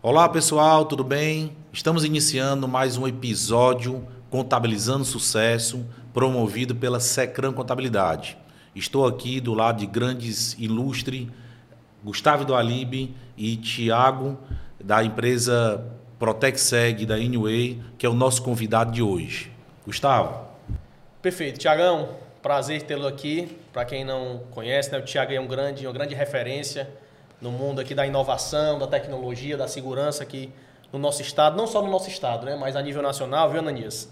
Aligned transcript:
Olá 0.00 0.28
pessoal, 0.28 0.84
tudo 0.84 1.02
bem? 1.02 1.56
Estamos 1.72 2.04
iniciando 2.04 2.68
mais 2.68 2.96
um 2.96 3.08
episódio 3.08 4.06
Contabilizando 4.30 5.04
Sucesso, 5.04 5.84
promovido 6.14 6.72
pela 6.72 7.00
Secran 7.00 7.52
Contabilidade. 7.52 8.38
Estou 8.76 9.04
aqui 9.04 9.40
do 9.40 9.54
lado 9.54 9.80
de 9.80 9.86
grandes 9.86 10.52
ilustres 10.56 11.26
Gustavo 12.04 12.44
do 12.44 12.54
Alibe 12.54 13.12
e 13.36 13.56
Tiago 13.56 14.38
da 14.78 15.02
empresa 15.02 15.84
ProtecSeg 16.16 17.04
da 17.04 17.18
Inway, 17.18 17.82
que 17.98 18.06
é 18.06 18.08
o 18.08 18.14
nosso 18.14 18.40
convidado 18.44 18.92
de 18.92 19.02
hoje. 19.02 19.50
Gustavo. 19.84 20.46
Perfeito, 21.20 21.58
Tiagão, 21.58 22.10
prazer 22.40 22.82
tê-lo 22.82 23.08
aqui. 23.08 23.58
Para 23.72 23.84
quem 23.84 24.04
não 24.04 24.44
conhece, 24.52 24.92
né, 24.92 24.98
o 24.98 25.02
Tiago 25.02 25.32
é 25.32 25.40
um 25.40 25.48
grande, 25.48 25.84
uma 25.84 25.92
grande 25.92 26.14
referência 26.14 26.88
no 27.40 27.50
mundo 27.50 27.80
aqui 27.80 27.94
da 27.94 28.06
inovação, 28.06 28.78
da 28.78 28.86
tecnologia, 28.86 29.56
da 29.56 29.68
segurança 29.68 30.22
aqui 30.22 30.52
no 30.92 30.98
nosso 30.98 31.22
estado, 31.22 31.56
não 31.56 31.66
só 31.66 31.82
no 31.82 31.90
nosso 31.90 32.08
estado, 32.08 32.46
né, 32.46 32.56
mas 32.56 32.74
a 32.74 32.82
nível 32.82 33.02
nacional, 33.02 33.50
viu, 33.50 33.60
Ananias? 33.60 34.10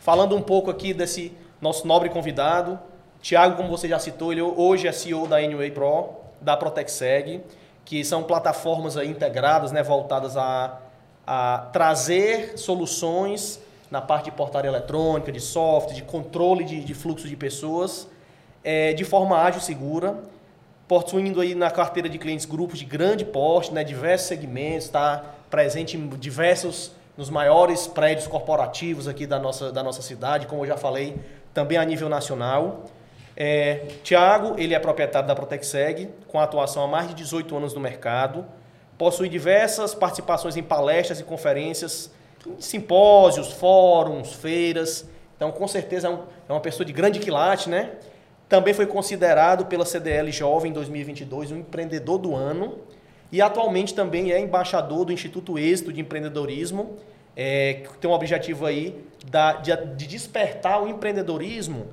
Falando 0.00 0.36
um 0.36 0.42
pouco 0.42 0.70
aqui 0.70 0.92
desse 0.92 1.32
nosso 1.60 1.86
nobre 1.86 2.08
convidado, 2.08 2.78
Tiago, 3.22 3.56
como 3.56 3.68
você 3.68 3.88
já 3.88 3.98
citou, 3.98 4.32
ele 4.32 4.42
hoje 4.42 4.86
é 4.86 4.92
CEO 4.92 5.26
da 5.26 5.36
Anyway 5.36 5.70
Pro, 5.70 6.10
da 6.40 6.56
ProtecSeg, 6.56 7.42
que 7.84 8.04
são 8.04 8.22
plataformas 8.22 8.96
integradas, 8.96 9.72
né, 9.72 9.82
voltadas 9.82 10.36
a, 10.36 10.78
a 11.26 11.68
trazer 11.72 12.58
soluções 12.58 13.60
na 13.90 14.02
parte 14.02 14.26
de 14.26 14.32
portaria 14.32 14.68
eletrônica, 14.68 15.32
de 15.32 15.40
software, 15.40 15.94
de 15.94 16.02
controle 16.02 16.64
de, 16.64 16.84
de 16.84 16.92
fluxo 16.92 17.28
de 17.28 17.36
pessoas, 17.36 18.08
é, 18.62 18.92
de 18.92 19.04
forma 19.04 19.38
ágil 19.38 19.60
e 19.60 19.64
segura 19.64 20.18
possuindo 20.88 21.40
aí 21.40 21.54
na 21.54 21.70
carteira 21.70 22.08
de 22.08 22.18
clientes 22.18 22.46
grupos 22.46 22.78
de 22.78 22.84
grande 22.84 23.24
porte, 23.24 23.72
né, 23.72 23.82
diversos 23.82 24.28
segmentos, 24.28 24.84
está 24.84 25.24
presente 25.50 25.96
em 25.96 26.08
diversos, 26.10 26.92
nos 27.16 27.30
maiores 27.30 27.86
prédios 27.86 28.26
corporativos 28.26 29.08
aqui 29.08 29.26
da 29.26 29.38
nossa, 29.38 29.72
da 29.72 29.82
nossa 29.82 30.02
cidade, 30.02 30.46
como 30.46 30.62
eu 30.62 30.68
já 30.68 30.76
falei, 30.76 31.16
também 31.54 31.78
a 31.78 31.84
nível 31.84 32.08
nacional. 32.08 32.84
É, 33.36 33.86
Tiago, 34.02 34.54
ele 34.58 34.74
é 34.74 34.78
proprietário 34.78 35.26
da 35.26 35.34
ProtecSeg, 35.34 36.10
com 36.28 36.38
atuação 36.38 36.84
há 36.84 36.86
mais 36.86 37.08
de 37.08 37.14
18 37.14 37.56
anos 37.56 37.74
no 37.74 37.80
mercado, 37.80 38.46
possui 38.98 39.28
diversas 39.28 39.94
participações 39.94 40.56
em 40.56 40.62
palestras 40.62 41.20
e 41.20 41.24
conferências, 41.24 42.10
simpósios, 42.58 43.52
fóruns, 43.52 44.32
feiras, 44.34 45.06
então 45.36 45.50
com 45.50 45.66
certeza 45.66 46.08
é, 46.08 46.10
um, 46.10 46.20
é 46.48 46.52
uma 46.52 46.60
pessoa 46.60 46.84
de 46.84 46.92
grande 46.92 47.18
quilate, 47.18 47.68
né? 47.68 47.92
Também 48.48 48.72
foi 48.72 48.86
considerado 48.86 49.66
pela 49.66 49.84
CDL 49.84 50.30
Jovem 50.30 50.70
em 50.70 50.74
2022 50.74 51.50
um 51.50 51.56
empreendedor 51.56 52.18
do 52.18 52.34
ano 52.34 52.78
e 53.30 53.42
atualmente 53.42 53.92
também 53.92 54.30
é 54.30 54.40
embaixador 54.40 55.04
do 55.04 55.12
Instituto 55.12 55.58
Êxito 55.58 55.92
de 55.92 56.00
Empreendedorismo, 56.00 56.96
é, 57.36 57.82
que 57.84 57.98
tem 57.98 58.08
um 58.08 58.14
objetivo 58.14 58.64
aí 58.64 58.94
da, 59.28 59.54
de, 59.54 59.76
de, 59.96 60.06
despertar 60.06 60.82
o 60.82 60.88
empreendedorismo 60.88 61.86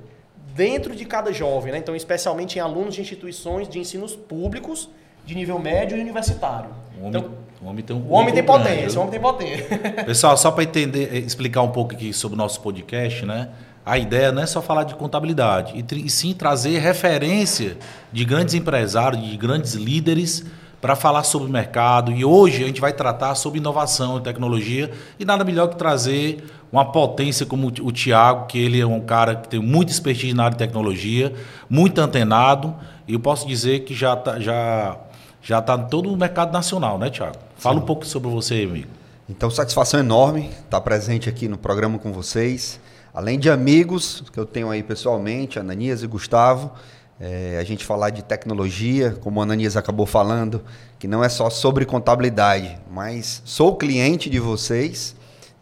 dentro 0.56 0.96
de 0.96 1.04
cada 1.06 1.34
jovem, 1.34 1.74
né? 1.74 1.80
então 1.80 1.96
especialmente 1.96 2.58
em 2.58 2.62
alunos 2.62 2.94
de 2.94 3.02
instituições 3.02 3.68
de 3.68 3.80
ensinos 3.80 4.16
públicos 4.16 4.90
de 5.26 5.34
nível 5.36 5.58
médio 5.58 5.98
e 5.98 6.02
universitário. 6.02 6.70
O 6.98 7.08
homem, 7.08 7.20
então, 7.20 7.32
o 7.62 7.66
homem 7.68 7.84
tem, 7.84 7.96
um 7.96 8.00
o 8.00 8.12
homem 8.12 8.34
tem 8.34 8.44
potência, 8.44 9.00
o 9.00 9.02
homem 9.02 9.12
tem 9.12 9.20
potência. 9.20 9.80
Pessoal, 10.06 10.38
só 10.38 10.52
para 10.52 10.64
entender, 10.64 11.14
explicar 11.26 11.62
um 11.62 11.72
pouco 11.72 11.94
aqui 11.94 12.14
sobre 12.14 12.36
o 12.36 12.38
nosso 12.38 12.62
podcast, 12.62 13.26
né? 13.26 13.50
A 13.86 13.98
ideia 13.98 14.32
não 14.32 14.42
é 14.42 14.46
só 14.46 14.62
falar 14.62 14.86
de 14.86 14.96
contabilidade, 14.96 15.74
e, 15.76 16.10
sim 16.10 16.34
trazer 16.34 16.80
referência 16.80 17.78
de 18.12 18.24
grandes 18.24 18.54
empresários, 18.54 19.22
de 19.22 19.36
grandes 19.36 19.74
líderes 19.74 20.46
para 20.80 20.96
falar 20.96 21.24
sobre 21.24 21.50
o 21.50 21.52
mercado. 21.52 22.12
E 22.12 22.24
hoje 22.24 22.64
a 22.64 22.68
gente 22.68 22.80
vai 22.80 22.94
tratar 22.94 23.36
sobre 23.36 23.60
inovação 23.60 24.18
e 24.18 24.22
tecnologia, 24.22 24.92
e 25.20 25.26
nada 25.26 25.44
melhor 25.44 25.68
que 25.68 25.76
trazer 25.76 26.44
uma 26.72 26.92
potência 26.92 27.46
como 27.46 27.68
o 27.68 27.92
Tiago, 27.92 28.48
que 28.48 28.58
ele 28.58 28.80
é 28.80 28.86
um 28.86 29.02
cara 29.02 29.36
que 29.36 29.48
tem 29.48 29.60
muita 29.60 29.92
expertise 29.92 30.34
na 30.34 30.46
área 30.46 30.58
de 30.58 30.66
tecnologia, 30.66 31.34
muito 31.70 32.00
antenado, 32.00 32.76
e 33.08 33.14
eu 33.14 33.20
posso 33.20 33.46
dizer 33.46 33.82
que 33.82 33.94
já 33.94 34.14
está 34.14 34.40
já, 34.40 34.98
já 35.42 35.62
tá 35.62 35.76
em 35.76 35.86
todo 35.88 36.12
o 36.12 36.18
mercado 36.18 36.52
nacional, 36.52 36.98
né, 36.98 37.10
Tiago? 37.10 37.38
Fala 37.58 37.76
sim. 37.76 37.84
um 37.84 37.86
pouco 37.86 38.06
sobre 38.06 38.30
você, 38.30 38.64
amigo. 38.64 38.90
Então, 39.30 39.50
satisfação 39.50 40.00
enorme 40.00 40.50
estar 40.66 40.82
presente 40.82 41.30
aqui 41.30 41.48
no 41.48 41.58
programa 41.58 41.98
com 41.98 42.12
vocês. 42.12 42.80
Além 43.14 43.38
de 43.38 43.48
amigos 43.48 44.24
que 44.34 44.40
eu 44.40 44.46
tenho 44.46 44.72
aí 44.72 44.82
pessoalmente, 44.82 45.60
Ananias 45.60 46.02
e 46.02 46.08
Gustavo, 46.08 46.72
é, 47.20 47.60
a 47.60 47.64
gente 47.64 47.86
falar 47.86 48.10
de 48.10 48.24
tecnologia, 48.24 49.12
como 49.22 49.40
o 49.40 49.44
Ananias 49.44 49.78
acabou 49.78 50.08
falando, 50.08 50.64
que 50.98 51.08
não 51.08 51.24
é 51.24 51.30
só 51.30 51.48
sobre 51.52 51.86
contabilidade, 51.86 52.76
mas 52.90 53.44
sou 53.46 53.76
cliente 53.76 54.32
de 54.32 54.40
vocês 54.40 55.16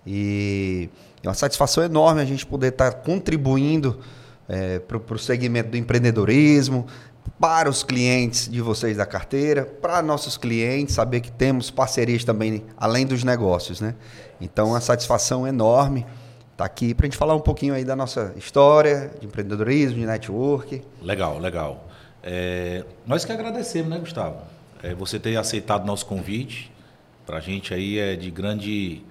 e 0.08 0.90
é 1.22 1.28
uma 1.28 1.34
satisfação 1.34 1.84
enorme 1.84 2.22
a 2.22 2.26
gente 2.26 2.46
poder 2.46 2.70
estar 2.70 2.94
contribuindo 2.94 4.00
é, 4.48 4.80
para 4.80 5.14
o 5.14 5.20
segmento 5.20 5.72
do 5.72 5.78
empreendedorismo, 5.78 6.88
para 7.38 7.70
os 7.70 7.84
clientes 7.84 8.48
de 8.48 8.62
vocês 8.62 8.96
da 8.96 9.06
carteira, 9.06 9.66
para 9.66 10.02
nossos 10.02 10.38
clientes, 10.38 10.96
saber 10.96 11.20
que 11.20 11.32
temos 11.32 11.70
parcerias 11.70 12.24
também 12.24 12.64
além 12.78 13.06
dos 13.06 13.26
negócios, 13.26 13.82
né? 13.82 13.94
Então, 14.40 14.74
a 14.74 14.80
satisfação 14.80 15.46
enorme 15.46 16.06
tá 16.62 16.66
aqui 16.66 16.94
para 16.94 17.06
a 17.06 17.08
gente 17.08 17.18
falar 17.18 17.36
um 17.36 17.40
pouquinho 17.40 17.74
aí 17.74 17.84
da 17.84 17.96
nossa 17.96 18.34
história 18.38 19.12
de 19.20 19.26
empreendedorismo, 19.26 20.00
de 20.00 20.06
network. 20.06 20.84
Legal, 21.02 21.40
legal. 21.40 21.88
É, 22.22 22.86
nós 23.06 23.26
que 23.26 23.32
agradecemos, 23.32 23.90
né, 23.90 23.98
Gustavo? 23.98 24.38
É, 24.84 24.94
você 24.94 25.20
ter 25.20 25.36
aceitado 25.38 25.86
nosso 25.86 26.06
convite. 26.06 26.72
Para 27.26 27.38
a 27.38 27.40
gente 27.40 27.74
aí 27.74 27.98
é 27.98 28.16
de 28.16 28.30
grande 28.30 29.02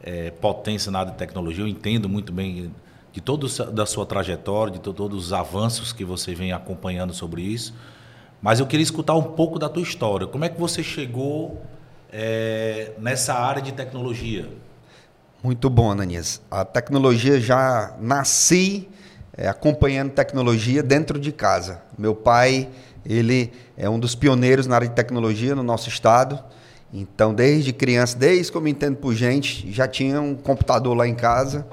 é, 0.00 0.30
potência 0.30 0.92
na 0.92 1.00
área 1.00 1.12
de 1.12 1.18
tecnologia. 1.18 1.64
Eu 1.64 1.68
entendo 1.68 2.08
muito 2.08 2.32
bem 2.32 2.72
de 3.12 3.20
toda 3.20 3.48
da 3.72 3.84
sua 3.84 4.06
trajetória, 4.06 4.72
de 4.72 4.78
todos 4.78 5.26
os 5.26 5.32
avanços 5.32 5.92
que 5.92 6.04
você 6.04 6.34
vem 6.34 6.52
acompanhando 6.52 7.12
sobre 7.12 7.42
isso. 7.42 7.74
Mas 8.40 8.60
eu 8.60 8.66
queria 8.66 8.84
escutar 8.84 9.14
um 9.14 9.22
pouco 9.22 9.58
da 9.58 9.68
tua 9.68 9.82
história. 9.82 10.26
Como 10.26 10.44
é 10.44 10.48
que 10.48 10.58
você 10.58 10.84
chegou 10.84 11.62
é, 12.12 12.92
nessa 12.98 13.34
área 13.34 13.60
de 13.60 13.72
tecnologia? 13.72 14.48
Muito 15.42 15.68
bom, 15.68 15.90
Ananias. 15.90 16.40
A 16.48 16.64
tecnologia 16.64 17.40
já 17.40 17.96
nasci 17.98 18.88
é, 19.36 19.48
acompanhando 19.48 20.12
tecnologia 20.12 20.84
dentro 20.84 21.18
de 21.18 21.32
casa. 21.32 21.82
Meu 21.98 22.14
pai, 22.14 22.68
ele 23.04 23.52
é 23.76 23.90
um 23.90 23.98
dos 23.98 24.14
pioneiros 24.14 24.68
na 24.68 24.76
área 24.76 24.86
de 24.86 24.94
tecnologia 24.94 25.56
no 25.56 25.64
nosso 25.64 25.88
estado. 25.88 26.38
Então, 26.92 27.34
desde 27.34 27.72
criança, 27.72 28.16
desde 28.16 28.52
que 28.52 28.56
eu 28.56 28.60
me 28.60 28.70
entendo 28.70 28.98
por 28.98 29.14
gente, 29.14 29.68
já 29.72 29.88
tinha 29.88 30.20
um 30.20 30.36
computador 30.36 30.96
lá 30.96 31.08
em 31.08 31.14
casa, 31.14 31.66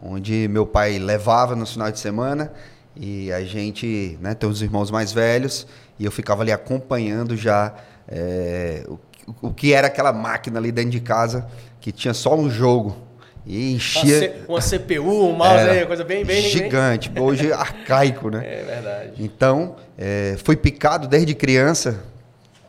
onde 0.00 0.46
meu 0.46 0.64
pai 0.64 0.96
levava 0.96 1.56
no 1.56 1.66
final 1.66 1.90
de 1.90 1.98
semana 1.98 2.52
e 2.94 3.32
a 3.32 3.42
gente, 3.42 4.16
né, 4.20 4.34
tem 4.34 4.48
os 4.48 4.62
irmãos 4.62 4.88
mais 4.88 5.10
velhos 5.12 5.66
e 5.98 6.04
eu 6.04 6.12
ficava 6.12 6.42
ali 6.42 6.52
acompanhando 6.52 7.36
já 7.36 7.74
é, 8.06 8.86
o, 8.86 9.00
o 9.48 9.52
que 9.52 9.72
era 9.72 9.88
aquela 9.88 10.12
máquina 10.12 10.60
ali 10.60 10.70
dentro 10.70 10.92
de 10.92 11.00
casa 11.00 11.48
que 11.80 11.90
tinha 11.90 12.14
só 12.14 12.36
um 12.36 12.48
jogo. 12.48 13.05
E 13.46 13.74
enchia. 13.74 14.34
Uma, 14.48 14.60
C, 14.60 14.76
uma 14.76 14.84
CPU, 14.84 15.28
um 15.28 15.32
mouse, 15.32 15.68
aí, 15.68 15.86
coisa 15.86 16.02
bem, 16.02 16.24
bem. 16.24 16.42
Gigante, 16.42 17.08
bem... 17.08 17.22
hoje 17.22 17.52
arcaico, 17.54 18.28
né? 18.28 18.44
É 18.44 18.64
verdade. 18.64 19.12
Então, 19.18 19.76
é, 19.96 20.36
foi 20.42 20.56
picado 20.56 21.06
desde 21.06 21.32
criança 21.32 22.02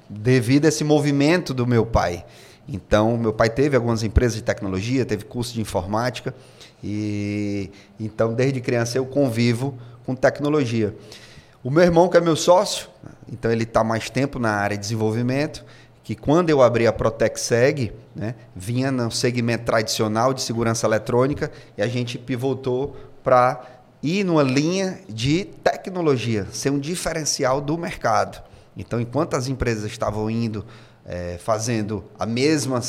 devido 0.08 0.66
a 0.66 0.68
esse 0.68 0.84
movimento 0.84 1.52
do 1.52 1.66
meu 1.66 1.84
pai. 1.84 2.24
Então, 2.70 3.18
meu 3.18 3.34
pai 3.34 3.50
teve 3.50 3.76
algumas 3.76 4.04
empresas 4.04 4.36
de 4.36 4.44
tecnologia, 4.44 5.04
teve 5.04 5.26
curso 5.26 5.54
de 5.54 5.62
informática. 5.62 6.36
E 6.84 7.72
então, 8.00 8.34
desde 8.34 8.62
criança, 8.62 9.00
eu 9.00 9.06
convivo 9.06 9.76
com 10.06 10.14
tecnologia. 10.14 10.94
O 11.64 11.72
meu 11.72 11.84
irmão, 11.84 12.08
que 12.08 12.18
é 12.18 12.22
meu 12.22 12.36
sócio, 12.36 12.88
então 13.32 13.52
ele 13.52 13.64
está 13.64 13.84
mais 13.84 14.10
tempo 14.12 14.38
na 14.38 14.52
área 14.52 14.78
de 14.78 14.82
desenvolvimento 14.82 15.66
que 16.07 16.16
quando 16.16 16.50
eu 16.50 16.62
abri 16.62 16.88
a 16.88 16.94
ProtecSeg, 16.94 17.91
né, 18.16 18.34
vinha 18.56 18.90
no 18.90 19.12
segmento 19.12 19.65
tradicional 19.65 20.33
de 20.33 20.42
segurança 20.42 20.88
eletrônica 20.88 21.51
e 21.77 21.81
a 21.81 21.88
gente 21.88 22.18
pivotou 22.18 22.95
para 23.21 23.62
ir 24.01 24.24
numa 24.24 24.42
linha 24.42 25.01
de 25.09 25.44
tecnologia, 25.44 26.48
ser 26.50 26.69
um 26.69 26.80
diferencial 26.80 27.59
do 27.59 27.77
mercado. 27.77 28.42
Então, 28.77 29.01
enquanto 29.01 29.33
as 29.33 29.50
empresas 29.50 29.83
estavam 29.83 30.30
indo 30.30 30.65
é, 31.06 31.38
fazendo 31.39 32.06
a 32.18 32.25
mesma, 32.25 32.81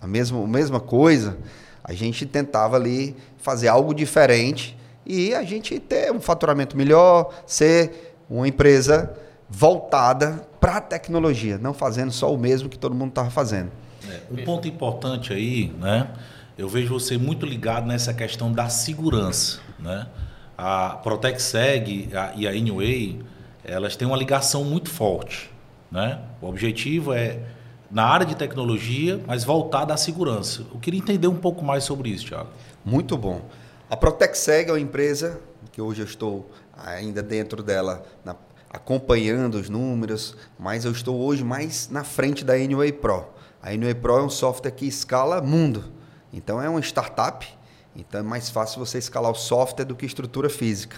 a, 0.00 0.06
mesma, 0.06 0.42
a 0.42 0.46
mesma 0.46 0.80
coisa, 0.80 1.36
a 1.84 1.92
gente 1.92 2.24
tentava 2.24 2.76
ali 2.76 3.14
fazer 3.36 3.68
algo 3.68 3.92
diferente 3.92 4.78
e 5.04 5.34
a 5.34 5.42
gente 5.42 5.78
ter 5.78 6.10
um 6.10 6.22
faturamento 6.22 6.74
melhor, 6.74 7.34
ser 7.46 8.16
uma 8.30 8.48
empresa 8.48 9.14
voltada 9.52 10.48
para 10.58 10.78
a 10.78 10.80
tecnologia, 10.80 11.58
não 11.58 11.74
fazendo 11.74 12.10
só 12.10 12.32
o 12.32 12.38
mesmo 12.38 12.70
que 12.70 12.78
todo 12.78 12.94
mundo 12.94 13.10
estava 13.10 13.30
fazendo. 13.30 13.70
É, 14.08 14.20
um 14.30 14.44
ponto 14.44 14.66
importante 14.66 15.32
aí, 15.32 15.72
né? 15.78 16.08
Eu 16.56 16.68
vejo 16.68 16.98
você 16.98 17.18
muito 17.18 17.44
ligado 17.44 17.86
nessa 17.86 18.14
questão 18.14 18.50
da 18.50 18.68
segurança, 18.70 19.60
né? 19.78 20.06
A 20.56 20.96
ProtecSeg 21.02 22.08
e 22.36 22.46
a 22.46 22.54
Inway, 22.54 23.20
elas 23.62 23.94
têm 23.94 24.08
uma 24.08 24.16
ligação 24.16 24.64
muito 24.64 24.88
forte, 24.88 25.50
né? 25.90 26.18
O 26.40 26.48
objetivo 26.48 27.12
é 27.12 27.38
na 27.90 28.04
área 28.04 28.24
de 28.24 28.34
tecnologia, 28.34 29.20
mas 29.26 29.44
voltada 29.44 29.92
à 29.92 29.96
segurança. 29.98 30.64
Eu 30.72 30.80
queria 30.80 30.98
entender 30.98 31.28
um 31.28 31.36
pouco 31.36 31.62
mais 31.62 31.84
sobre 31.84 32.08
isso, 32.08 32.26
Thiago. 32.26 32.48
Muito 32.84 33.18
bom. 33.18 33.42
A 33.90 33.96
ProtecSeg 33.96 34.70
é 34.70 34.72
uma 34.72 34.80
empresa 34.80 35.40
que 35.70 35.80
hoje 35.80 36.00
eu 36.00 36.06
estou 36.06 36.50
ainda 36.76 37.22
dentro 37.22 37.62
dela, 37.62 38.02
na, 38.24 38.34
acompanhando 38.72 39.56
os 39.56 39.68
números, 39.68 40.36
mas 40.58 40.84
eu 40.84 40.92
estou 40.92 41.20
hoje 41.20 41.44
mais 41.44 41.88
na 41.90 42.04
frente 42.04 42.44
da 42.44 42.54
Anyway 42.54 42.92
Pro. 42.92 43.26
A 43.62 43.70
Anyway 43.70 43.94
Pro 43.94 44.18
é 44.18 44.22
um 44.22 44.30
software 44.30 44.70
que 44.70 44.86
escala 44.86 45.42
mundo. 45.42 45.84
Então 46.32 46.60
é 46.60 46.68
uma 46.68 46.80
startup, 46.80 47.46
então 47.94 48.20
é 48.20 48.22
mais 48.22 48.48
fácil 48.48 48.78
você 48.78 48.98
escalar 48.98 49.30
o 49.30 49.34
software 49.34 49.84
do 49.84 49.94
que 49.94 50.06
estrutura 50.06 50.48
física. 50.48 50.96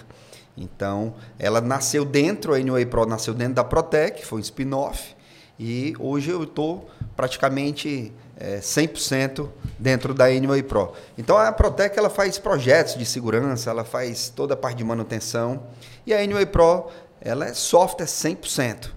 Então, 0.56 1.14
ela 1.38 1.60
nasceu 1.60 2.04
dentro, 2.04 2.54
a 2.54 2.56
Anyway 2.56 2.86
Pro 2.86 3.06
nasceu 3.06 3.34
dentro 3.34 3.54
da 3.54 3.64
Protec, 3.64 4.24
foi 4.24 4.38
um 4.38 4.40
spin-off, 4.40 5.16
e 5.58 5.94
hoje 5.98 6.30
eu 6.30 6.44
estou 6.44 6.88
praticamente 7.16 8.12
é, 8.36 8.58
100% 8.58 9.48
dentro 9.78 10.14
da 10.14 10.26
Anyway 10.26 10.62
Pro. 10.62 10.92
Então, 11.18 11.36
a 11.36 11.50
Protec 11.50 11.98
ela 11.98 12.10
faz 12.10 12.38
projetos 12.38 12.96
de 12.96 13.04
segurança, 13.04 13.70
ela 13.70 13.84
faz 13.84 14.28
toda 14.28 14.54
a 14.54 14.56
parte 14.56 14.78
de 14.78 14.84
manutenção, 14.84 15.64
e 16.06 16.14
a 16.14 16.20
Anyway 16.20 16.46
Pro 16.46 16.88
ela 17.24 17.46
é 17.46 17.54
software 17.54 18.06
100%. 18.06 18.90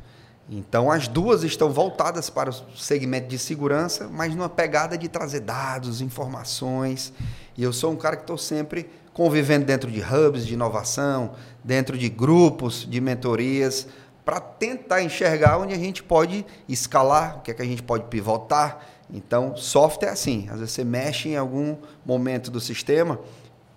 Então, 0.49 0.91
as 0.91 1.07
duas 1.07 1.43
estão 1.43 1.71
voltadas 1.71 2.29
para 2.29 2.49
o 2.49 2.77
segmento 2.77 3.27
de 3.27 3.39
segurança, 3.39 4.07
mas 4.07 4.35
numa 4.35 4.49
pegada 4.49 4.97
de 4.97 5.07
trazer 5.07 5.41
dados, 5.41 6.01
informações. 6.01 7.11
E 7.57 7.63
eu 7.63 7.73
sou 7.73 7.91
um 7.91 7.95
cara 7.95 8.15
que 8.15 8.23
estou 8.23 8.37
sempre 8.37 8.89
convivendo 9.13 9.65
dentro 9.65 9.89
de 9.89 10.01
hubs 10.01 10.45
de 10.45 10.53
inovação, 10.53 11.31
dentro 11.63 11.97
de 11.97 12.07
grupos 12.07 12.85
de 12.87 13.01
mentorias, 13.01 13.87
para 14.23 14.39
tentar 14.39 15.01
enxergar 15.01 15.57
onde 15.57 15.73
a 15.73 15.77
gente 15.77 16.03
pode 16.03 16.45
escalar, 16.67 17.37
o 17.37 17.41
que 17.41 17.51
é 17.51 17.53
que 17.53 17.61
a 17.61 17.65
gente 17.65 17.81
pode 17.81 18.05
pivotar. 18.05 18.85
Então, 19.09 19.55
software 19.55 20.09
é 20.09 20.11
assim, 20.11 20.47
às 20.49 20.59
vezes 20.59 20.75
você 20.75 20.83
mexe 20.83 21.29
em 21.29 21.37
algum 21.37 21.77
momento 22.05 22.51
do 22.51 22.59
sistema, 22.59 23.19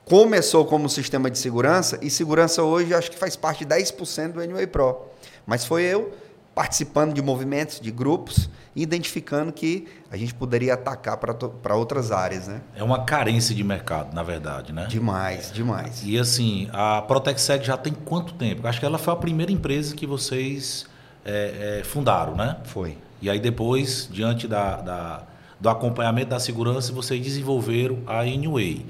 começou 0.04 0.64
como 0.64 0.88
sistema 0.88 1.30
de 1.30 1.38
segurança, 1.38 1.98
e 2.02 2.10
segurança 2.10 2.62
hoje 2.62 2.94
acho 2.94 3.10
que 3.10 3.18
faz 3.18 3.36
parte 3.36 3.64
de 3.64 3.74
10% 3.74 4.32
do 4.32 4.40
Anyway 4.40 4.66
Pro. 4.66 5.06
Mas 5.46 5.64
foi 5.64 5.82
eu 5.82 6.12
participando 6.54 7.14
de 7.14 7.22
movimentos, 7.22 7.80
de 7.80 7.90
grupos, 7.90 8.50
identificando 8.74 9.52
que 9.52 9.86
a 10.10 10.16
gente 10.16 10.34
poderia 10.34 10.74
atacar 10.74 11.16
para 11.16 11.74
outras 11.74 12.12
áreas, 12.12 12.48
né? 12.48 12.60
É 12.74 12.82
uma 12.82 13.04
carência 13.04 13.54
de 13.54 13.64
mercado, 13.64 14.14
na 14.14 14.22
verdade, 14.22 14.72
né? 14.72 14.86
Demais, 14.88 15.52
demais. 15.52 16.02
E 16.04 16.18
assim, 16.18 16.68
a 16.72 17.02
ProtecSeg 17.02 17.64
já 17.64 17.76
tem 17.76 17.92
quanto 17.92 18.34
tempo? 18.34 18.66
Acho 18.66 18.80
que 18.80 18.86
ela 18.86 18.98
foi 18.98 19.12
a 19.12 19.16
primeira 19.16 19.50
empresa 19.50 19.94
que 19.94 20.06
vocês 20.06 20.86
é, 21.24 21.80
é, 21.80 21.84
fundaram, 21.84 22.34
né? 22.34 22.56
Foi. 22.64 22.98
E 23.22 23.30
aí 23.30 23.38
depois, 23.38 24.08
diante 24.10 24.48
da, 24.48 24.80
da, 24.80 25.22
do 25.58 25.68
acompanhamento 25.68 26.30
da 26.30 26.40
segurança, 26.40 26.92
vocês 26.92 27.22
desenvolveram 27.22 27.98
a 28.06 28.26
Inway. 28.26 28.86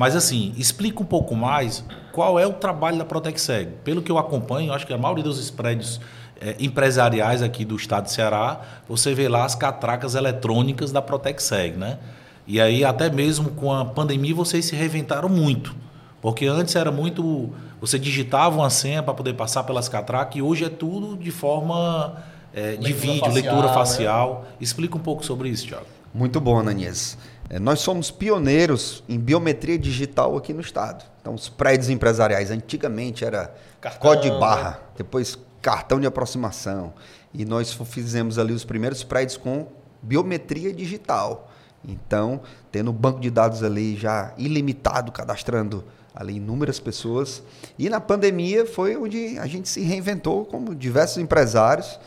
Mas 0.00 0.16
assim, 0.16 0.54
explica 0.56 1.02
um 1.02 1.04
pouco 1.04 1.36
mais 1.36 1.84
qual 2.10 2.38
é 2.38 2.46
o 2.46 2.54
trabalho 2.54 2.96
da 2.96 3.04
ProtecSeg. 3.04 3.70
Pelo 3.84 4.00
que 4.00 4.10
eu 4.10 4.16
acompanho, 4.16 4.72
acho 4.72 4.86
que 4.86 4.94
a 4.94 4.96
maioria 4.96 5.22
dos 5.22 5.50
prédios 5.50 6.00
é, 6.40 6.56
empresariais 6.58 7.42
aqui 7.42 7.66
do 7.66 7.76
estado 7.76 8.04
de 8.04 8.12
Ceará, 8.12 8.62
você 8.88 9.12
vê 9.12 9.28
lá 9.28 9.44
as 9.44 9.54
catracas 9.54 10.14
eletrônicas 10.14 10.90
da 10.90 11.02
ProtecSeg, 11.02 11.76
né? 11.76 11.98
E 12.46 12.58
aí, 12.58 12.82
até 12.82 13.10
mesmo 13.10 13.50
com 13.50 13.74
a 13.74 13.84
pandemia, 13.84 14.34
vocês 14.34 14.64
se 14.64 14.74
reinventaram 14.74 15.28
muito. 15.28 15.76
Porque 16.22 16.46
antes 16.46 16.74
era 16.76 16.90
muito. 16.90 17.50
Você 17.78 17.98
digitava 17.98 18.56
uma 18.56 18.70
senha 18.70 19.02
para 19.02 19.12
poder 19.12 19.34
passar 19.34 19.64
pelas 19.64 19.86
catracas 19.86 20.34
e 20.36 20.40
hoje 20.40 20.64
é 20.64 20.70
tudo 20.70 21.14
de 21.14 21.30
forma 21.30 22.14
é, 22.54 22.74
de 22.76 22.90
vídeo, 22.94 23.20
facial, 23.20 23.34
leitura 23.34 23.68
facial. 23.68 24.46
Né? 24.46 24.56
Explica 24.62 24.96
um 24.96 25.00
pouco 25.00 25.22
sobre 25.26 25.50
isso, 25.50 25.66
Tiago. 25.66 25.84
Muito 26.14 26.40
bom, 26.40 26.58
Ananias. 26.58 27.18
É, 27.50 27.58
nós 27.58 27.80
somos 27.80 28.12
pioneiros 28.12 29.02
em 29.08 29.18
biometria 29.18 29.76
digital 29.76 30.36
aqui 30.36 30.52
no 30.54 30.60
estado. 30.60 31.04
Então, 31.20 31.34
os 31.34 31.48
prédios 31.48 31.90
empresariais 31.90 32.48
antigamente 32.48 33.24
era 33.24 33.52
Cartão, 33.80 34.00
código 34.00 34.34
de 34.34 34.40
barra, 34.40 34.70
né? 34.70 34.78
depois 34.98 35.36
cartão 35.60 35.98
de 35.98 36.06
aproximação. 36.06 36.94
E 37.34 37.44
nós 37.44 37.72
fizemos 37.72 38.38
ali 38.38 38.52
os 38.52 38.64
primeiros 38.64 39.02
prédios 39.02 39.36
com 39.36 39.66
biometria 40.00 40.72
digital. 40.72 41.50
Então, 41.84 42.40
tendo 42.70 42.92
um 42.92 42.94
banco 42.94 43.18
de 43.18 43.30
dados 43.30 43.64
ali 43.64 43.96
já 43.96 44.32
ilimitado, 44.38 45.10
cadastrando 45.10 45.84
ali 46.14 46.36
inúmeras 46.36 46.78
pessoas. 46.78 47.42
E 47.76 47.88
na 47.88 48.00
pandemia 48.00 48.64
foi 48.64 48.96
onde 48.96 49.38
a 49.38 49.46
gente 49.46 49.68
se 49.68 49.80
reinventou 49.80 50.44
como 50.44 50.72
diversos 50.72 51.18
empresários. 51.18 51.98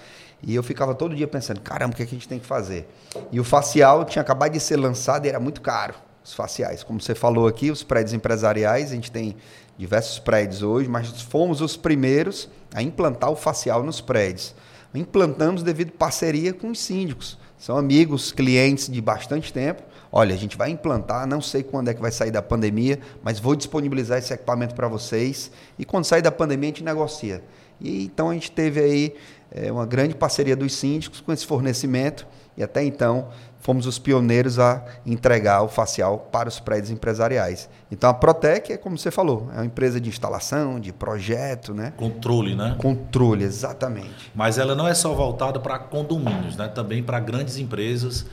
E 0.46 0.54
eu 0.54 0.62
ficava 0.62 0.94
todo 0.94 1.16
dia 1.16 1.28
pensando, 1.28 1.62
caramba, 1.62 1.94
o 1.94 1.96
que, 1.96 2.04
é 2.04 2.06
que 2.06 2.14
a 2.14 2.18
gente 2.18 2.28
tem 2.28 2.38
que 2.38 2.46
fazer? 2.46 2.88
E 3.32 3.40
o 3.40 3.44
facial 3.44 4.04
tinha 4.04 4.22
acabado 4.22 4.52
de 4.52 4.60
ser 4.60 4.76
lançado 4.76 5.26
e 5.26 5.30
era 5.30 5.40
muito 5.40 5.62
caro, 5.62 5.96
os 6.24 6.34
faciais. 6.34 6.84
Como 6.84 7.00
você 7.00 7.16
falou 7.16 7.48
aqui, 7.48 7.72
os 7.72 7.82
prédios 7.82 8.14
empresariais, 8.14 8.92
a 8.92 8.96
gente 8.96 9.10
tem 9.10 9.38
diversos 9.78 10.20
prédios 10.20 10.62
hoje, 10.62 10.90
mas 10.90 11.22
fomos 11.22 11.62
os 11.62 11.78
primeiros 11.78 12.50
a 12.74 12.84
implantar 12.84 13.32
o 13.32 13.36
facial 13.36 13.84
nos 13.84 14.02
prédios. 14.02 14.54
Implantamos 14.94 15.64
devido 15.64 15.92
parceria 15.92 16.54
com 16.54 16.70
os 16.70 16.80
síndicos. 16.80 17.38
São 17.58 17.78
amigos, 17.78 18.32
clientes 18.32 18.90
de 18.90 19.02
bastante 19.02 19.54
tempo. 19.54 19.82
Olha, 20.12 20.36
a 20.36 20.38
gente 20.38 20.58
vai 20.58 20.70
implantar, 20.70 21.26
não 21.26 21.42
sei 21.42 21.64
quando 21.64 21.88
é 21.88 21.94
que 21.94 22.02
vai 22.02 22.12
sair 22.12 22.30
da 22.30 22.42
pandemia, 22.42 23.00
mas 23.24 23.40
vou 23.40 23.56
disponibilizar 23.56 24.20
esse 24.20 24.34
equipamento 24.34 24.76
para 24.76 24.88
vocês. 24.88 25.50
E 25.80 25.86
quando 25.86 26.04
sair 26.04 26.22
da 26.22 26.32
pandemia, 26.32 26.68
a 26.68 26.72
gente 26.72 26.84
negocia. 26.84 27.42
E 27.82 28.06
então 28.06 28.30
a 28.30 28.34
gente 28.34 28.52
teve 28.52 28.80
aí 28.80 29.16
é, 29.54 29.72
uma 29.72 29.86
grande 29.86 30.16
parceria 30.16 30.56
dos 30.56 30.74
síndicos 30.74 31.22
com 31.22 31.32
esse 31.32 31.46
fornecimento. 31.46 32.26
E 32.58 32.64
até 32.64 32.84
então 32.84 33.30
fomos 33.60 33.88
os 33.88 33.98
pioneiros 33.98 34.60
a 34.60 34.84
entregar 35.06 35.64
o 35.64 35.70
facial 35.70 36.28
para 36.32 36.50
os 36.50 36.60
prédios 36.60 36.92
empresariais. 36.92 37.70
Então 37.92 38.10
a 38.10 38.14
Protec 38.14 38.74
é 38.74 38.78
como 38.78 38.98
você 38.98 39.10
falou, 39.10 39.50
é 39.54 39.58
uma 39.58 39.66
empresa 39.66 40.02
de 40.02 40.10
instalação, 40.10 40.80
de 40.80 40.92
projeto, 40.92 41.74
né? 41.74 41.94
Controle, 41.96 42.56
né? 42.56 42.76
Controle, 42.78 43.44
exatamente. 43.44 44.32
Mas 44.36 44.58
ela 44.58 44.76
não 44.76 44.88
é 44.88 44.94
só 44.94 45.14
voltada 45.14 45.60
para 45.60 45.80
condomínios, 45.80 46.58
né? 46.58 46.68
Também 46.68 47.02
para 47.02 47.20
grandes 47.20 47.58
empresas. 47.58 48.26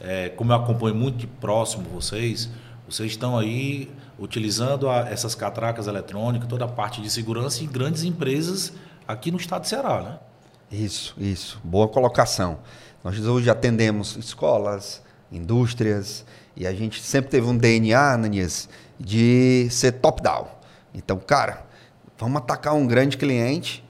É, 0.00 0.28
como 0.30 0.52
eu 0.52 0.56
acompanho 0.56 0.94
muito 0.94 1.18
de 1.18 1.26
próximo 1.26 1.84
vocês, 1.92 2.48
vocês 2.88 3.10
estão 3.10 3.36
aí 3.36 3.90
utilizando 4.18 4.88
a, 4.88 5.00
essas 5.10 5.34
catracas 5.34 5.86
eletrônicas, 5.86 6.48
toda 6.48 6.64
a 6.64 6.68
parte 6.68 7.02
de 7.02 7.10
segurança 7.10 7.62
em 7.62 7.66
grandes 7.66 8.04
empresas 8.04 8.72
aqui 9.06 9.30
no 9.30 9.36
estado 9.36 9.62
de 9.62 9.68
Ceará, 9.68 10.02
né? 10.02 10.18
Isso, 10.70 11.14
isso. 11.18 11.58
Boa 11.64 11.88
colocação. 11.88 12.58
Nós 13.02 13.18
hoje 13.26 13.48
atendemos 13.48 14.16
escolas, 14.16 15.02
indústrias, 15.32 16.24
e 16.54 16.66
a 16.66 16.72
gente 16.72 17.02
sempre 17.02 17.30
teve 17.30 17.46
um 17.46 17.56
DNA, 17.56 18.12
Ananias, 18.12 18.68
de 18.98 19.68
ser 19.70 19.92
top-down. 19.92 20.46
Então, 20.92 21.18
cara, 21.18 21.64
vamos 22.18 22.38
atacar 22.38 22.74
um 22.74 22.86
grande 22.86 23.16
cliente, 23.16 23.82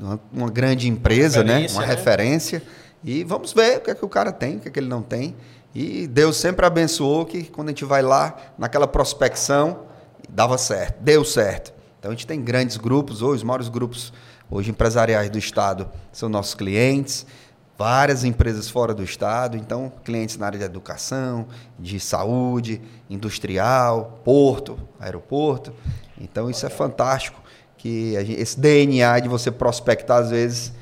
uma, 0.00 0.20
uma 0.32 0.50
grande 0.50 0.88
empresa, 0.88 1.44
né? 1.44 1.66
uma 1.70 1.82
né? 1.82 1.86
referência, 1.86 2.62
e 3.04 3.22
vamos 3.22 3.52
ver 3.52 3.78
o 3.78 3.80
que 3.82 3.90
é 3.90 3.94
que 3.94 4.04
o 4.04 4.08
cara 4.08 4.32
tem, 4.32 4.56
o 4.56 4.60
que 4.60 4.68
é 4.68 4.70
que 4.70 4.80
ele 4.80 4.88
não 4.88 5.02
tem. 5.02 5.36
E 5.72 6.08
Deus 6.08 6.36
sempre 6.36 6.66
abençoou 6.66 7.26
que 7.26 7.44
quando 7.44 7.68
a 7.68 7.70
gente 7.70 7.84
vai 7.84 8.02
lá, 8.02 8.36
naquela 8.58 8.88
prospecção, 8.88 9.84
dava 10.28 10.58
certo, 10.58 11.00
deu 11.00 11.24
certo. 11.24 11.72
Então 11.98 12.10
a 12.10 12.14
gente 12.14 12.26
tem 12.26 12.42
grandes 12.42 12.76
grupos, 12.76 13.22
hoje 13.22 13.36
os 13.36 13.42
maiores 13.44 13.68
grupos 13.68 14.12
hoje 14.50 14.70
empresariais 14.70 15.30
do 15.30 15.38
estado 15.38 15.88
são 16.12 16.28
nossos 16.28 16.54
clientes 16.54 17.26
várias 17.78 18.24
empresas 18.24 18.68
fora 18.68 18.92
do 18.92 19.04
estado, 19.04 19.56
então 19.56 19.92
clientes 20.04 20.36
na 20.36 20.46
área 20.46 20.58
de 20.58 20.64
educação, 20.64 21.46
de 21.78 22.00
saúde, 22.00 22.82
industrial, 23.08 24.20
porto, 24.24 24.76
aeroporto. 24.98 25.72
Então 26.20 26.50
isso 26.50 26.66
é 26.66 26.68
fantástico 26.68 27.40
que 27.76 28.14
gente, 28.24 28.40
esse 28.40 28.58
DNA 28.58 29.20
de 29.20 29.28
você 29.28 29.52
prospectar 29.52 30.18
às 30.18 30.30
vezes 30.30 30.72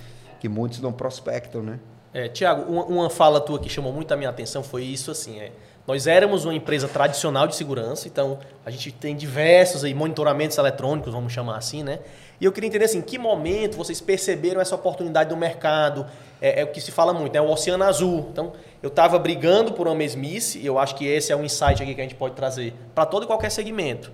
que 0.40 0.48
muitos 0.48 0.80
não 0.80 0.90
prospectam, 0.90 1.62
né? 1.62 1.78
É, 2.14 2.28
Tiago, 2.28 2.62
uma, 2.72 2.84
uma, 2.86 3.10
fala 3.10 3.42
tua 3.42 3.58
que 3.58 3.68
chamou 3.68 3.92
muito 3.92 4.10
a 4.14 4.16
minha 4.16 4.30
atenção 4.30 4.62
foi 4.62 4.82
isso 4.84 5.10
assim, 5.10 5.38
é, 5.38 5.52
nós 5.86 6.06
éramos 6.06 6.46
uma 6.46 6.54
empresa 6.54 6.88
tradicional 6.88 7.46
de 7.46 7.54
segurança, 7.54 8.08
então 8.08 8.38
a 8.64 8.70
gente 8.70 8.90
tem 8.90 9.14
diversos 9.14 9.84
aí, 9.84 9.92
monitoramentos 9.92 10.56
eletrônicos, 10.56 11.12
vamos 11.12 11.30
chamar 11.30 11.58
assim, 11.58 11.82
né? 11.82 11.98
E 12.40 12.44
eu 12.44 12.52
queria 12.52 12.68
entender 12.68 12.84
assim, 12.84 12.98
em 12.98 13.02
que 13.02 13.18
momento 13.18 13.76
vocês 13.76 14.00
perceberam 14.00 14.60
essa 14.60 14.74
oportunidade 14.74 15.30
do 15.30 15.36
mercado? 15.36 16.06
É, 16.40 16.60
é 16.60 16.64
o 16.64 16.68
que 16.68 16.80
se 16.80 16.90
fala 16.90 17.14
muito, 17.14 17.34
é 17.34 17.40
né? 17.40 17.46
o 17.46 17.50
oceano 17.50 17.84
azul. 17.84 18.28
Então, 18.30 18.52
eu 18.82 18.88
estava 18.88 19.18
brigando 19.18 19.72
por 19.72 19.86
uma 19.86 19.94
mesmice, 19.94 20.58
e 20.58 20.66
eu 20.66 20.78
acho 20.78 20.94
que 20.94 21.06
esse 21.06 21.32
é 21.32 21.36
um 21.36 21.44
insight 21.44 21.82
aqui 21.82 21.94
que 21.94 22.00
a 22.00 22.04
gente 22.04 22.14
pode 22.14 22.34
trazer 22.34 22.74
para 22.94 23.06
todo 23.06 23.24
e 23.24 23.26
qualquer 23.26 23.50
segmento. 23.50 24.12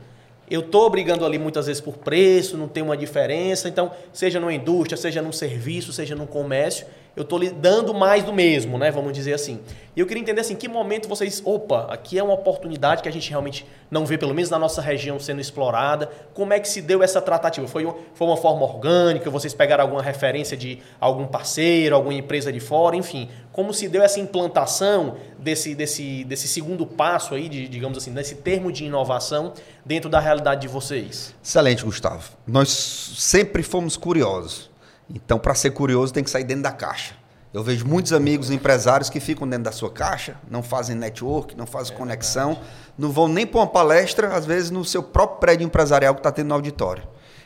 Eu 0.48 0.60
estou 0.60 0.88
brigando 0.90 1.24
ali 1.24 1.38
muitas 1.38 1.66
vezes 1.66 1.80
por 1.80 1.96
preço, 1.96 2.56
não 2.56 2.68
tem 2.68 2.82
uma 2.82 2.96
diferença. 2.96 3.68
Então, 3.68 3.90
seja 4.12 4.38
numa 4.38 4.52
indústria, 4.52 4.96
seja 4.96 5.22
num 5.22 5.32
serviço, 5.32 5.92
seja 5.92 6.14
num 6.14 6.26
comércio, 6.26 6.86
eu 7.14 7.22
estou 7.22 7.38
dando 7.52 7.92
mais 7.92 8.24
do 8.24 8.32
mesmo, 8.32 8.78
né? 8.78 8.90
Vamos 8.90 9.12
dizer 9.12 9.34
assim. 9.34 9.60
E 9.94 10.00
eu 10.00 10.06
queria 10.06 10.22
entender 10.22 10.40
assim, 10.40 10.56
que 10.56 10.66
momento 10.66 11.06
vocês, 11.06 11.42
opa, 11.44 11.86
aqui 11.90 12.18
é 12.18 12.22
uma 12.22 12.32
oportunidade 12.32 13.02
que 13.02 13.08
a 13.08 13.12
gente 13.12 13.28
realmente 13.28 13.66
não 13.90 14.06
vê, 14.06 14.16
pelo 14.16 14.32
menos 14.32 14.48
na 14.48 14.58
nossa 14.58 14.80
região, 14.80 15.20
sendo 15.20 15.38
explorada. 15.38 16.10
Como 16.32 16.54
é 16.54 16.58
que 16.58 16.66
se 16.66 16.80
deu 16.80 17.02
essa 17.02 17.20
tratativa? 17.20 17.68
Foi, 17.68 17.86
foi 18.14 18.26
uma 18.26 18.38
forma 18.38 18.62
orgânica? 18.64 19.28
Vocês 19.28 19.52
pegaram 19.52 19.84
alguma 19.84 20.02
referência 20.02 20.56
de 20.56 20.78
algum 20.98 21.26
parceiro, 21.26 21.94
alguma 21.94 22.14
empresa 22.14 22.50
de 22.50 22.60
fora, 22.60 22.96
enfim? 22.96 23.28
Como 23.52 23.74
se 23.74 23.86
deu 23.86 24.02
essa 24.02 24.18
implantação 24.18 25.16
desse, 25.38 25.74
desse, 25.74 26.24
desse 26.24 26.48
segundo 26.48 26.86
passo 26.86 27.34
aí, 27.34 27.46
de, 27.46 27.68
digamos 27.68 27.98
assim, 27.98 28.14
desse 28.14 28.36
termo 28.36 28.72
de 28.72 28.86
inovação 28.86 29.52
dentro 29.84 30.08
da 30.08 30.18
realidade 30.18 30.62
de 30.62 30.68
vocês? 30.68 31.34
Excelente, 31.44 31.84
Gustavo. 31.84 32.32
Nós 32.46 32.70
sempre 32.70 33.62
fomos 33.62 33.98
curiosos. 33.98 34.71
Então, 35.14 35.38
para 35.38 35.54
ser 35.54 35.70
curioso, 35.70 36.12
tem 36.12 36.24
que 36.24 36.30
sair 36.30 36.44
dentro 36.44 36.62
da 36.62 36.72
caixa. 36.72 37.14
Eu 37.52 37.62
vejo 37.62 37.86
muitos 37.86 38.14
amigos 38.14 38.50
empresários 38.50 39.10
que 39.10 39.20
ficam 39.20 39.46
dentro 39.46 39.64
da 39.64 39.72
sua 39.72 39.90
caixa, 39.90 40.36
não 40.50 40.62
fazem 40.62 40.96
network, 40.96 41.54
não 41.54 41.66
fazem 41.66 41.94
é 41.94 41.98
conexão, 41.98 42.54
verdade. 42.54 42.70
não 42.96 43.10
vão 43.10 43.28
nem 43.28 43.46
para 43.46 43.60
uma 43.60 43.66
palestra, 43.66 44.34
às 44.34 44.46
vezes 44.46 44.70
no 44.70 44.82
seu 44.86 45.02
próprio 45.02 45.38
prédio 45.38 45.66
empresarial 45.66 46.14
que 46.14 46.20
está 46.20 46.32
tendo 46.32 46.48
no 46.48 46.54
auditório. 46.54 47.02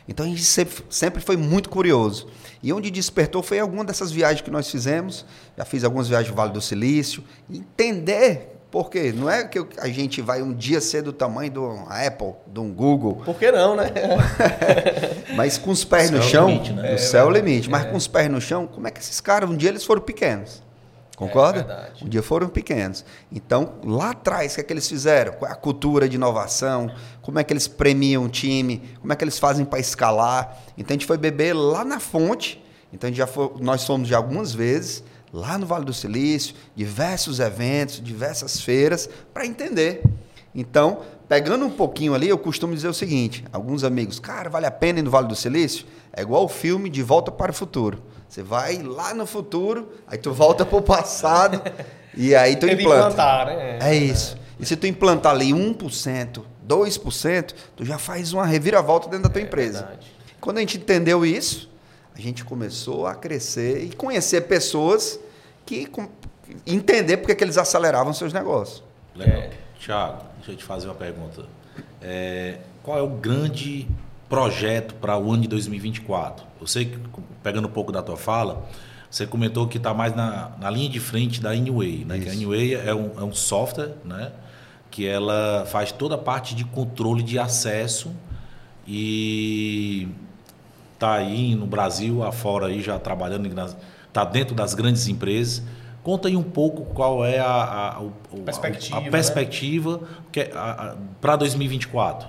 Então 0.07 0.25
a 0.25 0.29
gente 0.29 0.45
sempre, 0.45 0.85
sempre 0.89 1.21
foi 1.21 1.35
muito 1.35 1.69
curioso. 1.69 2.29
E 2.63 2.71
onde 2.71 2.89
despertou 2.89 3.43
foi 3.43 3.59
alguma 3.59 3.83
dessas 3.83 4.09
viagens 4.09 4.41
que 4.41 4.49
nós 4.49 4.71
fizemos. 4.71 5.25
Já 5.57 5.65
fiz 5.65 5.83
algumas 5.83 6.07
viagens 6.07 6.29
no 6.29 6.35
Vale 6.35 6.53
do 6.53 6.61
Silício. 6.61 7.21
Entender 7.49 8.56
por 8.69 8.89
quê? 8.89 9.13
Não 9.15 9.29
é 9.29 9.45
que 9.45 9.65
a 9.77 9.87
gente 9.87 10.21
vai 10.21 10.41
um 10.41 10.53
dia 10.53 10.81
ser 10.81 11.01
do 11.01 11.13
tamanho 11.13 11.49
do 11.49 11.65
Apple, 11.87 12.33
do 12.45 12.63
Google. 12.63 13.21
Por 13.23 13.35
que 13.35 13.49
não, 13.49 13.75
né? 13.77 13.91
Mas 15.35 15.57
com 15.57 15.71
os 15.71 15.85
pés 15.85 16.11
no 16.11 16.21
chão, 16.21 16.49
limite, 16.49 16.73
né? 16.73 16.91
o 16.91 16.93
é, 16.93 16.97
céu 16.97 17.25
é 17.25 17.29
o 17.29 17.31
limite. 17.31 17.69
Mas 17.69 17.85
é. 17.85 17.89
com 17.89 17.95
os 17.95 18.07
pés 18.07 18.29
no 18.29 18.41
chão, 18.41 18.67
como 18.67 18.85
é 18.87 18.91
que 18.91 18.99
esses 18.99 19.21
caras, 19.21 19.49
um 19.49 19.55
dia 19.55 19.69
eles 19.69 19.85
foram 19.85 20.01
pequenos? 20.01 20.61
Concorda? 21.15 21.91
É 21.99 22.05
um 22.05 22.09
dia 22.09 22.21
foram 22.21 22.47
pequenos. 22.49 23.05
Então, 23.31 23.75
lá 23.83 24.11
atrás, 24.11 24.51
o 24.51 24.55
que 24.55 24.61
é 24.61 24.63
que 24.65 24.73
eles 24.73 24.87
fizeram? 24.87 25.33
Qual 25.33 25.49
é 25.49 25.53
a 25.53 25.57
cultura 25.57 26.07
de 26.07 26.15
inovação? 26.15 26.91
Como 27.21 27.39
é 27.39 27.43
que 27.43 27.51
eles 27.51 27.67
premiam 27.67 28.25
o 28.25 28.29
time? 28.29 28.83
Como 28.99 29.11
é 29.11 29.15
que 29.15 29.23
eles 29.23 29.39
fazem 29.39 29.65
para 29.65 29.79
escalar? 29.79 30.57
Então, 30.77 30.93
a 30.93 30.95
gente 30.95 31.07
foi 31.07 31.17
beber 31.17 31.53
lá 31.53 31.83
na 31.83 31.99
fonte. 31.99 32.63
Então, 32.93 33.07
a 33.07 33.09
gente 33.09 33.17
já 33.17 33.25
foi, 33.25 33.49
nós 33.61 33.83
fomos 33.83 34.07
de 34.07 34.13
algumas 34.13 34.53
vezes 34.53 35.03
lá 35.31 35.57
no 35.57 35.65
Vale 35.65 35.85
do 35.85 35.93
Silício, 35.93 36.55
diversos 36.75 37.39
eventos, 37.39 38.01
diversas 38.01 38.61
feiras, 38.61 39.09
para 39.33 39.45
entender. 39.45 40.01
Então, 40.53 41.01
pegando 41.27 41.65
um 41.65 41.69
pouquinho 41.69 42.13
ali, 42.13 42.29
eu 42.29 42.37
costumo 42.37 42.73
dizer 42.73 42.87
o 42.87 42.93
seguinte: 42.93 43.45
alguns 43.51 43.83
amigos, 43.83 44.19
cara, 44.19 44.49
vale 44.49 44.65
a 44.65 44.71
pena 44.71 44.99
ir 44.99 45.03
no 45.03 45.11
Vale 45.11 45.27
do 45.27 45.35
Silício? 45.35 45.85
É 46.13 46.21
igual 46.21 46.45
o 46.45 46.47
filme 46.47 46.89
De 46.89 47.03
Volta 47.03 47.31
para 47.31 47.51
o 47.51 47.53
Futuro. 47.53 48.01
Você 48.27 48.43
vai 48.43 48.81
lá 48.81 49.13
no 49.13 49.25
futuro, 49.25 49.89
aí 50.05 50.17
tu 50.17 50.33
volta 50.33 50.65
para 50.65 50.77
o 50.77 50.81
passado 50.81 51.61
e 52.15 52.35
aí 52.35 52.55
tu 52.55 52.65
Tem 52.65 52.75
implanta. 52.75 53.13
Implantar, 53.13 53.45
né? 53.47 53.79
É 53.81 53.95
isso. 53.95 54.37
E 54.59 54.65
se 54.65 54.75
tu 54.75 54.85
implantar 54.87 55.33
ali 55.33 55.51
1%, 55.51 56.41
2%, 56.67 57.53
tu 57.75 57.85
já 57.85 57.97
faz 57.97 58.33
uma 58.33 58.45
reviravolta 58.45 59.07
dentro 59.07 59.23
da 59.23 59.29
tua 59.29 59.41
é 59.41 59.45
empresa. 59.45 59.79
Verdade. 59.79 60.07
Quando 60.41 60.57
a 60.57 60.59
gente 60.59 60.77
entendeu 60.77 61.25
isso, 61.25 61.69
a 62.17 62.21
gente 62.21 62.43
começou 62.43 63.05
a 63.05 63.13
crescer 63.13 63.83
e 63.83 63.95
conhecer 63.95 64.41
pessoas 64.41 65.19
que 65.63 65.87
entender 66.65 67.17
porque 67.17 67.35
que 67.35 67.43
eles 67.43 67.57
aceleravam 67.57 68.11
seus 68.11 68.33
negócios. 68.33 68.83
Legal. 69.15 69.41
É. 69.41 69.51
Tiago, 69.79 70.23
deixa 70.37 70.51
eu 70.51 70.55
te 70.55 70.63
fazer 70.63 70.87
uma 70.87 70.95
pergunta. 70.95 71.45
É, 72.01 72.57
qual 72.81 72.97
é 72.97 73.01
o 73.01 73.07
grande 73.07 73.87
projeto 74.27 74.95
para 74.95 75.15
o 75.15 75.31
ano 75.31 75.43
de 75.43 75.47
2024? 75.47 76.43
Eu 76.59 76.65
sei 76.65 76.85
que, 76.85 76.97
pegando 77.43 77.67
um 77.67 77.71
pouco 77.71 77.91
da 77.91 78.01
tua 78.01 78.17
fala, 78.17 78.67
você 79.11 79.27
comentou 79.27 79.67
que 79.67 79.77
está 79.77 79.93
mais 79.93 80.15
na, 80.15 80.53
na, 80.59 80.71
linha 80.71 80.89
de 80.89 80.99
frente 80.99 81.39
da 81.39 81.55
Inway, 81.55 82.03
né? 82.03 82.17
Que 82.17 82.29
a 82.29 82.33
Inway 82.33 82.73
é 82.73 82.95
um, 82.95 83.11
é 83.19 83.23
um 83.23 83.33
software, 83.33 83.93
né? 84.03 84.31
Que 84.89 85.05
ela 85.05 85.67
faz 85.67 85.91
toda 85.91 86.15
a 86.15 86.17
parte 86.17 86.55
de 86.55 86.65
controle 86.65 87.21
de 87.21 87.37
acesso 87.37 88.11
e 88.87 90.07
está 90.97 91.13
aí 91.13 91.53
no 91.55 91.67
Brasil, 91.67 92.23
afora 92.23 92.67
aí 92.67 92.81
já 92.81 92.97
trabalhando, 92.97 93.47
está 94.07 94.25
dentro 94.25 94.55
das 94.55 94.73
grandes 94.73 95.07
empresas. 95.07 95.63
Conta 96.03 96.27
aí 96.27 96.35
um 96.35 96.43
pouco 96.43 96.85
qual 96.93 97.23
é 97.23 97.39
a, 97.39 97.45
a, 97.45 97.89
a 97.99 98.43
perspectiva, 98.43 98.97
a, 98.97 99.07
a 99.07 99.11
perspectiva 99.11 100.01
né? 100.35 100.95
para 101.21 101.35
2024. 101.35 102.27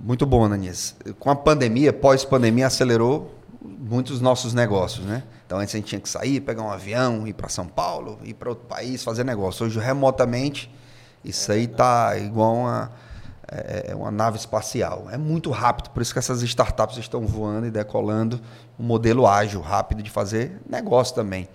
Muito 0.00 0.24
bom, 0.24 0.44
Ananias. 0.44 0.94
Com 1.18 1.30
a 1.30 1.34
pandemia, 1.34 1.92
pós-pandemia, 1.92 2.66
acelerou 2.66 3.34
muitos 3.60 4.20
nossos 4.20 4.54
negócios, 4.54 5.04
né? 5.04 5.24
Então 5.44 5.58
antes 5.58 5.74
a 5.74 5.78
gente 5.78 5.88
tinha 5.88 6.00
que 6.00 6.08
sair, 6.08 6.40
pegar 6.40 6.62
um 6.62 6.70
avião, 6.70 7.26
ir 7.26 7.32
para 7.32 7.48
São 7.48 7.66
Paulo, 7.66 8.18
ir 8.22 8.34
para 8.34 8.50
outro 8.50 8.66
país, 8.66 9.02
fazer 9.02 9.24
negócio. 9.24 9.66
Hoje, 9.66 9.80
remotamente, 9.80 10.70
isso 11.24 11.50
aí 11.50 11.66
tá 11.66 12.16
igual 12.18 12.54
uma 12.54 12.92
é, 13.50 13.92
é 13.92 13.94
uma 13.94 14.10
nave 14.10 14.38
espacial. 14.38 15.08
É 15.10 15.16
muito 15.16 15.50
rápido, 15.50 15.90
por 15.90 16.02
isso 16.02 16.12
que 16.12 16.18
essas 16.18 16.42
startups 16.42 16.98
estão 16.98 17.26
voando 17.26 17.66
e 17.66 17.70
decolando 17.70 18.40
um 18.78 18.84
modelo 18.84 19.26
ágil, 19.26 19.60
rápido 19.60 20.02
de 20.02 20.10
fazer 20.10 20.60
negócio 20.68 21.14
também. 21.14 21.48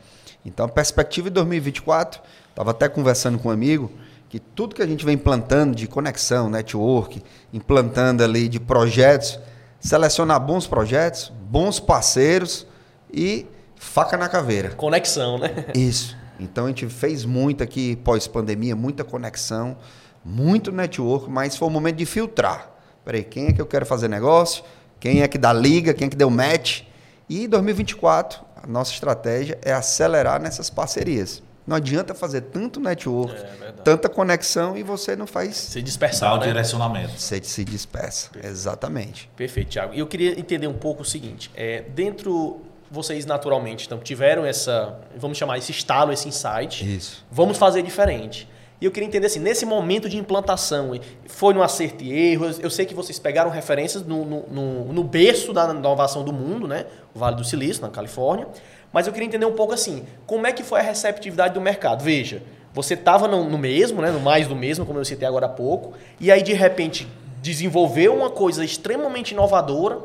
Então, 0.45 0.65
a 0.65 0.69
perspectiva 0.69 1.29
de 1.29 1.35
2024, 1.35 2.21
estava 2.49 2.71
até 2.71 2.89
conversando 2.89 3.39
com 3.39 3.49
um 3.49 3.51
amigo, 3.51 3.91
que 4.29 4.39
tudo 4.39 4.75
que 4.75 4.81
a 4.81 4.87
gente 4.87 5.05
vem 5.05 5.15
implantando 5.15 5.75
de 5.75 5.87
conexão, 5.87 6.49
network, 6.49 7.23
implantando 7.53 8.23
ali 8.23 8.49
de 8.49 8.59
projetos, 8.59 9.39
selecionar 9.79 10.39
bons 10.39 10.65
projetos, 10.65 11.31
bons 11.49 11.79
parceiros 11.79 12.65
e 13.11 13.45
faca 13.75 14.17
na 14.17 14.27
caveira. 14.27 14.69
Conexão, 14.71 15.37
né? 15.37 15.65
Isso. 15.75 16.17
Então 16.39 16.65
a 16.65 16.67
gente 16.69 16.87
fez 16.87 17.25
muito 17.25 17.63
aqui 17.63 17.95
pós-pandemia, 17.97 18.75
muita 18.75 19.03
conexão 19.03 19.77
muito 20.23 20.71
network, 20.71 21.29
mas 21.29 21.55
foi 21.55 21.67
o 21.67 21.71
momento 21.71 21.97
de 21.97 22.05
filtrar. 22.05 22.69
Peraí, 23.03 23.23
quem 23.23 23.47
é 23.47 23.53
que 23.53 23.61
eu 23.61 23.65
quero 23.65 23.85
fazer 23.85 24.07
negócio? 24.07 24.63
Quem 24.99 25.21
é 25.21 25.27
que 25.27 25.37
dá 25.37 25.51
liga? 25.51 25.93
Quem 25.93 26.07
é 26.07 26.09
que 26.09 26.15
deu 26.15 26.29
match? 26.29 26.83
E 27.29 27.47
2024, 27.47 28.41
a 28.63 28.67
nossa 28.67 28.91
estratégia 28.91 29.57
é 29.61 29.73
acelerar 29.73 30.41
nessas 30.41 30.69
parcerias. 30.69 31.43
Não 31.65 31.77
adianta 31.77 32.13
fazer 32.13 32.41
tanto 32.41 32.79
network, 32.79 33.33
é, 33.33 33.71
tanta 33.83 34.09
conexão 34.09 34.75
e 34.75 34.83
você 34.83 35.15
não 35.15 35.25
faz. 35.25 35.55
Se 35.55 35.81
dispersar. 35.81 36.33
o 36.33 36.37
né? 36.37 36.47
direcionamento. 36.47 37.17
Você 37.17 37.41
se 37.41 37.63
dispersa. 37.63 38.29
Perfeito. 38.29 38.53
Exatamente. 38.53 39.29
Perfeito, 39.35 39.69
Thiago. 39.69 39.93
E 39.93 39.99
eu 39.99 40.07
queria 40.07 40.37
entender 40.37 40.67
um 40.67 40.77
pouco 40.77 41.03
o 41.03 41.05
seguinte: 41.05 41.49
é, 41.55 41.81
dentro. 41.81 42.61
Vocês 42.91 43.25
naturalmente 43.25 43.87
então, 43.87 43.97
tiveram 43.97 44.45
essa, 44.45 44.99
vamos 45.17 45.35
chamar 45.35 45.57
esse 45.57 45.71
estalo, 45.71 46.11
esse 46.11 46.27
insight. 46.27 46.95
Isso. 46.95 47.25
Vamos 47.31 47.57
fazer 47.57 47.81
diferente. 47.81 48.47
E 48.81 48.85
eu 48.85 48.91
queria 48.91 49.07
entender 49.07 49.27
assim, 49.27 49.39
nesse 49.39 49.65
momento 49.65 50.09
de 50.09 50.17
implantação, 50.17 50.91
foi 51.27 51.53
no 51.53 51.63
acerto 51.63 52.03
e 52.03 52.11
erro? 52.11 52.45
Eu 52.59 52.69
sei 52.69 52.85
que 52.85 52.93
vocês 52.93 53.17
pegaram 53.17 53.49
referências 53.49 54.03
no, 54.03 54.25
no, 54.25 54.43
no, 54.49 54.93
no 54.93 55.03
berço 55.03 55.53
da 55.53 55.69
inovação 55.69 56.23
do 56.23 56.33
mundo, 56.33 56.67
né? 56.67 56.85
O 57.15 57.19
Vale 57.19 57.35
do 57.35 57.43
Silício, 57.43 57.81
na 57.81 57.89
Califórnia. 57.89 58.47
Mas 58.91 59.07
eu 59.07 59.13
queria 59.13 59.27
entender 59.27 59.45
um 59.45 59.53
pouco 59.53 59.73
assim, 59.73 60.03
como 60.25 60.45
é 60.45 60.51
que 60.51 60.63
foi 60.63 60.79
a 60.79 60.83
receptividade 60.83 61.53
do 61.53 61.61
mercado? 61.61 62.03
Veja, 62.03 62.43
você 62.73 62.93
estava 62.95 63.27
no, 63.27 63.49
no, 63.49 63.57
mesmo, 63.57 64.01
né? 64.01 64.11
no 64.11 64.19
mais 64.19 64.47
do 64.47 64.55
mesmo, 64.55 64.85
como 64.85 64.99
eu 64.99 65.05
citei 65.05 65.27
agora 65.27 65.45
há 65.45 65.49
pouco, 65.49 65.93
e 66.19 66.31
aí 66.31 66.41
de 66.41 66.53
repente 66.53 67.07
desenvolveu 67.41 68.15
uma 68.15 68.29
coisa 68.29 68.63
extremamente 68.63 69.31
inovadora 69.31 69.99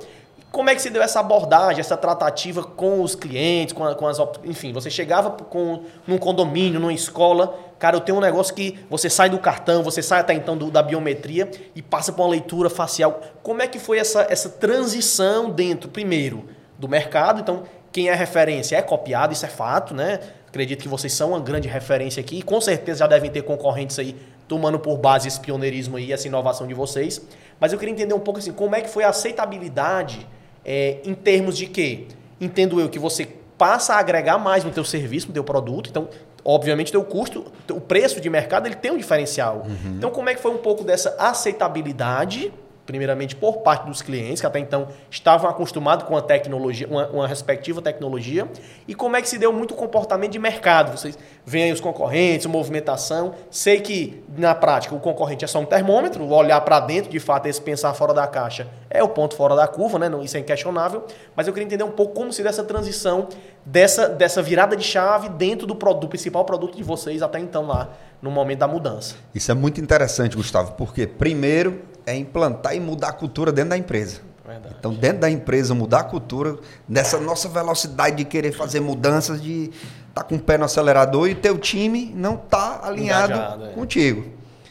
como 0.51 0.71
é 0.71 0.75
que 0.75 0.81
se 0.81 0.89
deu 0.89 1.03
essa 1.03 1.21
abordagem, 1.21 1.81
essa 1.81 1.97
tratativa 1.97 2.63
com 2.63 3.03
os 3.03 3.15
clientes, 3.15 3.75
com, 3.75 3.85
a, 3.85 3.95
com 3.95 4.07
as. 4.07 4.19
Enfim, 4.45 4.73
você 4.73 4.91
chegava 4.91 5.31
com, 5.31 5.83
num 6.07 6.17
condomínio, 6.17 6.81
numa 6.81 6.93
escola, 6.93 7.59
cara, 7.79 7.97
eu 7.97 8.01
tenho 8.01 8.17
um 8.17 8.21
negócio 8.21 8.55
que 8.55 8.79
você 8.89 9.11
sai 9.11 9.29
do 9.29 9.39
cartão, 9.39 9.83
você 9.83 10.03
sai 10.03 10.21
até 10.21 10.33
então 10.33 10.57
do, 10.57 10.71
da 10.71 10.83
biometria 10.83 11.51
e 11.75 11.83
passa 11.83 12.13
por 12.13 12.23
uma 12.23 12.31
leitura 12.31 12.71
facial. 12.71 13.21
Como 13.43 13.61
é 13.61 13.69
que 13.69 13.79
foi 13.79 13.99
essa, 13.99 14.27
essa 14.31 14.49
transição 14.49 15.51
dentro, 15.51 15.91
primeiro, 15.91 16.47
do 16.79 16.89
mercado? 16.89 17.41
Então, 17.41 17.65
quem 17.93 18.09
é 18.09 18.15
referência 18.15 18.77
é 18.77 18.83
copiado, 18.83 19.35
isso 19.35 19.45
é 19.45 19.49
fato, 19.49 19.95
né? 19.95 20.19
Acredito 20.47 20.81
que 20.81 20.89
vocês 20.89 21.13
são 21.13 21.31
uma 21.31 21.41
grande 21.41 21.69
referência 21.69 22.23
aqui 22.23 22.39
e 22.39 22.43
com 22.43 22.59
certeza 22.59 23.01
já 23.01 23.07
devem 23.07 23.31
ter 23.31 23.43
concorrentes 23.43 23.99
aí 23.99 24.17
tomando 24.49 24.79
por 24.79 24.97
base 24.97 25.29
esse 25.29 25.39
pioneirismo 25.39 25.99
aí, 25.99 26.11
essa 26.11 26.27
inovação 26.27 26.67
de 26.67 26.73
vocês. 26.73 27.21
Mas 27.61 27.73
eu 27.73 27.79
queria 27.79 27.93
entender 27.93 28.15
um 28.15 28.21
pouco 28.21 28.39
assim, 28.39 28.53
como 28.53 28.75
é 28.75 28.81
que 28.81 28.89
foi 28.89 29.05
a 29.05 29.11
aceitabilidade 29.11 30.27
é, 30.65 30.99
em 31.05 31.15
termos 31.15 31.57
de 31.57 31.67
que, 31.67 32.07
entendo 32.41 32.81
eu, 32.81 32.89
que 32.89 32.99
você 32.99 33.29
passa 33.57 33.95
a 33.95 33.99
agregar 33.99 34.39
mais 34.39 34.65
no 34.65 34.71
teu 34.71 34.85
serviço, 34.85 35.29
no 35.29 35.35
teu 35.35 35.45
produto, 35.45 35.91
então, 35.91 36.09
obviamente, 36.45 36.93
teu 36.93 37.05
custo, 37.05 37.47
o 37.71 37.81
preço 37.81 38.21
de 38.21 38.31
mercado, 38.31 38.67
ele 38.67 38.77
tem 38.77 38.91
um 38.91 38.97
diferencial. 38.97 39.67
Uhum. 39.67 39.97
Então, 39.97 40.11
como 40.11 40.29
é 40.29 40.35
que 40.35 40.41
foi 40.41 40.53
um 40.53 40.59
pouco 40.59 40.85
dessa 40.85 41.17
aceitabilidade 41.19 42.53
primeiramente 42.89 43.37
por 43.37 43.59
parte 43.59 43.87
dos 43.87 44.01
clientes, 44.01 44.41
que 44.41 44.47
até 44.47 44.59
então 44.59 44.89
estavam 45.11 45.49
acostumados 45.49 46.07
com 46.07 46.17
a 46.17 46.23
tecnologia, 46.23 46.89
uma, 46.89 47.07
uma, 47.09 47.29
respectiva 47.29 47.83
tecnologia, 47.83 48.49
e 48.89 48.95
como 48.95 49.15
é 49.15 49.21
que 49.21 49.29
se 49.29 49.37
deu 49.37 49.53
muito 49.53 49.75
o 49.75 49.77
comportamento 49.77 50.33
de 50.33 50.39
mercado. 50.39 50.97
Vocês 50.97 51.19
veem 51.45 51.65
aí 51.65 51.73
os 51.73 51.83
concorrentes, 51.83 52.47
movimentação. 52.47 53.35
Sei 53.51 53.83
que, 53.83 54.25
na 54.39 54.55
prática, 54.55 54.95
o 54.95 55.01
concorrente 55.01 55.45
é 55.45 55.49
só 55.49 55.59
um 55.59 55.67
termômetro, 55.67 56.27
olhar 56.31 56.63
para 56.63 56.81
dentro, 56.81 57.11
de 57.11 57.21
fato, 57.21 57.45
esse 57.45 57.61
pensar 57.61 57.93
fora 57.93 58.15
da 58.15 58.27
caixa 58.27 58.67
é 58.91 59.03
o 59.03 59.09
ponto 59.09 59.35
fora 59.35 59.55
da 59.55 59.67
curva, 59.67 59.99
né? 59.99 60.11
isso 60.23 60.37
é 60.37 60.41
inquestionável, 60.41 61.05
mas 61.37 61.47
eu 61.47 61.53
queria 61.53 61.67
entender 61.67 61.85
um 61.85 61.91
pouco 61.91 62.15
como 62.15 62.33
se 62.33 62.43
deu 62.43 62.49
essa 62.49 62.65
transição 62.65 63.29
dessa, 63.65 64.09
dessa 64.09 64.43
virada 64.43 64.77
de 64.77 64.85
chave 64.85 65.29
dentro 65.29 65.67
do, 65.67 65.75
produto, 65.75 66.03
do 66.03 66.09
principal 66.09 66.45
produto 66.45 66.77
de 66.77 66.83
vocês 66.83 67.23
até 67.23 67.39
então 67.39 67.67
lá, 67.67 67.91
no 68.21 68.31
momento 68.31 68.61
da 68.61 68.69
mudança? 68.69 69.17
Isso 69.35 69.51
é 69.51 69.55
muito 69.55 69.81
interessante, 69.81 70.37
Gustavo, 70.37 70.73
porque 70.73 71.07
primeiro 71.07 71.83
é 72.09 72.17
implantar 72.17 72.75
e 72.75 72.81
mudar 72.81 73.09
a 73.09 73.13
cultura 73.13 73.53
dentro 73.53 73.71
da 73.71 73.79
empresa. 73.79 74.21
Verdade. 74.47 74.77
Então, 74.79 74.95
dentro 74.95 75.21
da 75.21 75.31
empresa, 75.31 75.75
mudar 75.75 76.01
a 76.01 76.05
cultura, 76.05 76.57
nessa 76.89 77.19
nossa 77.21 77.49
velocidade 77.49 78.17
de 78.17 78.25
querer 78.25 78.53
fazer 78.53 78.81
mudanças, 78.81 79.43
de 79.43 79.65
estar 79.65 79.75
tá 80.15 80.25
com 80.25 80.37
o 80.37 80.41
pé 80.41 80.57
no 80.57 80.65
acelerador 80.65 81.29
e 81.29 81.35
teu 81.35 81.59
time 81.59 82.13
não 82.17 82.35
está 82.35 82.81
alinhado 82.83 83.35
Engajado, 83.35 83.65
é. 83.67 83.69
contigo. 83.73 84.23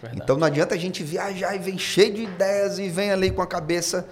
Verdade. 0.02 0.22
Então, 0.24 0.36
não 0.38 0.48
adianta 0.48 0.74
a 0.74 0.78
gente 0.78 1.04
viajar 1.04 1.56
e 1.56 1.60
vem 1.60 1.78
cheio 1.78 2.14
de 2.14 2.24
ideias 2.24 2.80
e 2.80 2.90
vem 2.90 3.12
ali 3.12 3.30
com 3.30 3.42
a 3.42 3.48
cabeça 3.48 4.08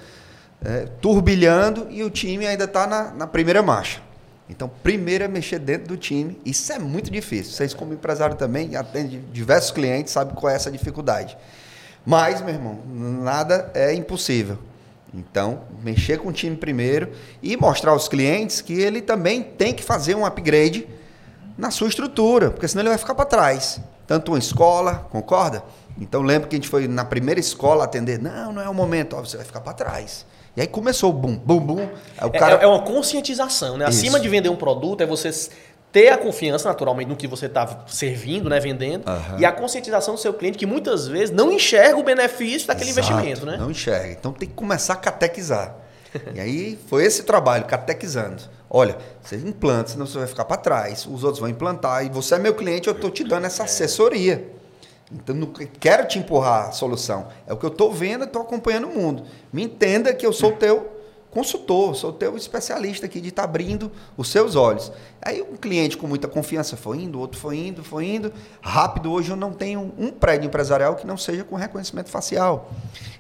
é, 0.63 0.87
turbilhando 1.01 1.87
e 1.89 2.03
o 2.03 2.11
time 2.11 2.45
ainda 2.45 2.65
está 2.65 2.85
na, 2.85 3.11
na 3.11 3.27
primeira 3.27 3.63
marcha. 3.63 4.01
Então, 4.47 4.69
primeiro 4.83 5.23
é 5.23 5.27
mexer 5.27 5.57
dentro 5.57 5.87
do 5.87 5.97
time. 5.97 6.39
Isso 6.45 6.71
é 6.71 6.77
muito 6.77 7.09
difícil. 7.09 7.53
Vocês, 7.53 7.73
como 7.73 7.93
empresário 7.93 8.35
também, 8.35 8.75
atendem 8.75 9.23
diversos 9.33 9.71
clientes, 9.71 10.13
sabem 10.13 10.35
qual 10.35 10.51
é 10.51 10.55
essa 10.55 10.69
dificuldade. 10.69 11.35
Mas, 12.05 12.41
meu 12.41 12.53
irmão, 12.53 12.79
nada 12.85 13.71
é 13.73 13.93
impossível. 13.93 14.57
Então, 15.13 15.61
mexer 15.81 16.19
com 16.19 16.29
o 16.29 16.33
time 16.33 16.55
primeiro 16.55 17.09
e 17.41 17.55
mostrar 17.55 17.91
aos 17.91 18.07
clientes 18.07 18.61
que 18.61 18.73
ele 18.73 19.01
também 19.01 19.41
tem 19.41 19.73
que 19.73 19.83
fazer 19.83 20.13
um 20.15 20.25
upgrade 20.25 20.87
na 21.57 21.71
sua 21.71 21.87
estrutura, 21.87 22.51
porque 22.51 22.67
senão 22.67 22.81
ele 22.81 22.89
vai 22.89 22.97
ficar 22.97 23.15
para 23.15 23.25
trás. 23.25 23.79
Tanto 24.05 24.33
uma 24.33 24.37
escola, 24.37 25.07
concorda? 25.09 25.63
Então, 25.99 26.21
lembra 26.21 26.49
que 26.49 26.55
a 26.55 26.59
gente 26.59 26.67
foi 26.67 26.87
na 26.87 27.05
primeira 27.05 27.39
escola 27.39 27.85
atender? 27.85 28.21
Não, 28.21 28.51
não 28.51 28.61
é 28.61 28.69
o 28.69 28.73
momento, 28.73 29.15
ó, 29.15 29.21
você 29.21 29.37
vai 29.37 29.45
ficar 29.45 29.61
para 29.61 29.73
trás. 29.73 30.25
E 30.55 30.61
aí 30.61 30.67
começou 30.67 31.09
o 31.09 31.13
boom. 31.13 31.39
o 31.47 31.79
é, 32.17 32.29
cara... 32.29 32.55
é, 32.55 32.63
é 32.63 32.67
uma 32.67 32.81
conscientização, 32.81 33.77
né? 33.77 33.87
Isso. 33.89 33.99
Acima 33.99 34.19
de 34.19 34.29
vender 34.29 34.49
um 34.49 34.55
produto, 34.55 35.01
é 35.01 35.05
você 35.05 35.31
ter 35.95 36.09
a 36.09 36.17
confiança, 36.17 36.67
naturalmente, 36.67 37.07
no 37.07 37.15
que 37.15 37.25
você 37.25 37.45
está 37.45 37.85
servindo, 37.87 38.49
né, 38.49 38.59
vendendo, 38.59 39.09
uhum. 39.09 39.39
e 39.39 39.45
a 39.45 39.51
conscientização 39.53 40.15
do 40.15 40.19
seu 40.19 40.33
cliente, 40.33 40.57
que 40.57 40.65
muitas 40.65 41.07
vezes 41.07 41.33
não 41.33 41.49
enxerga 41.53 41.97
o 41.97 42.03
benefício 42.03 42.67
daquele 42.67 42.89
Exato, 42.89 43.13
investimento, 43.13 43.45
né? 43.45 43.55
Não 43.55 43.71
enxerga. 43.71 44.11
Então 44.11 44.33
tem 44.33 44.49
que 44.49 44.53
começar 44.53 44.91
a 44.91 44.97
catequizar. 44.97 45.73
e 46.35 46.39
aí 46.41 46.77
foi 46.87 47.05
esse 47.05 47.23
trabalho, 47.23 47.63
catequizando. 47.63 48.43
Olha, 48.69 48.97
você 49.23 49.37
implanta, 49.37 49.91
senão 49.91 50.05
você 50.05 50.17
vai 50.17 50.27
ficar 50.27 50.43
para 50.43 50.57
trás, 50.57 51.07
os 51.09 51.23
outros 51.23 51.39
vão 51.39 51.47
implantar, 51.47 52.05
e 52.05 52.09
você 52.09 52.35
é 52.35 52.39
meu 52.39 52.53
cliente, 52.53 52.89
eu 52.89 52.93
estou 52.93 53.09
te 53.09 53.23
dando 53.23 53.45
essa 53.45 53.63
é. 53.63 53.65
assessoria. 53.65 54.51
Então, 55.09 55.33
não 55.33 55.47
quero 55.79 56.09
te 56.09 56.19
empurrar 56.19 56.67
a 56.67 56.71
solução. 56.73 57.27
É 57.47 57.53
o 57.53 57.57
que 57.57 57.65
eu 57.65 57.69
estou 57.69 57.93
vendo 57.93 58.25
e 58.25 58.27
estou 58.27 58.41
acompanhando 58.41 58.89
o 58.89 58.93
mundo. 58.93 59.23
Me 59.53 59.63
entenda 59.63 60.13
que 60.13 60.25
eu 60.25 60.33
sou 60.33 60.49
o 60.49 60.55
teu 60.57 60.94
consultor, 61.35 61.93
sou 61.97 62.13
teu 62.13 62.37
especialista 62.37 63.05
aqui 63.05 63.19
de 63.19 63.27
estar 63.27 63.41
tá 63.41 63.49
abrindo 63.49 63.91
os 64.15 64.29
seus 64.29 64.55
olhos. 64.55 64.89
Aí 65.21 65.41
um 65.41 65.57
cliente 65.57 65.97
com 65.97 66.07
muita 66.07 66.29
confiança 66.29 66.77
foi 66.77 67.01
indo, 67.01 67.19
outro 67.19 67.37
foi 67.37 67.57
indo, 67.57 67.83
foi 67.83 68.05
indo. 68.05 68.31
Rápido, 68.61 69.11
hoje 69.11 69.31
eu 69.31 69.35
não 69.35 69.51
tenho 69.51 69.93
um 69.97 70.11
prédio 70.11 70.47
empresarial 70.47 70.95
que 70.95 71.05
não 71.05 71.17
seja 71.17 71.43
com 71.43 71.57
reconhecimento 71.57 72.09
facial. 72.09 72.71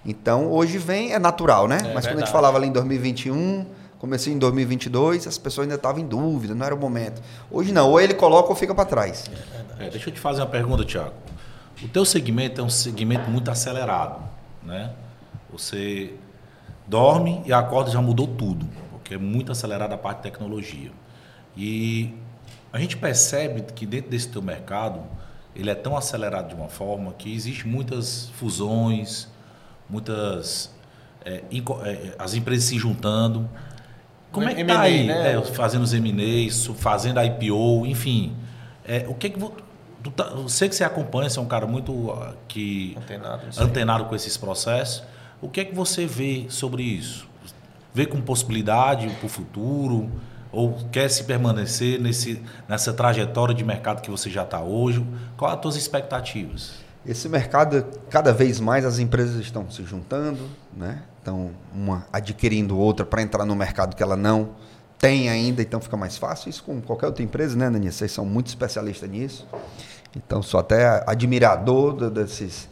Então, 0.05 0.49
hoje 0.49 0.77
vem, 0.77 1.11
é 1.11 1.19
natural, 1.19 1.67
né? 1.67 1.75
É 1.75 1.77
Mas 1.77 1.83
verdade. 1.83 2.07
quando 2.07 2.17
a 2.19 2.25
gente 2.25 2.31
falava 2.31 2.57
ali 2.57 2.67
em 2.67 2.71
2021, 2.71 3.65
comecei 3.99 4.31
em 4.31 4.37
2022, 4.37 5.27
as 5.27 5.37
pessoas 5.37 5.65
ainda 5.65 5.75
estavam 5.75 6.01
em 6.01 6.07
dúvida, 6.07 6.55
não 6.55 6.65
era 6.65 6.73
o 6.73 6.79
momento. 6.79 7.21
Hoje 7.51 7.73
não, 7.73 7.89
ou 7.89 7.99
ele 7.99 8.13
coloca 8.13 8.47
ou 8.47 8.55
fica 8.55 8.73
para 8.73 8.85
trás. 8.85 9.25
É, 9.77 9.89
deixa 9.89 10.09
eu 10.09 10.13
te 10.13 10.21
fazer 10.21 10.39
uma 10.39 10.47
pergunta, 10.47 10.85
Tiago. 10.85 11.11
O 11.83 11.87
teu 11.89 12.05
segmento 12.05 12.61
é 12.61 12.63
um 12.63 12.69
segmento 12.69 13.29
muito 13.29 13.51
acelerado, 13.51 14.23
né? 14.63 14.91
Você 15.51 16.13
dorme 16.87 17.41
e 17.45 17.53
acorda 17.53 17.91
já 17.91 18.01
mudou 18.01 18.27
tudo, 18.27 18.67
porque 18.91 19.15
é 19.15 19.17
muito 19.17 19.51
acelerada 19.51 19.95
a 19.95 19.97
parte 19.97 20.17
de 20.17 20.23
tecnologia. 20.23 20.91
E 21.57 22.13
a 22.71 22.79
gente 22.79 22.97
percebe 22.97 23.61
que 23.73 23.85
dentro 23.85 24.11
desse 24.11 24.27
teu 24.27 24.41
mercado, 24.41 25.01
ele 25.55 25.69
é 25.69 25.75
tão 25.75 25.95
acelerado 25.95 26.49
de 26.49 26.55
uma 26.55 26.67
forma 26.67 27.13
que 27.13 27.33
existe 27.33 27.67
muitas 27.67 28.29
fusões, 28.35 29.27
muitas 29.89 30.73
é, 31.23 31.43
é, 31.83 32.15
as 32.19 32.33
empresas 32.33 32.65
se 32.65 32.77
juntando. 32.77 33.49
Como 34.31 34.47
é 34.49 34.53
que 34.53 34.61
está 34.61 34.81
aí, 34.81 35.07
né? 35.07 35.33
É, 35.33 35.41
fazendo 35.41 35.83
os 35.83 35.93
M&As, 35.93 36.65
fazendo 36.77 37.19
a 37.19 37.25
IPO, 37.25 37.85
enfim. 37.85 38.35
É, 38.85 39.05
o 39.07 39.13
que 39.15 39.29
que 39.29 39.39
tu 40.03 40.11
tá, 40.11 40.25
eu 40.25 40.47
sei 40.47 40.69
que 40.69 40.75
você 40.75 40.83
acompanha, 40.83 41.29
você 41.29 41.39
é 41.39 41.41
um 41.41 41.47
cara 41.47 41.65
muito 41.65 41.91
uh, 41.91 42.35
que 42.47 42.95
antenado, 42.97 43.47
antenado 43.57 44.05
com 44.05 44.15
esses 44.15 44.37
processos. 44.37 45.03
O 45.45 45.47
que 45.47 45.61
é 45.61 45.63
que 45.63 45.75
você 45.75 46.07
vê 46.07 46.47
sobre 46.49 46.81
isso? 46.81 47.27
Vê 47.93 48.07
com 48.07 48.19
possibilidade 48.19 49.07
para 49.07 49.27
o 49.27 49.29
futuro? 49.29 50.09
Ou 50.51 50.73
quer 50.91 51.07
se 51.07 51.23
permanecer 51.23 52.01
nesse, 52.01 52.41
nessa 52.67 52.91
trajetória 52.91 53.53
de 53.53 53.63
mercado 53.63 54.01
que 54.01 54.09
você 54.09 54.27
já 54.27 54.41
está 54.41 54.59
hoje? 54.59 55.05
Quais 55.37 55.53
as 55.53 55.61
tuas 55.61 55.75
expectativas? 55.75 56.71
Esse 57.05 57.29
mercado, 57.29 57.85
cada 58.09 58.33
vez 58.33 58.59
mais 58.59 58.83
as 58.85 58.97
empresas 58.97 59.35
estão 59.35 59.69
se 59.69 59.83
juntando, 59.83 60.49
né? 60.75 61.03
estão 61.19 61.51
uma 61.71 62.07
adquirindo 62.11 62.75
outra 62.75 63.05
para 63.05 63.21
entrar 63.21 63.45
no 63.45 63.55
mercado 63.55 63.95
que 63.95 64.01
ela 64.01 64.17
não 64.17 64.49
tem 64.97 65.29
ainda, 65.29 65.61
então 65.61 65.79
fica 65.79 65.95
mais 65.95 66.17
fácil. 66.17 66.49
Isso 66.49 66.63
com 66.63 66.81
qualquer 66.81 67.05
outra 67.05 67.21
empresa, 67.21 67.55
né, 67.55 67.69
Nani? 67.69 67.91
Vocês 67.91 68.11
são 68.11 68.25
muito 68.25 68.47
especialistas 68.47 69.07
nisso. 69.07 69.47
Então, 70.15 70.41
sou 70.41 70.59
até 70.59 71.03
admirador 71.05 72.09
desses, 72.09 72.67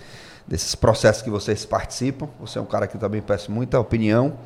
desses 0.48 0.76
processos 0.76 1.22
que 1.22 1.30
vocês 1.30 1.66
participam. 1.66 2.28
Você 2.40 2.60
é 2.60 2.62
um 2.62 2.66
cara 2.66 2.88
que 2.88 2.98
também 2.98 3.22
peço 3.22 3.52
muita 3.52 3.80
opinião. 3.80 4.38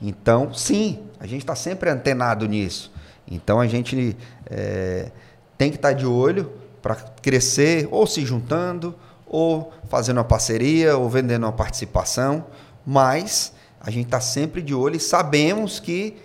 Então, 0.00 0.52
sim, 0.54 1.00
a 1.18 1.26
gente 1.26 1.42
está 1.42 1.54
sempre 1.54 1.90
antenado 1.90 2.46
nisso. 2.46 2.90
Então, 3.30 3.60
a 3.60 3.66
gente 3.66 4.16
é, 4.46 5.10
tem 5.58 5.70
que 5.70 5.76
estar 5.76 5.90
tá 5.90 5.94
de 5.94 6.06
olho 6.06 6.50
para 6.80 6.94
crescer, 6.94 7.86
ou 7.90 8.06
se 8.06 8.24
juntando, 8.24 8.94
ou 9.26 9.72
fazendo 9.88 10.16
uma 10.16 10.24
parceria, 10.24 10.96
ou 10.96 11.08
vendendo 11.08 11.44
uma 11.44 11.52
participação. 11.52 12.46
Mas 12.86 13.52
a 13.80 13.90
gente 13.90 14.06
está 14.06 14.20
sempre 14.20 14.62
de 14.62 14.74
olho 14.74 14.96
e 14.96 15.00
sabemos 15.00 15.78
que 15.78 16.16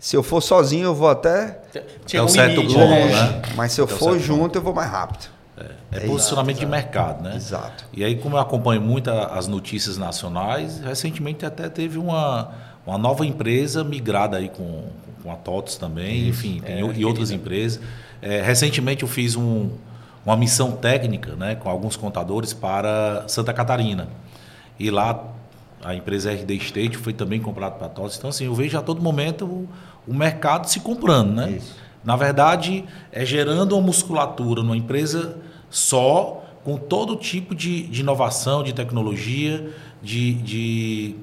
se 0.00 0.16
eu 0.16 0.22
for 0.22 0.40
sozinho, 0.40 0.86
eu 0.86 0.94
vou 0.94 1.08
até. 1.08 1.60
Tinha 2.06 2.24
um 2.24 2.28
certo 2.28 2.62
limite, 2.62 2.74
ponto, 2.74 2.88
né? 2.88 3.12
né? 3.12 3.42
Mas 3.54 3.72
se 3.72 3.80
eu 3.80 3.86
for 3.86 4.18
junto, 4.18 4.40
ponto. 4.40 4.56
eu 4.56 4.62
vou 4.62 4.74
mais 4.74 4.90
rápido. 4.90 5.28
É, 5.92 5.98
é 5.98 6.00
posicionamento 6.06 6.58
exato, 6.58 6.66
de 6.66 6.70
mercado, 6.70 7.22
né? 7.22 7.36
Exato. 7.36 7.84
E 7.92 8.04
aí, 8.04 8.16
como 8.16 8.36
eu 8.36 8.40
acompanho 8.40 8.80
muito 8.80 9.10
as 9.10 9.46
notícias 9.46 9.96
nacionais, 9.96 10.80
recentemente 10.80 11.44
até 11.44 11.68
teve 11.68 11.98
uma, 11.98 12.50
uma 12.86 12.96
nova 12.98 13.26
empresa 13.26 13.84
migrada 13.84 14.36
aí 14.36 14.48
com, 14.48 14.84
com 15.22 15.30
a 15.30 15.36
TOTS 15.36 15.76
também, 15.76 16.28
Isso. 16.28 16.28
enfim, 16.28 16.62
é, 16.64 16.80
e 16.80 17.04
outras 17.04 17.30
empresas. 17.30 17.80
É, 18.22 18.40
recentemente 18.42 19.02
eu 19.02 19.08
fiz 19.08 19.36
um, 19.36 19.70
uma 20.24 20.36
missão 20.36 20.72
técnica 20.72 21.34
né, 21.34 21.54
com 21.54 21.68
alguns 21.68 21.96
contadores 21.96 22.52
para 22.52 23.24
Santa 23.28 23.52
Catarina. 23.52 24.08
E 24.78 24.90
lá 24.90 25.22
a 25.82 25.94
empresa 25.94 26.32
RD 26.32 26.56
State 26.56 26.96
foi 26.96 27.12
também 27.12 27.40
comprada 27.40 27.74
para 27.74 27.86
a 27.86 27.90
TOTS. 27.90 28.16
Então, 28.18 28.30
assim, 28.30 28.46
eu 28.46 28.54
vejo 28.54 28.78
a 28.78 28.82
todo 28.82 29.00
momento 29.00 29.44
o, 29.44 29.68
o 30.06 30.14
mercado 30.14 30.66
se 30.68 30.80
comprando, 30.80 31.32
né? 31.32 31.52
Isso. 31.52 31.76
Na 32.04 32.16
verdade, 32.16 32.84
é 33.12 33.24
gerando 33.24 33.72
uma 33.72 33.82
musculatura 33.82 34.62
numa 34.62 34.76
empresa 34.76 35.36
só, 35.70 36.44
com 36.64 36.76
todo 36.76 37.16
tipo 37.16 37.54
de, 37.54 37.84
de 37.84 38.00
inovação, 38.00 38.62
de 38.62 38.72
tecnologia, 38.72 39.70
de, 40.02 40.34
de, 40.34 41.16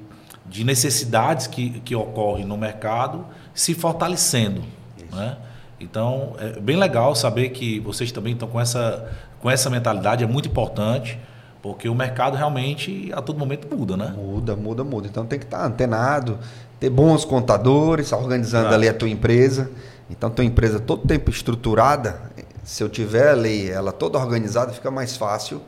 de, 0.46 0.64
necessidades 0.64 1.46
que, 1.46 1.82
que 1.82 1.96
ocorrem 1.96 2.46
no 2.46 2.58
mercado, 2.58 3.26
se 3.54 3.74
fortalecendo. 3.74 4.64
Né? 5.12 5.38
Então, 5.80 6.36
é 6.40 6.60
bem 6.60 6.78
legal 6.78 7.14
saber 7.16 7.50
que 7.50 7.80
vocês 7.82 8.12
também 8.12 8.34
estão 8.34 8.48
com 8.48 8.60
essa, 8.60 9.12
com 9.40 9.52
essa 9.52 9.70
mentalidade, 9.70 10.24
é 10.24 10.28
muito 10.28 10.48
importante. 10.50 11.20
Porque 11.62 11.90
o 11.90 11.96
mercado 11.96 12.38
realmente 12.38 13.12
a 13.14 13.22
todo 13.22 13.38
momento 13.38 13.68
muda, 13.76 13.98
né? 13.98 14.14
Muda, 14.16 14.56
muda, 14.56 14.84
muda. 14.84 15.08
Então 15.08 15.26
tem 15.26 15.40
que 15.40 15.44
estar 15.44 15.66
antenado, 15.66 16.38
ter 16.80 16.90
bons 16.90 17.26
contadores, 17.26 18.12
organizando 18.14 18.68
claro. 18.68 18.76
ali 18.76 18.88
a 18.88 18.94
tua 18.94 19.10
empresa. 19.10 19.70
Então, 20.10 20.30
tua 20.30 20.46
empresa 20.46 20.80
todo 20.80 21.06
tempo 21.06 21.30
estruturada, 21.30 22.32
se 22.68 22.84
eu 22.84 22.90
tiver 22.90 23.30
ali 23.30 23.72
ela 23.72 23.94
toda 23.94 24.20
organizada, 24.20 24.74
fica 24.74 24.92
mais 24.92 25.16
fácil 25.16 25.62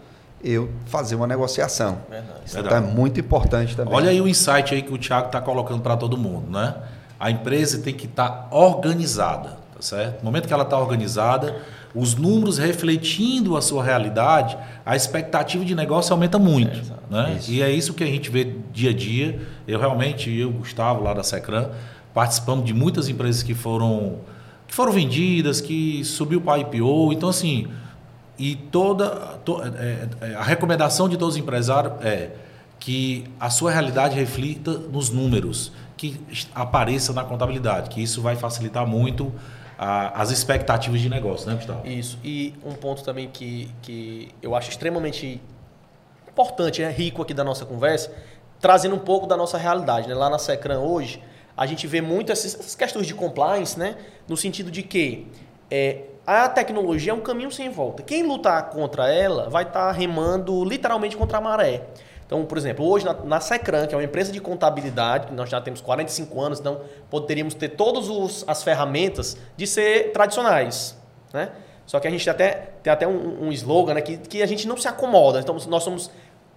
eu 0.44 0.70
fazer 0.86 1.16
uma 1.16 1.26
negociação. 1.26 2.00
Verdade. 2.10 2.42
Então 2.46 2.62
Verdade. 2.62 2.88
é 2.88 2.92
muito 2.94 3.20
importante 3.22 3.74
também. 3.74 3.94
Olha 3.94 4.10
aí 4.10 4.20
o 4.20 4.28
insight 4.28 4.76
aí 4.76 4.82
que 4.82 4.94
o 4.94 4.98
Thiago 4.98 5.28
está 5.28 5.40
colocando 5.40 5.82
para 5.82 5.96
todo 5.96 6.18
mundo, 6.18 6.52
né? 6.52 6.76
A 7.18 7.32
empresa 7.32 7.80
tem 7.80 7.94
que 7.94 8.06
estar 8.06 8.28
tá 8.28 8.48
organizada, 8.52 9.58
tá 9.74 9.82
certo? 9.82 10.20
No 10.20 10.26
momento 10.26 10.46
que 10.46 10.54
ela 10.54 10.64
está 10.64 10.78
organizada, 10.78 11.56
os 11.96 12.16
números 12.16 12.58
refletindo 12.58 13.56
a 13.56 13.62
sua 13.62 13.82
realidade, 13.82 14.58
a 14.86 14.94
expectativa 14.94 15.64
de 15.64 15.74
negócio 15.74 16.12
aumenta 16.12 16.38
muito. 16.38 16.82
É, 17.10 17.14
né? 17.14 17.38
Isso. 17.40 17.50
E 17.50 17.62
é 17.62 17.72
isso 17.72 17.94
que 17.94 18.04
a 18.04 18.08
gente 18.08 18.30
vê 18.30 18.56
dia 18.74 18.90
a 18.90 18.94
dia. 18.94 19.40
Eu 19.66 19.80
realmente, 19.80 20.30
eu, 20.30 20.52
Gustavo, 20.52 21.02
lá 21.02 21.14
da 21.14 21.24
Secran, 21.24 21.70
participamos 22.14 22.66
de 22.66 22.74
muitas 22.74 23.08
empresas 23.08 23.42
que 23.42 23.54
foram, 23.54 24.18
que 24.70 24.76
foram 24.76 24.92
vendidas, 24.92 25.60
que 25.60 26.06
subiu 26.06 26.40
para 26.40 26.60
IPO. 26.60 27.12
Então, 27.12 27.28
assim, 27.28 27.68
e 28.38 28.56
toda 28.56 29.10
to, 29.44 29.60
é, 29.64 30.08
é, 30.22 30.36
a 30.36 30.44
recomendação 30.44 31.10
de 31.10 31.18
todos 31.18 31.34
os 31.34 31.42
empresários 31.42 31.94
é 32.06 32.30
que 32.80 33.26
a 33.40 33.50
sua 33.50 33.72
realidade 33.72 34.16
reflita 34.16 34.72
nos 34.72 35.10
números, 35.10 35.72
que 35.98 36.22
apareça 36.54 37.12
na 37.14 37.24
contabilidade, 37.24 37.90
que 37.90 38.02
isso 38.02 38.22
vai 38.22 38.36
facilitar 38.36 38.86
muito 38.86 39.34
a, 39.76 40.22
as 40.22 40.30
expectativas 40.30 41.02
de 41.02 41.10
negócio, 41.10 41.50
né, 41.50 41.56
Gustavo? 41.56 41.88
Isso. 41.88 42.20
E 42.24 42.54
um 42.64 42.74
ponto 42.74 43.04
também 43.04 43.28
que, 43.28 43.72
que 43.82 44.30
eu 44.40 44.54
acho 44.54 44.70
extremamente 44.70 45.42
importante, 46.28 46.84
né, 46.84 46.92
rico 46.92 47.24
aqui 47.24 47.34
da 47.34 47.44
nossa 47.44 47.66
conversa, 47.66 48.14
trazendo 48.62 48.96
um 48.96 49.00
pouco 49.00 49.26
da 49.26 49.36
nossa 49.36 49.58
realidade. 49.58 50.08
Né? 50.08 50.14
Lá 50.14 50.30
na 50.30 50.38
Secran 50.38 50.78
hoje, 50.78 51.20
a 51.60 51.66
gente 51.66 51.86
vê 51.88 52.00
muito 52.00 52.32
essas, 52.32 52.74
questões 52.74 53.06
de 53.06 53.14
compliance, 53.14 53.78
né? 53.78 53.98
no 54.30 54.38
sentido 54.38 54.72
de 54.72 54.82
que 54.82 55.28
é, 55.70 56.04
a 56.26 56.48
tecnologia 56.48 57.12
é 57.12 57.14
um 57.14 57.20
caminho 57.20 57.52
sem 57.52 57.70
volta. 57.70 58.02
Quem 58.02 58.24
lutar 58.24 58.70
contra 58.70 59.12
ela 59.12 59.50
vai 59.50 59.64
estar 59.64 59.88
tá 59.88 59.92
remando 59.92 60.64
literalmente 60.64 61.18
contra 61.18 61.38
a 61.38 61.42
maré. 61.42 61.84
Então, 62.26 62.46
por 62.46 62.58
exemplo, 62.58 62.88
hoje 62.88 63.04
na, 63.04 63.14
na 63.26 63.42
Secran, 63.42 63.88
que 63.88 63.94
é 63.94 63.98
uma 63.98 64.04
empresa 64.06 64.32
de 64.32 64.40
contabilidade, 64.40 65.34
nós 65.34 65.50
já 65.50 65.60
temos 65.60 65.82
45 65.82 66.42
anos, 66.42 66.62
então 66.62 66.80
poderíamos 67.10 67.54
ter 67.56 67.68
todas 67.68 68.46
as 68.48 68.64
ferramentas 68.64 69.36
de 69.58 69.68
ser 69.68 70.14
tradicionais. 70.14 70.98
Né? 71.34 71.50
Só 71.86 72.00
que 72.00 72.08
a 72.08 72.12
gente 72.12 72.30
até, 72.30 72.72
tem 72.82 72.94
até 72.94 73.06
um, 73.06 73.48
um 73.48 73.52
slogan 73.52 73.96
né, 73.96 74.02
que, 74.02 74.16
que 74.16 74.42
a 74.42 74.46
gente 74.46 74.66
não 74.66 74.78
se 74.78 74.88
acomoda. 74.88 75.42
Então, 75.42 75.58
nós 75.68 75.84
somos, 75.84 76.10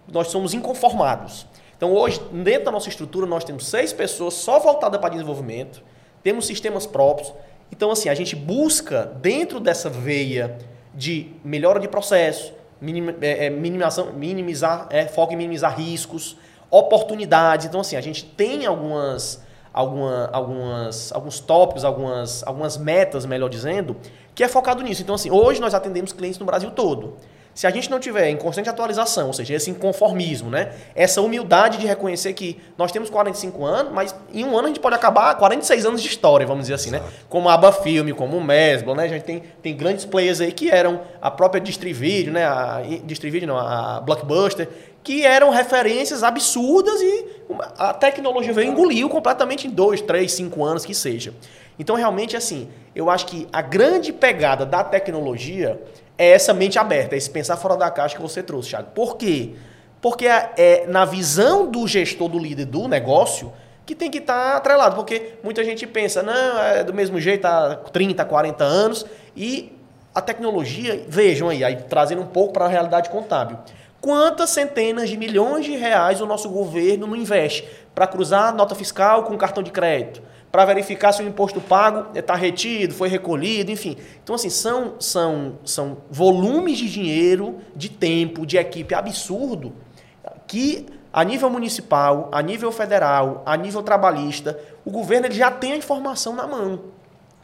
nós 0.06 0.28
somos 0.28 0.54
inconformados. 0.54 1.44
Então, 1.82 1.92
hoje, 1.94 2.20
dentro 2.30 2.66
da 2.66 2.70
nossa 2.70 2.88
estrutura, 2.88 3.26
nós 3.26 3.42
temos 3.42 3.66
seis 3.66 3.92
pessoas 3.92 4.34
só 4.34 4.60
voltadas 4.60 5.00
para 5.00 5.10
desenvolvimento, 5.10 5.82
temos 6.22 6.46
sistemas 6.46 6.86
próprios. 6.86 7.34
Então, 7.72 7.90
assim, 7.90 8.08
a 8.08 8.14
gente 8.14 8.36
busca, 8.36 9.04
dentro 9.20 9.58
dessa 9.58 9.90
veia 9.90 10.58
de 10.94 11.32
melhora 11.44 11.80
de 11.80 11.88
processo, 11.88 12.52
minim, 12.80 13.12
é, 13.20 13.46
é, 13.46 13.50
minimização, 13.50 14.12
minimizar, 14.12 14.86
é, 14.90 15.08
foco 15.08 15.32
em 15.32 15.36
minimizar 15.36 15.76
riscos, 15.76 16.36
oportunidades. 16.70 17.66
Então, 17.66 17.80
assim, 17.80 17.96
a 17.96 18.00
gente 18.00 18.26
tem 18.26 18.64
algumas, 18.64 19.42
alguma, 19.74 20.30
algumas, 20.32 21.10
alguns 21.10 21.40
tópicos, 21.40 21.84
algumas, 21.84 22.46
algumas 22.46 22.76
metas, 22.76 23.26
melhor 23.26 23.48
dizendo, 23.48 23.96
que 24.36 24.44
é 24.44 24.46
focado 24.46 24.84
nisso. 24.84 25.02
Então, 25.02 25.16
assim, 25.16 25.32
hoje 25.32 25.60
nós 25.60 25.74
atendemos 25.74 26.12
clientes 26.12 26.38
no 26.38 26.46
Brasil 26.46 26.70
todo. 26.70 27.16
Se 27.54 27.66
a 27.66 27.70
gente 27.70 27.90
não 27.90 28.00
tiver 28.00 28.28
em 28.28 28.36
constante 28.36 28.68
atualização, 28.68 29.26
ou 29.26 29.32
seja, 29.32 29.54
esse 29.54 29.70
inconformismo, 29.70 30.48
né? 30.48 30.72
essa 30.94 31.20
humildade 31.20 31.78
de 31.78 31.86
reconhecer 31.86 32.32
que 32.32 32.58
nós 32.78 32.90
temos 32.90 33.10
45 33.10 33.64
anos, 33.64 33.92
mas 33.92 34.14
em 34.32 34.44
um 34.44 34.56
ano 34.56 34.64
a 34.64 34.68
gente 34.68 34.80
pode 34.80 34.94
acabar 34.94 35.34
46 35.36 35.84
anos 35.84 36.02
de 36.02 36.08
história, 36.08 36.46
vamos 36.46 36.62
dizer 36.62 36.74
assim, 36.74 36.90
né? 36.90 37.02
Como 37.28 37.48
a 37.48 37.54
Aba 37.54 37.70
Filme, 37.70 38.12
como 38.12 38.38
o 38.38 38.42
Mesbla, 38.42 38.94
né? 38.94 39.04
A 39.04 39.08
gente 39.08 39.24
tem, 39.24 39.42
tem 39.62 39.76
grandes 39.76 40.04
players 40.06 40.40
aí 40.40 40.50
que 40.50 40.70
eram 40.70 41.02
a 41.20 41.30
própria 41.30 41.60
Distrivídeo, 41.60 42.32
né? 42.32 42.44
A 42.44 42.82
Distrivídeo 43.04 43.46
não, 43.46 43.58
a 43.58 44.00
Blockbuster, 44.00 44.68
que 45.02 45.24
eram 45.26 45.50
referências 45.50 46.22
absurdas 46.22 47.00
e 47.00 47.26
a 47.76 47.92
tecnologia 47.92 48.52
veio 48.52 48.70
engoliu 48.70 49.08
completamente 49.08 49.66
em 49.66 49.70
dois, 49.70 50.00
três, 50.00 50.32
cinco 50.32 50.64
anos 50.64 50.86
que 50.86 50.94
seja. 50.94 51.34
Então, 51.78 51.96
realmente, 51.96 52.36
assim, 52.36 52.68
eu 52.94 53.10
acho 53.10 53.26
que 53.26 53.48
a 53.52 53.60
grande 53.60 54.12
pegada 54.12 54.64
da 54.64 54.84
tecnologia 54.84 55.80
é 56.22 56.30
essa 56.30 56.54
mente 56.54 56.78
aberta, 56.78 57.16
é 57.16 57.18
esse 57.18 57.28
pensar 57.28 57.56
fora 57.56 57.76
da 57.76 57.90
caixa 57.90 58.14
que 58.14 58.22
você 58.22 58.44
trouxe, 58.44 58.70
Thiago. 58.70 58.90
Por 58.94 59.16
quê? 59.16 59.54
Porque 60.00 60.24
é, 60.28 60.52
é 60.56 60.87
na 60.87 61.04
visão 61.04 61.68
do 61.68 61.85
gestor, 61.88 62.28
do 62.28 62.38
líder 62.38 62.66
do 62.66 62.87
negócio, 62.87 63.52
que 63.85 63.92
tem 63.92 64.08
que 64.08 64.18
estar 64.18 64.52
tá 64.52 64.56
atrelado. 64.56 64.94
Porque 64.94 65.35
muita 65.42 65.64
gente 65.64 65.85
pensa, 65.85 66.22
não, 66.22 66.62
é 66.62 66.85
do 66.85 66.94
mesmo 66.94 67.18
jeito 67.20 67.44
há 67.44 67.74
30, 67.74 68.24
40 68.24 68.62
anos. 68.62 69.04
E 69.35 69.76
a 70.14 70.20
tecnologia, 70.20 71.04
vejam 71.08 71.48
aí, 71.48 71.64
aí 71.64 71.74
trazendo 71.74 72.22
um 72.22 72.26
pouco 72.26 72.52
para 72.52 72.66
a 72.66 72.68
realidade 72.68 73.11
contábil. 73.11 73.58
Quantas 74.00 74.50
centenas 74.50 75.08
de 75.08 75.16
milhões 75.16 75.64
de 75.64 75.74
reais 75.74 76.20
o 76.20 76.26
nosso 76.26 76.48
governo 76.48 77.08
não 77.08 77.16
investe 77.16 77.68
para 77.92 78.06
cruzar 78.06 78.54
nota 78.54 78.76
fiscal 78.76 79.24
com 79.24 79.37
cartão 79.37 79.61
de 79.62 79.72
crédito? 79.72 80.22
Para 80.52 80.66
verificar 80.66 81.12
se 81.12 81.22
o 81.22 81.26
imposto 81.26 81.60
pago 81.60 82.16
está 82.16 82.34
retido, 82.34 82.94
foi 82.94 83.08
recolhido, 83.08 83.70
enfim. 83.70 83.96
Então, 84.22 84.34
assim, 84.34 84.50
são, 84.50 84.96
são, 85.00 85.58
são 85.64 85.96
volumes 86.10 86.76
de 86.76 86.90
dinheiro, 86.90 87.58
de 87.74 87.88
tempo, 87.88 88.44
de 88.44 88.58
equipe 88.58 88.94
absurdo 88.94 89.72
que 90.46 90.86
a 91.10 91.24
nível 91.24 91.48
municipal, 91.48 92.28
a 92.30 92.42
nível 92.42 92.70
federal, 92.70 93.42
a 93.46 93.56
nível 93.56 93.82
trabalhista, 93.82 94.58
o 94.84 94.90
governo 94.90 95.26
ele 95.26 95.34
já 95.34 95.50
tem 95.50 95.72
a 95.72 95.76
informação 95.76 96.34
na 96.34 96.46
mão. 96.46 96.80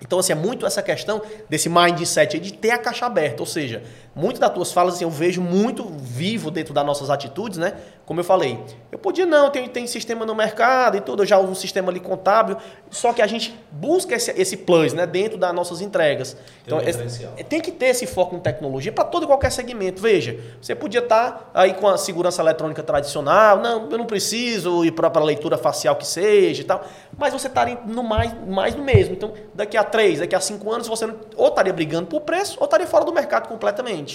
Então, 0.00 0.18
assim, 0.18 0.32
é 0.32 0.36
muito 0.36 0.64
essa 0.64 0.82
questão 0.82 1.20
desse 1.48 1.68
mindset 1.68 2.38
de 2.38 2.52
ter 2.52 2.70
a 2.70 2.78
caixa 2.78 3.06
aberta. 3.06 3.42
Ou 3.42 3.46
seja, 3.46 3.82
muitas 4.18 4.40
das 4.40 4.50
tuas 4.52 4.72
falas 4.72 4.94
assim, 4.94 5.04
eu 5.04 5.10
vejo 5.10 5.40
muito 5.40 5.84
vivo 5.84 6.50
dentro 6.50 6.74
das 6.74 6.84
nossas 6.84 7.08
atitudes, 7.08 7.56
né? 7.56 7.74
Como 8.04 8.18
eu 8.18 8.24
falei, 8.24 8.58
eu 8.90 8.98
podia 8.98 9.24
não, 9.24 9.50
tem, 9.50 9.68
tem 9.68 9.86
sistema 9.86 10.26
no 10.26 10.34
mercado 10.34 10.96
e 10.96 11.00
tudo, 11.00 11.22
eu 11.22 11.26
já 11.26 11.38
uso 11.38 11.52
um 11.52 11.54
sistema 11.54 11.90
ali 11.90 12.00
contábil, 12.00 12.56
só 12.90 13.12
que 13.12 13.22
a 13.22 13.26
gente 13.26 13.54
busca 13.70 14.14
esse, 14.14 14.32
esse 14.32 14.56
plus 14.56 14.92
né, 14.92 15.06
dentro 15.06 15.38
das 15.38 15.54
nossas 15.54 15.80
entregas. 15.80 16.36
Então, 16.66 16.80
tem, 16.80 16.88
esse, 16.88 17.26
tem 17.44 17.60
que 17.60 17.70
ter 17.70 17.86
esse 17.86 18.06
foco 18.06 18.34
em 18.34 18.40
tecnologia 18.40 18.90
para 18.90 19.04
todo 19.04 19.24
e 19.24 19.26
qualquer 19.26 19.52
segmento. 19.52 20.00
Veja, 20.00 20.40
você 20.60 20.74
podia 20.74 21.00
estar 21.00 21.32
tá 21.32 21.60
aí 21.60 21.74
com 21.74 21.86
a 21.86 21.98
segurança 21.98 22.42
eletrônica 22.42 22.82
tradicional, 22.82 23.58
não, 23.58 23.88
eu 23.90 23.98
não 23.98 24.06
preciso 24.06 24.84
ir 24.84 24.92
para 24.92 25.12
a 25.14 25.22
leitura 25.22 25.56
facial 25.56 25.94
que 25.94 26.06
seja 26.06 26.62
e 26.62 26.64
tal, 26.64 26.82
mas 27.16 27.32
você 27.32 27.46
estaria 27.46 27.76
tá 27.76 27.86
no 27.86 28.02
mais, 28.02 28.32
mais 28.48 28.74
no 28.74 28.82
mesmo. 28.82 29.14
Então, 29.14 29.34
daqui 29.54 29.76
a 29.76 29.84
três, 29.84 30.18
daqui 30.18 30.34
a 30.34 30.40
cinco 30.40 30.72
anos, 30.72 30.88
você 30.88 31.06
ou 31.36 31.48
estaria 31.48 31.74
brigando 31.74 32.06
por 32.06 32.22
preço 32.22 32.56
ou 32.58 32.64
estaria 32.64 32.86
fora 32.86 33.04
do 33.04 33.12
mercado 33.12 33.48
completamente. 33.48 34.07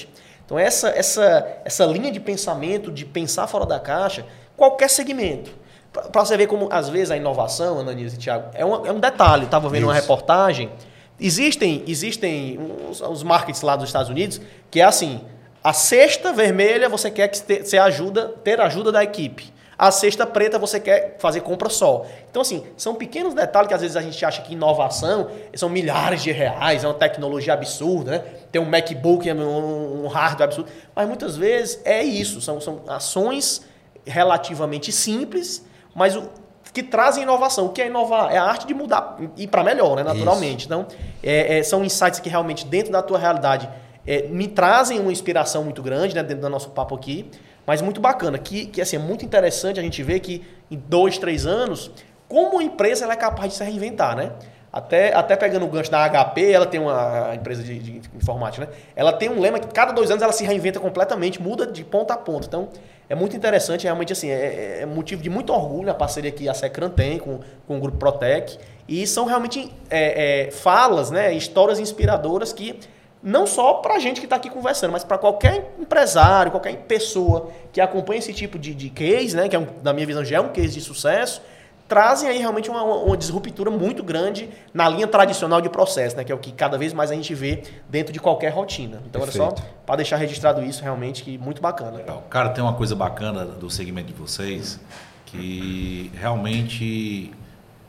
Então, 0.45 0.60
essa, 0.60 0.89
essa, 0.89 1.62
essa 1.63 1.86
linha 1.86 2.12
de 2.12 2.19
pensamento, 2.19 2.91
de 2.91 3.06
pensar 3.06 3.47
fora 3.47 3.65
da 3.65 3.79
caixa, 3.79 4.25
qualquer 4.58 4.89
segmento. 4.89 5.51
Para 5.91 6.25
você 6.25 6.36
ver 6.36 6.47
como, 6.47 6.67
às 6.71 6.89
vezes, 6.89 7.12
a 7.12 7.17
inovação, 7.17 7.79
Ananias 7.79 8.13
e 8.13 8.17
Tiago, 8.17 8.49
é 8.53 8.65
um, 8.65 8.86
é 8.86 8.91
um 8.91 8.99
detalhe. 8.99 9.45
Estava 9.45 9.69
vendo 9.69 9.84
Isso. 9.84 9.88
uma 9.88 9.93
reportagem. 9.93 10.71
Existem, 11.19 11.84
existem 11.88 12.60
os, 12.89 12.99
os 12.99 13.23
markets 13.23 13.62
lá 13.62 13.75
dos 13.75 13.89
Estados 13.89 14.10
Unidos 14.10 14.41
que 14.71 14.82
é 14.82 14.84
assim: 14.84 15.21
a 15.63 15.71
cesta 15.71 16.34
vermelha 16.34 16.89
você 16.89 17.12
quer 17.12 17.27
que 17.27 17.38
você 17.38 17.77
ajuda, 17.77 18.29
ter 18.43 18.60
ajuda 18.60 18.91
da 18.91 19.03
equipe. 19.03 19.53
A 19.84 19.91
cesta 19.91 20.26
preta 20.26 20.58
você 20.58 20.80
quer 20.80 21.17
fazer 21.19 21.41
compra 21.41 21.67
só. 21.69 22.06
Então, 22.32 22.41
assim, 22.41 22.63
são 22.78 22.96
pequenos 22.96 23.34
detalhes 23.34 23.67
que 23.67 23.74
às 23.74 23.82
vezes 23.82 23.98
a 23.98 24.02
gente 24.02 24.24
acha 24.24 24.41
que 24.41 24.54
inovação 24.54 25.30
são 25.54 25.67
milhares 25.67 26.24
de 26.24 26.32
reais, 26.32 26.86
é 26.86 26.88
uma 26.88 26.93
tecnologia 26.93 27.52
absurda, 27.52 28.12
né? 28.12 28.19
Tem 28.50 28.62
um 28.62 28.65
MacBook, 28.65 29.30
um, 29.34 30.06
um 30.06 30.08
hardware 30.08 30.46
absurdo. 30.46 30.69
Mas 30.96 31.06
muitas 31.06 31.36
vezes 31.36 31.82
é 31.84 32.02
isso, 32.02 32.39
são, 32.39 32.62
são 32.62 32.84
ações 32.88 33.65
relativamente 34.06 34.89
simples, 34.89 35.65
mas 35.93 36.15
o, 36.15 36.30
que 36.74 36.82
trazem 36.82 37.24
inovação. 37.24 37.65
O 37.65 37.69
que 37.69 37.82
é 37.82 37.88
inovar? 37.88 38.34
É 38.34 38.38
a 38.38 38.46
arte 38.46 38.65
de 38.65 38.74
mudar 38.74 39.17
e 39.36 39.46
para 39.46 39.65
melhor, 39.65 39.98
né? 39.98 40.04
naturalmente. 40.04 40.60
Isso. 40.60 40.67
Então, 40.67 40.88
é, 41.22 41.60
é, 41.60 41.63
são 41.63 41.84
insights 41.84 42.22
que 42.22 42.30
realmente, 42.30 42.65
dentro 42.65 42.89
da 42.89 43.02
tua 43.02 43.19
realidade, 43.19 43.67
é, 44.08 44.28
me 44.28 44.48
trazem 44.48 44.98
uma 44.98 45.12
inspiração 45.12 45.62
muito 45.65 45.84
grande 45.84 46.15
né? 46.15 46.24
dentro 46.24 46.41
do 46.41 46.50
nosso 46.50 46.69
papo 46.69 46.96
aqui. 46.96 47.30
Mas 47.65 47.82
muito 47.82 48.02
bacana, 48.02 48.38
que, 48.38 48.65
que 48.65 48.82
assim, 48.82 48.97
é 48.97 48.99
muito 48.99 49.23
interessante 49.23 49.80
a 49.80 49.84
gente 49.84 50.02
ver 50.04 50.19
que 50.19 50.43
em 50.69 50.78
dois, 50.78 51.17
três 51.17 51.45
anos, 51.45 51.91
como 52.28 52.60
a 52.60 52.63
empresa 52.63 53.06
ela 53.06 53.13
é 53.13 53.17
capaz 53.17 53.52
de 53.52 53.58
se 53.58 53.63
reinventar, 53.63 54.15
né? 54.15 54.32
Até, 54.71 55.13
até 55.13 55.36
pegando 55.36 55.65
o 55.65 55.69
gancho 55.69 55.91
da 55.91 56.10
HP, 56.10 56.52
ela 56.52 56.65
tem 56.65 56.80
uma 56.80 57.36
empresa 57.36 57.62
de, 57.62 57.78
de, 57.78 58.02
informática, 58.15 58.65
né? 58.65 58.71
Ela 58.95 59.13
tem 59.13 59.30
um 59.30 59.39
lema 59.39 59.60
que 59.60 59.67
cada 59.67 59.91
dois 59.91 60.10
anos 60.10 60.23
ela 60.23 60.34
se 60.34 60.43
reinventa 60.43 60.80
completamente, 60.80 61.39
muda 61.39 61.67
de 61.67 61.84
ponta 61.84 62.15
a 62.15 62.17
ponta. 62.17 62.47
Então, 62.47 62.69
é 63.08 63.13
muito 63.13 63.38
interessante, 63.38 63.84
realmente 63.84 64.12
assim, 64.12 64.30
é, 64.30 64.34
é, 64.34 64.82
é 64.82 64.86
motivo 64.88 65.21
de 65.21 65.30
muito 65.30 65.54
orgulho 65.54 65.91
a 65.91 65.93
parceria 65.93 66.32
que 66.32 66.49
a 66.49 66.56
Secran 66.56 66.89
tem 66.89 67.19
com, 67.19 67.39
com 67.67 67.78
o 67.78 67.80
Grupo 67.80 67.99
Protec. 67.99 68.58
E 68.88 69.06
são 69.06 69.26
realmente 69.26 69.71
é, 69.91 70.47
é 70.47 70.52
falas, 70.52 71.12
né? 71.12 71.32
Histórias 71.32 71.80
inspiradoras 71.80 72.52
que 72.52 72.80
não 73.23 73.47
só 73.47 73.75
para 73.75 73.95
a 73.95 73.99
gente 73.99 74.19
que 74.19 74.25
está 74.25 74.36
aqui 74.36 74.49
conversando, 74.49 74.91
mas 74.91 75.05
para 75.05 75.17
qualquer 75.17 75.73
empresário, 75.79 76.51
qualquer 76.51 76.75
pessoa 76.75 77.49
que 77.71 77.79
acompanha 77.79 78.19
esse 78.19 78.33
tipo 78.33 78.59
de, 78.59 78.75
de 78.75 78.89
case, 78.89 79.33
né, 79.33 79.47
que 79.47 79.55
é 79.55 79.59
um, 79.59 79.65
na 79.81 79.93
minha 79.93 80.05
visão 80.05 80.25
já 80.25 80.38
é 80.38 80.41
um 80.41 80.49
case 80.49 80.73
de 80.73 80.81
sucesso, 80.81 81.41
trazem 81.88 82.27
aí 82.27 82.38
realmente 82.38 82.69
uma, 82.69 82.83
uma 82.83 83.15
disruptura 83.15 83.71
muito 83.71 84.03
grande 84.03 84.49
na 84.73 84.89
linha 84.89 85.07
tradicional 85.07 85.62
de 85.62 85.69
processo, 85.69 86.17
né, 86.17 86.25
que 86.25 86.33
é 86.33 86.36
o 86.36 86.38
que 86.38 86.51
cada 86.51 86.77
vez 86.77 86.91
mais 86.91 87.12
a 87.12 87.15
gente 87.15 87.33
vê 87.33 87.63
dentro 87.88 88.12
de 88.12 88.19
qualquer 88.19 88.49
rotina. 88.49 89.01
Então, 89.07 89.21
Perfeito. 89.21 89.41
olha 89.41 89.57
só, 89.57 89.63
para 89.86 89.95
deixar 89.95 90.17
registrado 90.17 90.62
isso, 90.62 90.83
realmente, 90.83 91.23
que 91.23 91.38
muito 91.38 91.62
bacana. 91.62 91.97
Legal. 91.97 92.23
Cara, 92.29 92.49
tem 92.49 92.62
uma 92.62 92.73
coisa 92.73 92.93
bacana 92.93 93.45
do 93.45 93.69
segmento 93.69 94.07
de 94.07 94.13
vocês, 94.13 94.81
que 95.27 96.12
realmente 96.15 97.33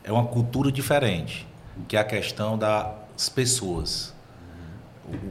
é 0.01 0.11
uma 0.13 0.25
cultura 0.25 0.71
diferente, 0.71 1.45
que 1.89 1.97
é 1.97 1.99
a 1.99 2.05
questão 2.05 2.57
das 2.57 3.27
pessoas 3.27 4.14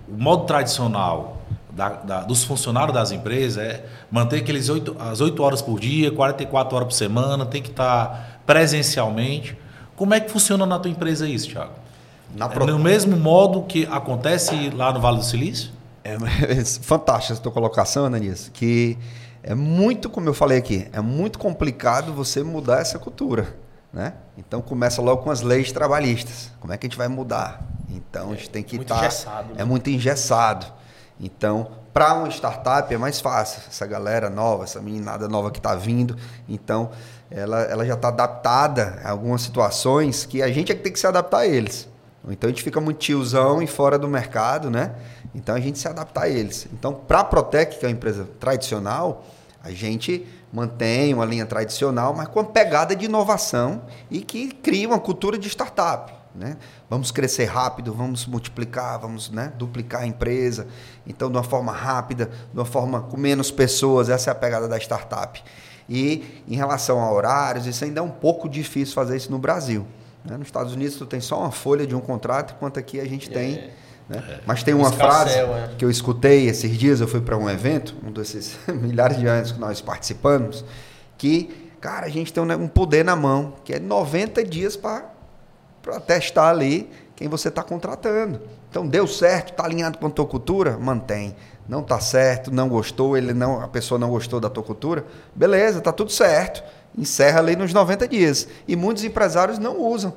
o, 0.09 0.17
modo 0.17 0.45
tradicional 0.45 1.39
da, 1.71 1.89
da, 1.89 2.21
dos 2.23 2.45
funcionários 2.45 2.95
das 2.95 3.11
empresas 3.11 3.59
é 3.59 3.85
manter 4.11 4.39
aqueles 4.39 4.69
8, 4.69 4.97
as 4.99 5.21
8 5.21 5.43
horas 5.43 5.63
por 5.63 5.81
dia, 5.81 6.11
44 6.11 6.77
horas 6.77 6.89
por 6.89 6.95
semana, 6.95 7.45
tem 7.45 7.63
que 7.63 7.71
estar 7.71 8.41
presencialmente. 8.47 9.57
Como 9.97 10.15
é 10.15 10.21
que 10.21 10.31
funciona 10.31 10.65
na 10.67 10.79
tua 10.79 10.91
empresa 10.91 11.29
isso, 11.29 11.51
Thiago? 11.51 11.73
Na 12.35 12.47
é 12.47 12.59
no 12.67 12.79
mesmo 12.79 13.17
modo 13.17 13.63
que 13.63 13.87
acontece 13.91 14.71
lá 14.71 14.93
no 14.93 15.01
Vale 15.01 15.19
do 15.19 15.25
Silício? 15.25 15.71
É, 16.03 16.15
é 16.61 16.65
fantástica 16.65 17.39
a 17.39 17.43
tua 17.43 17.53
colocação, 17.53 18.05
Ananias, 18.05 18.51
que 18.53 18.99
é 19.43 19.55
muito, 19.55 20.09
como 20.09 20.29
eu 20.29 20.35
falei 20.35 20.59
aqui, 20.59 20.89
é 20.93 21.01
muito 21.01 21.39
complicado 21.39 22.13
você 22.13 22.43
mudar 22.43 22.81
essa 22.81 22.99
cultura. 22.99 23.55
Né? 23.95 24.13
Então 24.37 24.61
começa 24.61 25.01
logo 25.01 25.23
com 25.23 25.31
as 25.31 25.41
leis 25.41 25.71
trabalhistas. 25.71 26.51
Como 26.59 26.73
é 26.73 26.77
que 26.77 26.85
a 26.85 26.89
gente 26.89 26.99
vai 26.99 27.07
mudar? 27.07 27.63
Então 27.89 28.33
a 28.33 28.35
gente 28.35 28.51
tem 28.51 28.61
que 28.61 28.75
muito 28.75 28.93
estar. 28.93 29.07
engessado, 29.07 29.55
né? 29.55 29.63
É 29.63 29.65
muito 29.65 29.89
engessado. 29.89 30.67
Então, 31.21 31.71
para 31.93 32.13
uma 32.15 32.29
startup 32.29 32.93
é 32.93 32.99
mais 32.99 33.21
fácil. 33.21 33.63
Essa 33.69 33.87
galera 33.87 34.29
nova, 34.29 34.65
essa 34.65 34.83
meninada 34.83 35.29
nova 35.29 35.53
que 35.53 35.61
está 35.61 35.77
vindo, 35.77 36.17
então 36.49 36.91
ela, 37.31 37.63
ela 37.63 37.87
já 37.87 37.95
está 37.95 38.09
adaptada 38.09 39.01
a 39.05 39.11
algumas 39.11 39.43
situações 39.43 40.27
que 40.27 40.43
a 40.43 40.51
gente 40.51 40.73
é 40.73 40.75
que 40.75 40.83
tem 40.83 40.93
que 40.93 40.99
se 40.99 41.07
adaptar 41.07 41.39
a 41.39 41.47
eles. 41.47 41.89
Então 42.29 42.49
a 42.49 42.51
gente 42.51 42.65
fica 42.65 42.81
muito 42.81 42.99
tiozão 42.99 43.63
e 43.63 43.67
fora 43.69 43.97
do 43.97 44.09
mercado, 44.09 44.71
né? 44.71 44.97
Então 45.33 45.55
a 45.55 45.61
gente 45.61 45.79
se 45.79 45.87
adapta 45.87 46.23
a 46.23 46.29
eles. 46.29 46.67
Então, 46.73 46.93
para 46.93 47.21
a 47.21 47.25
Protec, 47.25 47.79
que 47.79 47.85
é 47.85 47.89
uma 47.89 47.93
empresa 47.93 48.27
tradicional, 48.41 49.25
a 49.63 49.71
gente 49.71 50.27
mantém 50.55 51.13
uma 51.13 51.25
linha 51.25 51.45
tradicional, 51.45 52.15
mas 52.15 52.29
com 52.29 52.39
uma 52.39 52.47
pegada 52.47 52.95
de 52.95 53.07
inovação 53.07 53.83
e 54.09 54.21
que 54.21 54.53
cria 54.53 54.87
uma 54.87 55.01
cultura 55.01 55.37
de 55.37 55.49
startup. 55.49 56.15
Né? 56.33 56.57
Vamos 56.89 57.11
crescer 57.11 57.47
rápido, 57.47 57.93
vamos 57.93 58.25
multiplicar, 58.25 59.01
vamos 59.01 59.31
né, 59.31 59.53
duplicar 59.59 60.03
a 60.03 60.07
empresa. 60.07 60.69
Então, 61.05 61.29
de 61.29 61.37
uma 61.37 61.43
forma 61.43 61.73
rápida, 61.73 62.27
de 62.53 62.59
uma 62.59 62.65
forma 62.65 63.03
com 63.03 63.17
menos 63.17 63.51
pessoas, 63.51 64.09
essa 64.09 64.31
é 64.31 64.33
a 64.33 64.35
pegada 64.35 64.69
da 64.69 64.79
startup. 64.79 65.43
E 65.89 66.43
em 66.47 66.55
relação 66.55 67.01
a 67.01 67.13
horários, 67.13 67.67
isso 67.67 67.85
ainda 67.85 67.99
é 67.99 68.03
um 68.03 68.11
pouco 68.11 68.49
difícil 68.49 68.95
fazer 68.95 69.17
isso 69.17 69.33
no 69.33 69.39
Brasil. 69.39 69.85
Né? 70.25 70.37
Nos 70.37 70.47
Estados 70.47 70.73
Unidos, 70.73 70.97
tu 70.97 71.05
tem 71.05 71.21
só 71.21 71.41
uma 71.41 71.51
folha 71.51 71.85
de 71.85 71.97
um 71.97 72.01
contrato, 72.01 72.55
enquanto 72.57 72.79
aqui 72.79 73.01
a 73.01 73.07
gente 73.07 73.29
tem. 73.29 73.71
É. 74.11 74.15
Né? 74.15 74.41
Mas 74.47 74.63
tem 74.63 74.75
uma 74.75 74.93
frase 74.93 75.39
é. 75.39 75.71
que 75.79 75.85
eu 75.85 75.91
escutei 75.91 76.49
esses 76.49 76.77
dias, 76.77 77.01
eu 77.01 77.09
fui 77.09 77.21
para 77.21 77.37
um 77.37 77.49
evento, 77.49 77.95
um 78.05 78.13
desses 78.13 78.59
milhares 78.69 79.19
de 79.19 79.27
anos 79.27 79.53
que 79.53 79.59
nós 79.59 79.81
participamos, 79.81 80.65
que, 81.17 81.71
cara, 81.81 82.07
a 82.07 82.11
gente 82.11 82.33
tem 82.33 82.43
um 82.43 82.53
um 82.53 82.69
poder 82.69 83.05
na 83.05 83.17
mão, 83.17 83.55
que 83.65 83.73
é 83.75 83.79
90 83.79 84.45
dias 84.45 84.77
para 84.77 85.05
testar 86.07 86.51
ali 86.51 86.91
quem 87.17 87.29
você 87.29 87.49
está 87.49 87.63
contratando. 87.63 88.41
Então, 88.69 88.87
deu 88.87 89.07
certo, 89.07 89.51
está 89.51 89.65
alinhado 89.65 89.99
com 89.99 90.07
a 90.09 90.11
tua 90.11 90.27
cultura? 90.27 90.77
Mantém. 90.77 91.37
Não 91.69 91.81
está 91.81 92.01
certo, 92.01 92.53
não 92.53 92.69
gostou, 92.69 93.17
ele 93.17 93.33
não, 93.33 93.61
a 93.61 93.69
pessoa 93.69 93.99
não 93.99 94.11
gostou 94.11 94.41
da 94.41 94.51
tua 94.51 94.63
cultura? 94.63 95.05
Beleza, 95.35 95.79
está 95.79 95.93
tudo 95.93 96.11
certo. 96.11 96.63
Encerra 96.97 97.39
ali 97.39 97.57
nos 97.57 97.73
90 97.73 98.07
dias. 98.09 98.49
E 98.67 98.77
muitos 98.77 99.05
empresários 99.05 99.59
não 99.59 99.81
usam. 99.81 100.15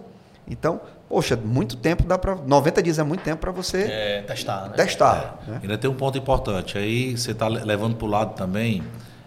Então, 0.48 0.82
poxa, 1.08 1.36
muito 1.36 1.76
tempo 1.78 2.04
dá 2.04 2.18
para. 2.18 2.36
90 2.36 2.84
dias 2.84 3.00
é 3.00 3.04
muito 3.04 3.22
tempo 3.24 3.42
para 3.42 3.52
você 3.52 3.84
É, 3.84 4.22
testar, 4.22 4.70
né? 4.70 4.76
testar. 4.76 5.40
né? 5.48 5.60
Ainda 5.62 5.78
tem 5.78 5.90
um 5.90 5.94
ponto 5.96 6.18
importante. 6.18 6.78
Aí 6.78 7.18
você 7.18 7.32
está 7.32 7.48
levando 7.48 7.96
para 7.96 8.06
o 8.06 8.10
lado 8.10 8.36
também 8.36 8.84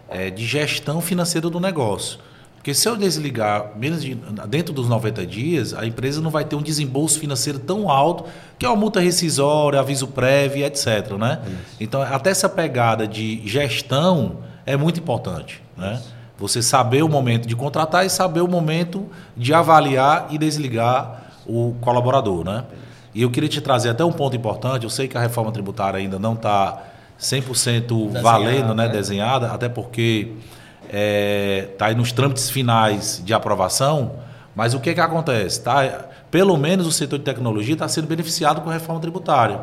é, 0.09 0.29
de 0.29 0.45
gestão 0.45 1.01
financeira 1.01 1.49
do 1.49 1.59
negócio. 1.59 2.19
Porque 2.55 2.75
se 2.75 2.87
eu 2.87 2.95
desligar 2.95 3.71
menos 3.75 4.03
de, 4.03 4.13
dentro 4.47 4.71
dos 4.71 4.87
90 4.87 5.25
dias, 5.25 5.73
a 5.73 5.83
empresa 5.83 6.21
não 6.21 6.29
vai 6.29 6.45
ter 6.45 6.55
um 6.55 6.61
desembolso 6.61 7.19
financeiro 7.19 7.57
tão 7.57 7.89
alto, 7.89 8.25
que 8.59 8.63
é 8.67 8.69
uma 8.69 8.75
multa 8.75 8.99
rescisória, 8.99 9.79
aviso 9.79 10.07
prévio, 10.07 10.63
etc. 10.63 11.13
Né? 11.17 11.39
Então, 11.79 12.03
até 12.03 12.29
essa 12.29 12.47
pegada 12.47 13.07
de 13.07 13.41
gestão 13.47 14.37
é 14.63 14.77
muito 14.77 14.99
importante. 14.99 15.59
Né? 15.75 15.99
Você 16.37 16.61
saber 16.61 17.01
o 17.01 17.09
momento 17.09 17.47
de 17.47 17.55
contratar 17.55 18.05
e 18.05 18.11
saber 18.11 18.41
o 18.41 18.47
momento 18.47 19.09
de 19.35 19.55
avaliar 19.55 20.27
e 20.29 20.37
desligar 20.37 21.20
o 21.45 21.75
colaborador. 21.81 22.43
Né? 22.43 22.63
E 23.13 23.21
eu 23.21 23.29
queria 23.29 23.49
te 23.49 23.61
trazer 23.61 23.89
até 23.89 24.03
um 24.03 24.11
ponto 24.11 24.35
importante. 24.35 24.83
Eu 24.83 24.89
sei 24.89 25.07
que 25.07 25.17
a 25.17 25.21
reforma 25.21 25.51
tributária 25.51 25.99
ainda 25.99 26.17
não 26.17 26.33
está 26.33 26.83
100% 27.19 27.81
Desenhada, 27.81 28.21
valendo, 28.21 28.73
né? 28.73 28.87
né? 28.87 28.89
desenhada, 28.89 29.51
até 29.51 29.69
porque 29.69 30.33
está 31.71 31.85
aí 31.85 31.95
nos 31.95 32.11
trâmites 32.11 32.49
finais 32.49 33.21
de 33.23 33.33
aprovação. 33.33 34.13
Mas 34.55 34.73
o 34.73 34.79
que, 34.79 34.93
que 34.93 34.99
acontece? 34.99 35.61
Tá? 35.61 36.05
Pelo 36.29 36.57
menos 36.57 36.87
o 36.87 36.91
setor 36.91 37.19
de 37.19 37.25
tecnologia 37.25 37.73
está 37.73 37.87
sendo 37.87 38.07
beneficiado 38.07 38.61
com 38.61 38.69
a 38.69 38.73
reforma 38.73 38.99
tributária. 38.99 39.59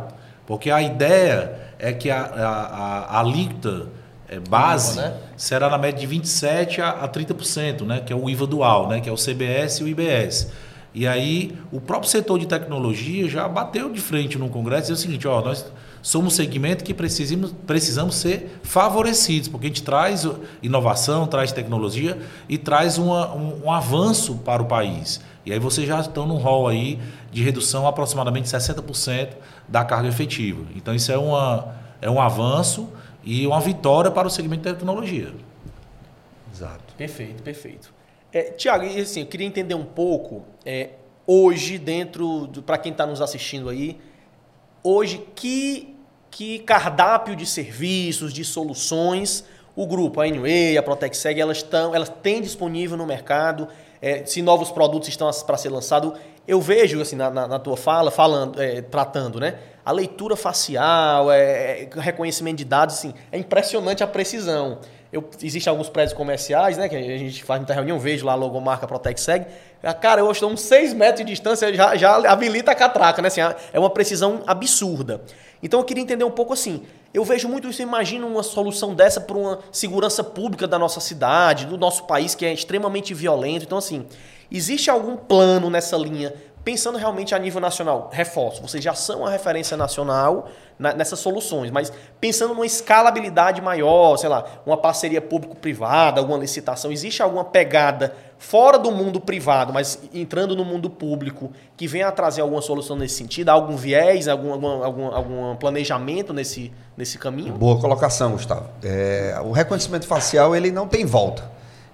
Porque 0.46 0.70
a 0.70 0.80
ideia 0.80 1.52
é 1.78 1.92
que 1.92 2.10
a, 2.10 2.22
a, 2.22 3.16
a, 3.16 3.20
alíquota 3.20 3.86
é, 4.28 4.40
base 4.40 4.98
IVA, 4.98 5.08
né? 5.08 5.14
será 5.36 5.68
na 5.68 5.76
média 5.76 6.06
de 6.06 6.16
27% 6.16 6.80
a, 6.80 6.90
a 7.04 7.08
30%, 7.08 7.82
né? 7.82 8.00
que 8.00 8.12
é 8.12 8.16
o 8.16 8.30
IVA 8.30 8.46
dual, 8.46 8.88
né? 8.88 9.00
que 9.00 9.08
é 9.10 9.12
o 9.12 9.16
CBS 9.16 9.80
e 9.80 9.84
o 9.84 9.88
IBS. 9.88 10.50
E 10.94 11.06
aí 11.06 11.56
o 11.70 11.80
próprio 11.80 12.10
setor 12.10 12.38
de 12.38 12.46
tecnologia 12.46 13.28
já 13.28 13.46
bateu 13.46 13.90
de 13.90 14.00
frente 14.00 14.38
no 14.38 14.48
Congresso 14.48 14.90
e 14.90 14.94
disse 14.94 15.06
o 15.06 15.06
seguinte, 15.06 15.28
ó, 15.28 15.42
nós 15.42 15.64
somos 16.02 16.32
um 16.32 16.36
segmento 16.36 16.82
que 16.82 16.94
precisamos, 16.94 17.52
precisamos 17.66 18.14
ser 18.14 18.58
favorecidos, 18.62 19.48
porque 19.48 19.66
a 19.66 19.68
gente 19.68 19.82
traz 19.82 20.26
inovação, 20.62 21.26
traz 21.26 21.52
tecnologia 21.52 22.18
e 22.48 22.56
traz 22.56 22.98
uma, 22.98 23.34
um, 23.34 23.66
um 23.66 23.72
avanço 23.72 24.36
para 24.36 24.62
o 24.62 24.66
país. 24.66 25.20
E 25.44 25.52
aí 25.52 25.58
vocês 25.58 25.86
já 25.86 26.00
estão 26.00 26.26
num 26.26 26.36
rol 26.36 26.68
aí 26.68 26.98
de 27.30 27.42
redução 27.42 27.86
aproximadamente 27.86 28.48
60% 28.48 29.30
da 29.66 29.84
carga 29.84 30.08
efetiva. 30.08 30.64
Então 30.74 30.94
isso 30.94 31.12
é, 31.12 31.18
uma, 31.18 31.74
é 32.00 32.10
um 32.10 32.20
avanço 32.20 32.88
e 33.22 33.46
uma 33.46 33.60
vitória 33.60 34.10
para 34.10 34.26
o 34.26 34.30
segmento 34.30 34.62
de 34.62 34.74
tecnologia. 34.74 35.32
Exato. 36.52 36.94
Perfeito, 36.96 37.42
perfeito. 37.42 37.97
É, 38.32 38.42
Tiago, 38.52 38.84
assim, 38.84 39.20
eu 39.20 39.26
queria 39.26 39.46
entender 39.46 39.74
um 39.74 39.84
pouco, 39.84 40.44
é, 40.64 40.90
hoje, 41.26 41.78
dentro, 41.78 42.48
para 42.64 42.78
quem 42.78 42.92
está 42.92 43.06
nos 43.06 43.20
assistindo 43.20 43.68
aí, 43.68 43.98
hoje, 44.82 45.26
que, 45.34 45.96
que 46.30 46.58
cardápio 46.60 47.34
de 47.34 47.46
serviços, 47.46 48.32
de 48.32 48.44
soluções 48.44 49.44
o 49.78 49.86
grupo, 49.86 50.20
a 50.20 50.24
Anyway, 50.24 50.76
a 50.76 50.82
ProtecSeg, 50.82 51.40
elas, 51.40 51.64
elas 51.94 52.08
têm 52.20 52.42
disponível 52.42 52.96
no 52.96 53.06
mercado, 53.06 53.68
é, 54.02 54.26
se 54.26 54.42
novos 54.42 54.72
produtos 54.72 55.08
estão 55.08 55.30
para 55.46 55.56
ser 55.56 55.68
lançados. 55.68 56.14
Eu 56.48 56.60
vejo, 56.60 57.00
assim, 57.00 57.14
na, 57.14 57.30
na, 57.30 57.46
na 57.46 57.58
tua 57.60 57.76
fala, 57.76 58.10
falando, 58.10 58.60
é, 58.60 58.82
tratando, 58.82 59.38
né? 59.38 59.56
A 59.84 59.92
leitura 59.92 60.34
facial, 60.34 61.30
é, 61.30 61.82
é, 61.82 61.88
reconhecimento 61.94 62.56
de 62.56 62.64
dados, 62.64 62.96
assim, 62.96 63.14
é 63.30 63.38
impressionante 63.38 64.02
a 64.02 64.06
precisão. 64.08 64.80
Eu, 65.12 65.28
existem 65.42 65.70
alguns 65.70 65.88
prédios 65.88 66.16
comerciais, 66.16 66.76
né? 66.76 66.88
Que 66.88 66.96
a 66.96 67.18
gente 67.18 67.42
faz 67.42 67.60
muita 67.60 67.72
reunião, 67.72 67.98
vejo 67.98 68.26
lá 68.26 68.32
a 68.32 68.34
logomarca 68.34 68.86
ProtecSeg. 68.86 69.46
Ah, 69.82 69.94
Cara, 69.94 70.20
eu 70.20 70.30
estou 70.30 70.50
uns 70.50 70.60
6 70.60 70.92
metros 70.92 71.24
de 71.24 71.32
distância, 71.32 71.72
já, 71.72 71.96
já 71.96 72.16
habilita 72.30 72.72
a 72.72 72.74
catraca, 72.74 73.22
né? 73.22 73.28
Assim, 73.28 73.40
é 73.72 73.78
uma 73.78 73.90
precisão 73.90 74.42
absurda. 74.46 75.22
Então 75.62 75.80
eu 75.80 75.84
queria 75.84 76.02
entender 76.02 76.24
um 76.24 76.30
pouco 76.30 76.52
assim. 76.52 76.82
Eu 77.12 77.24
vejo 77.24 77.48
muito 77.48 77.68
isso, 77.68 77.80
imagino 77.80 78.26
uma 78.26 78.42
solução 78.42 78.94
dessa 78.94 79.20
para 79.20 79.36
uma 79.36 79.60
segurança 79.72 80.22
pública 80.22 80.68
da 80.68 80.78
nossa 80.78 81.00
cidade, 81.00 81.64
do 81.64 81.78
nosso 81.78 82.04
país, 82.04 82.34
que 82.34 82.44
é 82.44 82.52
extremamente 82.52 83.14
violento. 83.14 83.64
Então, 83.64 83.78
assim, 83.78 84.04
existe 84.52 84.90
algum 84.90 85.16
plano 85.16 85.70
nessa 85.70 85.96
linha, 85.96 86.34
pensando 86.68 86.98
realmente 86.98 87.34
a 87.34 87.38
nível 87.38 87.62
nacional? 87.62 88.10
Reforço, 88.12 88.60
vocês 88.60 88.84
já 88.84 88.92
são 88.92 89.24
a 89.24 89.30
referência 89.30 89.74
nacional 89.74 90.50
na- 90.78 90.92
nessas 90.92 91.18
soluções, 91.18 91.70
mas 91.70 91.90
pensando 92.20 92.52
numa 92.52 92.66
escalabilidade 92.66 93.62
maior, 93.62 94.18
sei 94.18 94.28
lá, 94.28 94.44
uma 94.66 94.76
parceria 94.76 95.22
público-privada, 95.22 96.20
alguma 96.20 96.36
licitação, 96.36 96.92
existe 96.92 97.22
alguma 97.22 97.42
pegada 97.42 98.14
fora 98.36 98.78
do 98.78 98.92
mundo 98.92 99.18
privado, 99.18 99.72
mas 99.72 99.98
entrando 100.12 100.54
no 100.54 100.62
mundo 100.62 100.90
público, 100.90 101.50
que 101.74 101.88
venha 101.88 102.08
a 102.08 102.12
trazer 102.12 102.42
alguma 102.42 102.60
solução 102.60 102.96
nesse 102.96 103.14
sentido? 103.14 103.48
Algum 103.48 103.74
viés, 103.74 104.28
algum, 104.28 104.52
algum, 104.52 104.84
algum, 104.84 105.06
algum 105.06 105.56
planejamento 105.56 106.34
nesse, 106.34 106.70
nesse 106.98 107.16
caminho? 107.16 107.54
Boa 107.54 107.80
colocação, 107.80 108.32
Gustavo. 108.32 108.66
É, 108.84 109.40
o 109.42 109.52
reconhecimento 109.52 110.06
facial 110.06 110.54
ele 110.54 110.70
não 110.70 110.86
tem 110.86 111.06
volta. 111.06 111.50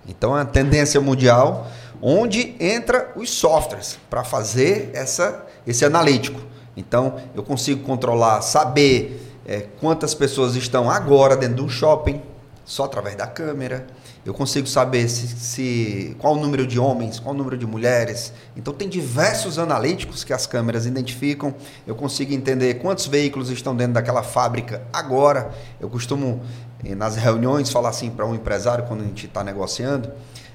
Então 0.08 0.32
é 0.36 0.40
uma 0.40 0.44
tendência 0.44 1.00
mundial 1.00 1.64
onde 2.06 2.54
entra 2.60 3.12
os 3.16 3.30
softwares 3.30 3.98
para 4.10 4.22
fazer 4.22 4.90
essa, 4.92 5.46
esse 5.66 5.86
analítico. 5.86 6.38
Então 6.76 7.16
eu 7.34 7.42
consigo 7.42 7.82
controlar, 7.82 8.42
saber 8.42 9.32
é, 9.46 9.60
quantas 9.80 10.14
pessoas 10.14 10.54
estão 10.54 10.90
agora 10.90 11.34
dentro 11.34 11.56
de 11.56 11.62
um 11.62 11.68
shopping 11.68 12.20
só 12.62 12.84
através 12.84 13.16
da 13.16 13.26
câmera. 13.26 13.86
Eu 14.24 14.34
consigo 14.34 14.66
saber 14.66 15.08
se, 15.08 15.28
se- 15.28 16.16
qual 16.18 16.34
o 16.34 16.36
número 16.38 16.66
de 16.66 16.78
homens, 16.78 17.18
qual 17.20 17.34
o 17.34 17.38
número 17.38 17.56
de 17.56 17.66
mulheres. 17.66 18.32
Então 18.54 18.72
tem 18.74 18.88
diversos 18.88 19.58
analíticos 19.58 20.24
que 20.24 20.32
as 20.32 20.46
câmeras 20.46 20.84
identificam. 20.84 21.54
Eu 21.86 21.94
consigo 21.94 22.32
entender 22.34 22.74
quantos 22.74 23.06
veículos 23.06 23.48
estão 23.50 23.74
dentro 23.74 23.94
daquela 23.94 24.22
fábrica 24.22 24.82
agora. 24.92 25.50
Eu 25.80 25.88
costumo 25.88 26.42
eh, 26.84 26.94
nas 26.94 27.16
reuniões 27.16 27.70
falar 27.70 27.90
assim 27.90 28.10
para 28.10 28.26
um 28.26 28.34
empresário 28.34 28.84
quando 28.86 29.00
a 29.02 29.04
gente 29.04 29.26
está 29.26 29.42
negociando, 29.44 30.10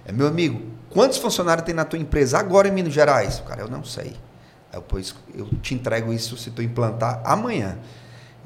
é 0.05 0.11
meu 0.11 0.27
amigo, 0.27 0.61
quantos 0.89 1.17
funcionários 1.17 1.65
tem 1.65 1.73
na 1.73 1.85
tua 1.85 1.99
empresa 1.99 2.37
agora 2.37 2.67
em 2.67 2.71
Minas 2.71 2.93
Gerais? 2.93 3.41
Cara, 3.47 3.61
eu 3.61 3.69
não 3.69 3.83
sei. 3.83 4.15
Eu, 4.71 4.81
pois, 4.81 5.15
eu 5.33 5.47
te 5.61 5.73
entrego 5.73 6.13
isso 6.13 6.37
se 6.37 6.51
tu 6.51 6.61
implantar 6.61 7.21
amanhã. 7.23 7.77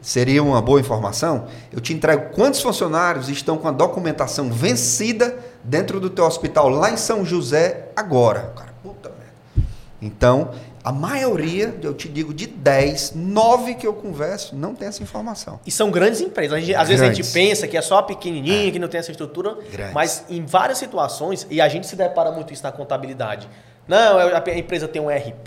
Seria 0.01 0.43
uma 0.43 0.61
boa 0.61 0.79
informação? 0.79 1.47
Eu 1.71 1.79
te 1.79 1.93
entrego 1.93 2.33
quantos 2.33 2.61
funcionários 2.61 3.29
estão 3.29 3.57
com 3.57 3.67
a 3.67 3.71
documentação 3.71 4.51
vencida 4.51 5.37
dentro 5.63 5.99
do 5.99 6.09
teu 6.09 6.25
hospital 6.25 6.67
lá 6.69 6.91
em 6.91 6.97
São 6.97 7.23
José 7.23 7.89
agora. 7.95 8.53
Cara, 8.55 8.73
puta 8.83 9.09
merda. 9.09 9.69
Então, 10.01 10.51
a 10.83 10.91
maioria, 10.91 11.73
eu 11.81 11.93
te 11.93 12.09
digo, 12.09 12.33
de 12.33 12.45
10, 12.45 13.13
9 13.15 13.75
que 13.75 13.87
eu 13.87 13.93
converso, 13.93 14.55
não 14.55 14.75
tem 14.75 14.87
essa 14.87 15.01
informação. 15.01 15.59
E 15.65 15.71
são 15.71 15.89
grandes 15.89 16.19
empresas. 16.19 16.59
Gente- 16.59 16.75
às 16.75 16.89
vezes 16.89 17.01
a 17.01 17.13
gente 17.13 17.31
pensa 17.31 17.67
que 17.67 17.77
é 17.77 17.81
só 17.81 18.01
pequenininha, 18.01 18.69
que 18.71 18.79
não 18.79 18.87
tem 18.89 18.99
essa 18.99 19.11
estrutura, 19.11 19.57
Grandes. 19.71 19.93
mas 19.93 20.25
em 20.29 20.45
várias 20.45 20.77
situações, 20.77 21.47
e 21.49 21.61
a 21.61 21.69
gente 21.69 21.87
se 21.87 21.95
depara 21.95 22.31
muito 22.31 22.51
isso 22.51 22.63
na 22.63 22.71
contabilidade, 22.71 23.47
Não, 23.87 24.17
a 24.17 24.41
empresa 24.57 24.87
tem 24.87 25.01
um 25.01 25.09
RP, 25.09 25.43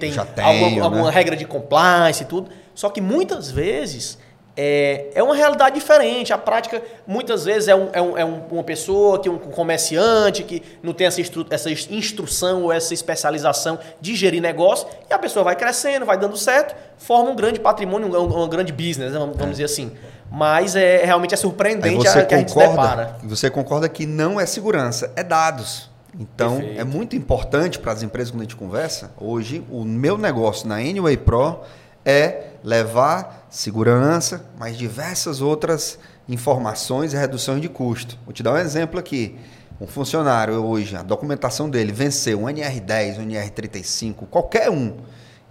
tem 0.00 0.10
tenho, 0.10 0.20
alguma, 0.42 0.84
alguma 0.84 1.04
né? 1.04 1.10
regra 1.10 1.36
de 1.36 1.44
compliance 1.44 2.22
e 2.22 2.26
tudo. 2.26 2.50
Só 2.74 2.88
que 2.88 2.98
muitas 3.00 3.50
vezes 3.50 4.18
é, 4.56 5.08
é 5.14 5.22
uma 5.22 5.34
realidade 5.34 5.74
diferente. 5.78 6.32
A 6.32 6.38
prática, 6.38 6.80
muitas 7.06 7.44
vezes, 7.44 7.68
é, 7.68 7.74
um, 7.74 7.88
é, 7.92 8.00
um, 8.00 8.18
é 8.18 8.24
um- 8.24 8.42
uma 8.52 8.62
pessoa, 8.62 9.18
que 9.20 9.28
um 9.28 9.38
comerciante, 9.38 10.42
que 10.44 10.62
não 10.82 10.92
tem 10.92 11.06
essa, 11.06 11.20
instru- 11.20 11.46
essa 11.50 11.70
instrução 11.70 12.62
ou 12.64 12.72
essa 12.72 12.94
especialização 12.94 13.78
de 14.00 14.14
gerir 14.14 14.40
negócio, 14.40 14.86
e 15.10 15.12
a 15.12 15.18
pessoa 15.18 15.44
vai 15.44 15.56
crescendo, 15.56 16.06
vai 16.06 16.16
dando 16.18 16.36
certo, 16.36 16.74
forma 16.98 17.30
um 17.30 17.36
grande 17.36 17.58
patrimônio, 17.58 18.08
um, 18.08 18.42
um 18.44 18.48
grande 18.48 18.72
business, 18.72 19.12
né? 19.12 19.18
vamos, 19.18 19.36
vamos 19.36 19.52
dizer 19.52 19.64
assim. 19.64 19.92
Mas 20.30 20.74
é, 20.74 21.04
realmente 21.04 21.34
é 21.34 21.36
surpreendente 21.36 21.96
você 22.08 22.18
a, 22.20 22.24
que 22.24 22.34
a 22.34 22.38
gente 22.38 22.50
se 22.50 22.58
depara. 22.58 23.06
concorda, 23.06 23.28
você 23.28 23.50
concorda 23.50 23.88
que 23.88 24.04
não 24.06 24.40
é 24.40 24.46
segurança, 24.46 25.12
é 25.16 25.22
dados. 25.22 25.90
Então, 26.18 26.58
Perfeito. 26.58 26.80
é 26.80 26.84
muito 26.84 27.16
importante 27.16 27.78
para 27.78 27.90
as 27.92 28.02
empresas 28.02 28.30
quando 28.30 28.40
a 28.42 28.44
gente 28.44 28.54
conversa. 28.56 29.10
Hoje, 29.20 29.64
o 29.68 29.84
meu 29.84 30.16
negócio 30.16 30.68
na 30.68 30.76
Anyway 30.76 31.16
Pro 31.16 31.60
é 32.04 32.48
levar 32.62 33.46
segurança, 33.50 34.44
mas 34.58 34.76
diversas 34.76 35.40
outras 35.40 35.98
informações 36.28 37.12
e 37.12 37.16
reduções 37.16 37.60
de 37.60 37.68
custo. 37.68 38.18
Vou 38.24 38.32
te 38.32 38.42
dar 38.42 38.52
um 38.52 38.58
exemplo 38.58 38.98
aqui. 38.98 39.36
Um 39.80 39.86
funcionário 39.86 40.54
hoje, 40.54 40.96
a 40.96 41.02
documentação 41.02 41.68
dele 41.68 41.92
venceu 41.92 42.42
um 42.42 42.44
NR10, 42.44 43.18
um 43.18 43.26
NR35, 43.26 44.26
qualquer 44.30 44.70
um. 44.70 44.96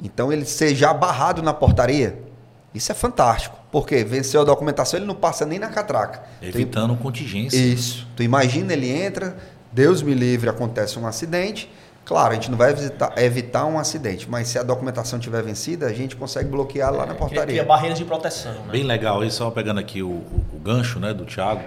Então, 0.01 0.31
ele 0.31 0.45
ser 0.45 0.73
já 0.75 0.93
barrado 0.93 1.41
na 1.41 1.53
portaria, 1.53 2.17
isso 2.73 2.91
é 2.91 2.95
fantástico. 2.95 3.57
Porque 3.71 4.03
venceu 4.03 4.41
a 4.41 4.43
documentação, 4.43 4.99
ele 4.99 5.05
não 5.05 5.15
passa 5.15 5.45
nem 5.45 5.59
na 5.59 5.67
catraca. 5.67 6.23
Evitando 6.41 6.95
contingência. 6.95 7.57
Isso. 7.57 8.07
Tu 8.15 8.23
imagina, 8.23 8.73
ele 8.73 8.89
entra, 8.89 9.35
Deus 9.71 10.01
me 10.01 10.13
livre, 10.13 10.49
acontece 10.49 10.97
um 10.97 11.07
acidente. 11.07 11.71
Claro, 12.05 12.31
a 12.31 12.35
gente 12.35 12.51
não 12.51 12.57
vai 12.57 12.73
visitar- 12.73 13.13
evitar 13.17 13.65
um 13.65 13.79
acidente, 13.79 14.29
mas 14.29 14.47
se 14.49 14.59
a 14.59 14.63
documentação 14.63 15.17
tiver 15.19 15.41
vencida, 15.41 15.85
a 15.85 15.93
gente 15.93 16.15
consegue 16.17 16.49
bloquear 16.49 16.91
lá 16.91 16.99
na 17.05 17.13
Cria, 17.13 17.17
portaria. 17.17 17.45
cria 17.45 17.63
barreiras 17.63 17.97
de 17.97 18.03
proteção. 18.05 18.51
Né? 18.51 18.71
Bem 18.71 18.83
legal, 18.83 19.21
aí 19.21 19.31
só 19.31 19.49
pegando 19.49 19.79
aqui 19.79 20.03
o, 20.03 20.09
o- 20.09 20.45
o 20.53 20.59
gancho 20.59 20.99
né, 20.99 21.13
do 21.13 21.23
Thiago 21.25 21.61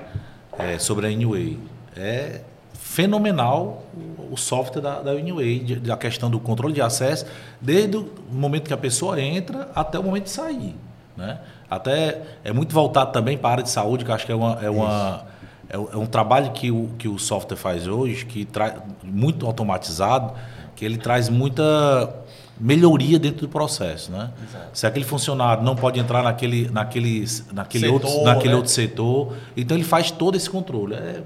é, 0.58 0.78
sobre 0.78 1.06
a 1.06 1.08
Anyway. 1.10 1.58
É 1.96 2.40
fenomenal 2.74 3.82
o, 3.94 4.34
o 4.34 4.36
software 4.36 4.80
da, 4.82 5.00
da 5.00 5.10
Anyway, 5.12 5.76
da 5.76 5.96
questão 5.96 6.30
do 6.30 6.38
controle 6.38 6.72
de 6.74 6.80
acesso, 6.82 7.26
desde 7.60 7.96
o 7.96 8.06
momento 8.30 8.64
que 8.68 8.74
a 8.74 8.76
pessoa 8.78 9.20
entra 9.20 9.68
até 9.74 9.98
o 9.98 10.02
momento 10.02 10.24
de 10.24 10.30
sair. 10.30 10.76
Né? 11.16 11.38
Até 11.70 12.20
é 12.44 12.52
muito 12.52 12.74
voltado 12.74 13.10
também 13.12 13.36
para 13.38 13.48
a 13.48 13.52
área 13.52 13.64
de 13.64 13.70
saúde, 13.70 14.04
que 14.04 14.10
eu 14.10 14.14
acho 14.14 14.26
que 14.26 14.32
é 14.32 14.34
uma. 14.34 14.58
É 14.62 14.68
uma 14.70 15.24
é 15.68 15.78
um- 15.78 15.88
é 15.92 15.96
um 15.96 16.06
trabalho 16.06 16.50
que 16.52 16.70
o, 16.70 16.88
que 16.98 17.08
o 17.08 17.18
software 17.18 17.56
faz 17.56 17.86
hoje, 17.86 18.24
que 18.26 18.44
traz 18.44 18.74
muito 19.02 19.46
automatizado, 19.46 20.32
que 20.74 20.84
ele 20.84 20.98
traz 20.98 21.28
muita 21.28 22.14
melhoria 22.58 23.18
dentro 23.18 23.42
do 23.42 23.48
processo, 23.48 24.10
né? 24.10 24.30
Se 24.72 24.86
aquele 24.86 25.04
funcionário 25.04 25.62
não 25.62 25.76
pode 25.76 26.00
entrar 26.00 26.22
naquele, 26.22 26.70
naquele, 26.70 27.24
naquele, 27.52 27.84
Setor, 27.86 27.92
outro, 28.06 28.24
naquele 28.24 28.48
né? 28.50 28.56
outro 28.56 28.70
setor, 28.72 29.32
então 29.54 29.76
ele 29.76 29.84
faz 29.84 30.10
todo 30.10 30.36
esse 30.36 30.48
controle. 30.48 30.94
É, 30.94 31.22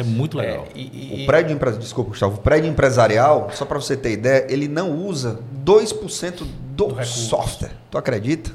é 0.00 0.02
muito 0.02 0.36
legal. 0.36 0.66
É, 0.74 0.78
e- 0.78 1.20
e- 1.20 1.22
O 1.22 1.26
prédio 1.26 1.54
empre... 1.54 1.70
Desculpa, 1.72 2.10
Gustavo. 2.10 2.34
O 2.36 2.38
prédio 2.38 2.68
empresarial, 2.70 3.50
só 3.52 3.64
para 3.64 3.78
você 3.78 3.96
ter 3.96 4.12
ideia, 4.12 4.46
ele 4.48 4.66
não 4.66 4.90
usa 5.06 5.38
2% 5.64 6.44
do, 6.74 6.86
Do 6.86 7.04
software. 7.04 7.70
Tu 7.90 7.96
acredita? 7.98 8.50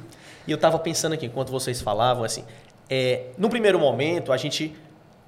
E 0.45 0.51
eu 0.51 0.55
estava 0.55 0.77
pensando 0.79 1.13
aqui, 1.13 1.25
enquanto 1.25 1.51
vocês 1.51 1.79
falavam, 1.81 2.23
assim, 2.25 2.43
é, 2.89 3.27
no 3.37 3.49
primeiro 3.49 3.79
momento, 3.79 4.33
a 4.33 4.37
gente 4.37 4.73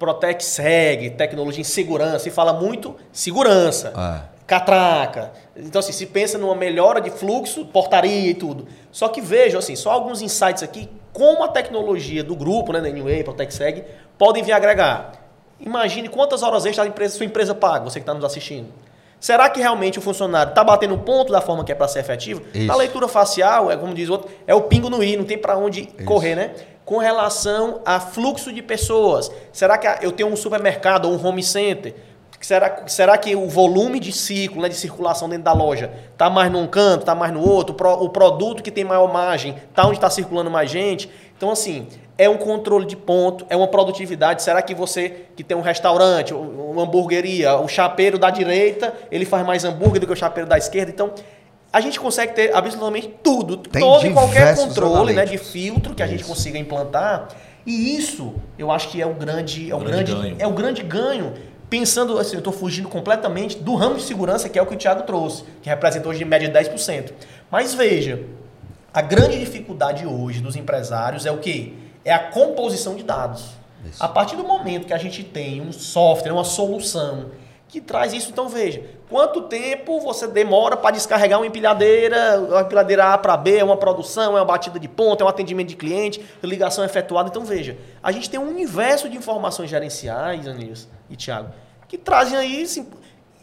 protege, 0.02 0.40
segue, 0.40 1.10
tecnologia 1.10 1.60
em 1.60 1.64
segurança, 1.64 2.26
e 2.28 2.30
fala 2.32 2.52
muito 2.52 2.96
segurança, 3.12 3.92
Ah. 3.94 4.22
catraca. 4.46 5.30
Então, 5.56 5.78
assim, 5.78 5.92
se 5.92 6.06
pensa 6.06 6.36
numa 6.36 6.56
melhora 6.56 7.00
de 7.00 7.08
fluxo, 7.10 7.64
portaria 7.66 8.30
e 8.30 8.34
tudo. 8.34 8.66
Só 8.90 9.06
que 9.08 9.20
vejam, 9.20 9.60
assim, 9.60 9.76
só 9.76 9.92
alguns 9.92 10.20
insights 10.20 10.62
aqui, 10.62 10.88
como 11.12 11.44
a 11.44 11.48
tecnologia 11.48 12.24
do 12.24 12.34
grupo, 12.34 12.72
né, 12.72 12.80
da 12.80 12.88
Anyway, 12.88 13.22
ProtectSeg, 13.22 13.84
podem 14.18 14.42
vir 14.42 14.52
agregar. 14.52 15.12
Imagine 15.60 16.08
quantas 16.08 16.42
horas 16.42 16.66
extras 16.66 16.84
a 16.86 16.88
empresa, 16.88 17.16
sua 17.16 17.26
empresa 17.26 17.54
paga, 17.54 17.84
você 17.84 18.00
que 18.00 18.02
está 18.02 18.12
nos 18.12 18.24
assistindo. 18.24 18.68
Será 19.20 19.48
que 19.48 19.60
realmente 19.60 20.00
o 20.00 20.02
funcionário 20.02 20.50
está 20.50 20.64
batendo 20.64 20.94
o 20.94 20.98
ponto 20.98 21.30
da 21.30 21.40
forma 21.40 21.62
que 21.62 21.70
é 21.70 21.76
para 21.76 21.86
ser 21.86 22.00
efetivo? 22.00 22.42
Isso. 22.52 22.72
A 22.72 22.74
leitura 22.74 23.06
facial, 23.06 23.70
é 23.70 23.76
como 23.76 23.94
diz 23.94 24.08
o 24.08 24.12
outro, 24.12 24.28
é 24.48 24.52
o 24.54 24.62
pingo 24.62 24.90
no 24.90 25.00
i, 25.04 25.16
não 25.16 25.24
tem 25.24 25.38
para 25.38 25.56
onde 25.56 25.86
correr, 26.04 26.34
né? 26.34 26.50
Com 26.84 26.98
relação 26.98 27.80
a 27.84 28.00
fluxo 28.00 28.52
de 28.52 28.60
pessoas. 28.62 29.30
Será 29.52 29.78
que 29.78 29.86
eu 30.04 30.10
tenho 30.12 30.28
um 30.28 30.36
supermercado 30.36 31.06
ou 31.06 31.14
um 31.14 31.26
home 31.26 31.42
center? 31.42 31.94
Será, 32.40 32.82
será 32.88 33.16
que 33.16 33.36
o 33.36 33.48
volume 33.48 34.00
de 34.00 34.10
ciclo, 34.12 34.60
né, 34.60 34.68
de 34.68 34.74
circulação 34.74 35.28
dentro 35.28 35.44
da 35.44 35.52
loja, 35.52 35.92
está 36.10 36.28
mais 36.28 36.50
num 36.50 36.66
canto, 36.66 37.00
está 37.02 37.14
mais 37.14 37.32
no 37.32 37.40
outro? 37.48 37.72
O, 37.72 37.76
pro- 37.76 38.02
o 38.02 38.08
produto 38.08 38.64
que 38.64 38.70
tem 38.72 38.82
maior 38.82 39.12
margem, 39.12 39.54
está 39.70 39.84
onde 39.86 39.94
está 39.98 40.10
circulando 40.10 40.50
mais 40.50 40.68
gente? 40.68 41.08
Então, 41.36 41.52
assim, 41.52 41.86
é 42.18 42.28
um 42.28 42.36
controle 42.36 42.84
de 42.84 42.96
ponto, 42.96 43.46
é 43.48 43.56
uma 43.56 43.68
produtividade. 43.68 44.42
Será 44.42 44.60
que 44.60 44.74
você 44.74 45.26
que 45.36 45.44
tem 45.44 45.56
um 45.56 45.60
restaurante, 45.60 46.34
um- 46.34 46.72
uma 46.72 46.82
hamburgueria, 46.82 47.54
o 47.58 47.68
chapeiro 47.68 48.18
da 48.18 48.28
direita, 48.28 48.92
ele 49.08 49.24
faz 49.24 49.46
mais 49.46 49.64
hambúrguer 49.64 50.00
do 50.00 50.06
que 50.08 50.12
o 50.12 50.16
chapeiro 50.16 50.48
da 50.48 50.58
esquerda? 50.58 50.90
Então, 50.90 51.12
a 51.72 51.80
gente 51.80 51.98
consegue 51.98 52.34
ter 52.34 52.54
absolutamente 52.54 53.08
tudo, 53.22 53.56
Tem 53.56 53.80
todo 53.80 54.06
e 54.06 54.12
qualquer 54.12 54.54
controle 54.54 55.14
né, 55.14 55.24
de 55.24 55.38
filtro 55.38 55.94
que 55.94 56.02
a 56.02 56.06
gente 56.06 56.22
consiga 56.24 56.58
implantar. 56.58 57.28
E 57.64 57.96
isso, 57.96 58.34
eu 58.58 58.70
acho 58.70 58.88
que 58.90 59.00
é 59.00 59.06
o 59.06 59.14
grande, 59.14 59.70
é 59.70 59.74
o 59.74 59.78
Grande 59.78 60.12
grande, 60.12 60.28
ganho. 60.28 60.36
é 60.38 60.46
o 60.46 60.52
grande 60.52 60.82
ganho. 60.82 61.32
Pensando 61.70 62.18
assim, 62.18 62.34
eu 62.34 62.38
estou 62.40 62.52
fugindo 62.52 62.88
completamente 62.88 63.56
do 63.58 63.74
ramo 63.74 63.94
de 63.96 64.02
segurança 64.02 64.48
que 64.48 64.58
é 64.58 64.62
o 64.62 64.66
que 64.66 64.74
o 64.74 64.76
Thiago 64.76 65.04
trouxe, 65.04 65.44
que 65.62 65.70
representa 65.70 66.06
hoje 66.08 66.22
em 66.22 66.26
média 66.26 66.52
10%. 66.52 67.12
Mas 67.50 67.72
veja, 67.72 68.22
a 68.92 69.00
grande 69.00 69.38
dificuldade 69.38 70.06
hoje 70.06 70.40
dos 70.40 70.54
empresários 70.54 71.24
é 71.24 71.30
o 71.32 71.38
quê? 71.38 71.72
É 72.04 72.12
a 72.12 72.18
composição 72.18 72.94
de 72.94 73.04
dados. 73.04 73.44
A 73.98 74.06
partir 74.06 74.36
do 74.36 74.44
momento 74.44 74.86
que 74.86 74.92
a 74.92 74.98
gente 74.98 75.24
tem 75.24 75.60
um 75.62 75.72
software, 75.72 76.32
uma 76.32 76.44
solução 76.44 77.26
que 77.72 77.80
traz 77.80 78.12
isso, 78.12 78.28
então 78.30 78.50
veja, 78.50 78.84
quanto 79.08 79.40
tempo 79.48 79.98
você 79.98 80.26
demora 80.28 80.76
para 80.76 80.90
descarregar 80.90 81.40
uma 81.40 81.46
empilhadeira, 81.46 82.38
uma 82.38 82.60
empilhadeira 82.60 83.14
A 83.14 83.16
para 83.16 83.34
B, 83.34 83.56
é 83.56 83.64
uma 83.64 83.78
produção, 83.78 84.36
é 84.36 84.40
uma 84.40 84.44
batida 84.44 84.78
de 84.78 84.86
ponta, 84.86 85.24
é 85.24 85.26
um 85.26 85.28
atendimento 85.28 85.68
de 85.68 85.76
cliente, 85.76 86.22
ligação 86.42 86.84
efetuada. 86.84 87.30
Então 87.30 87.46
veja, 87.46 87.78
a 88.02 88.12
gente 88.12 88.28
tem 88.28 88.38
um 88.38 88.46
universo 88.46 89.08
de 89.08 89.16
informações 89.16 89.70
gerenciais, 89.70 90.46
Anilson 90.46 90.86
e 91.08 91.16
Thiago, 91.16 91.48
que 91.88 91.96
trazem 91.96 92.36
aí 92.36 92.62
assim, 92.62 92.86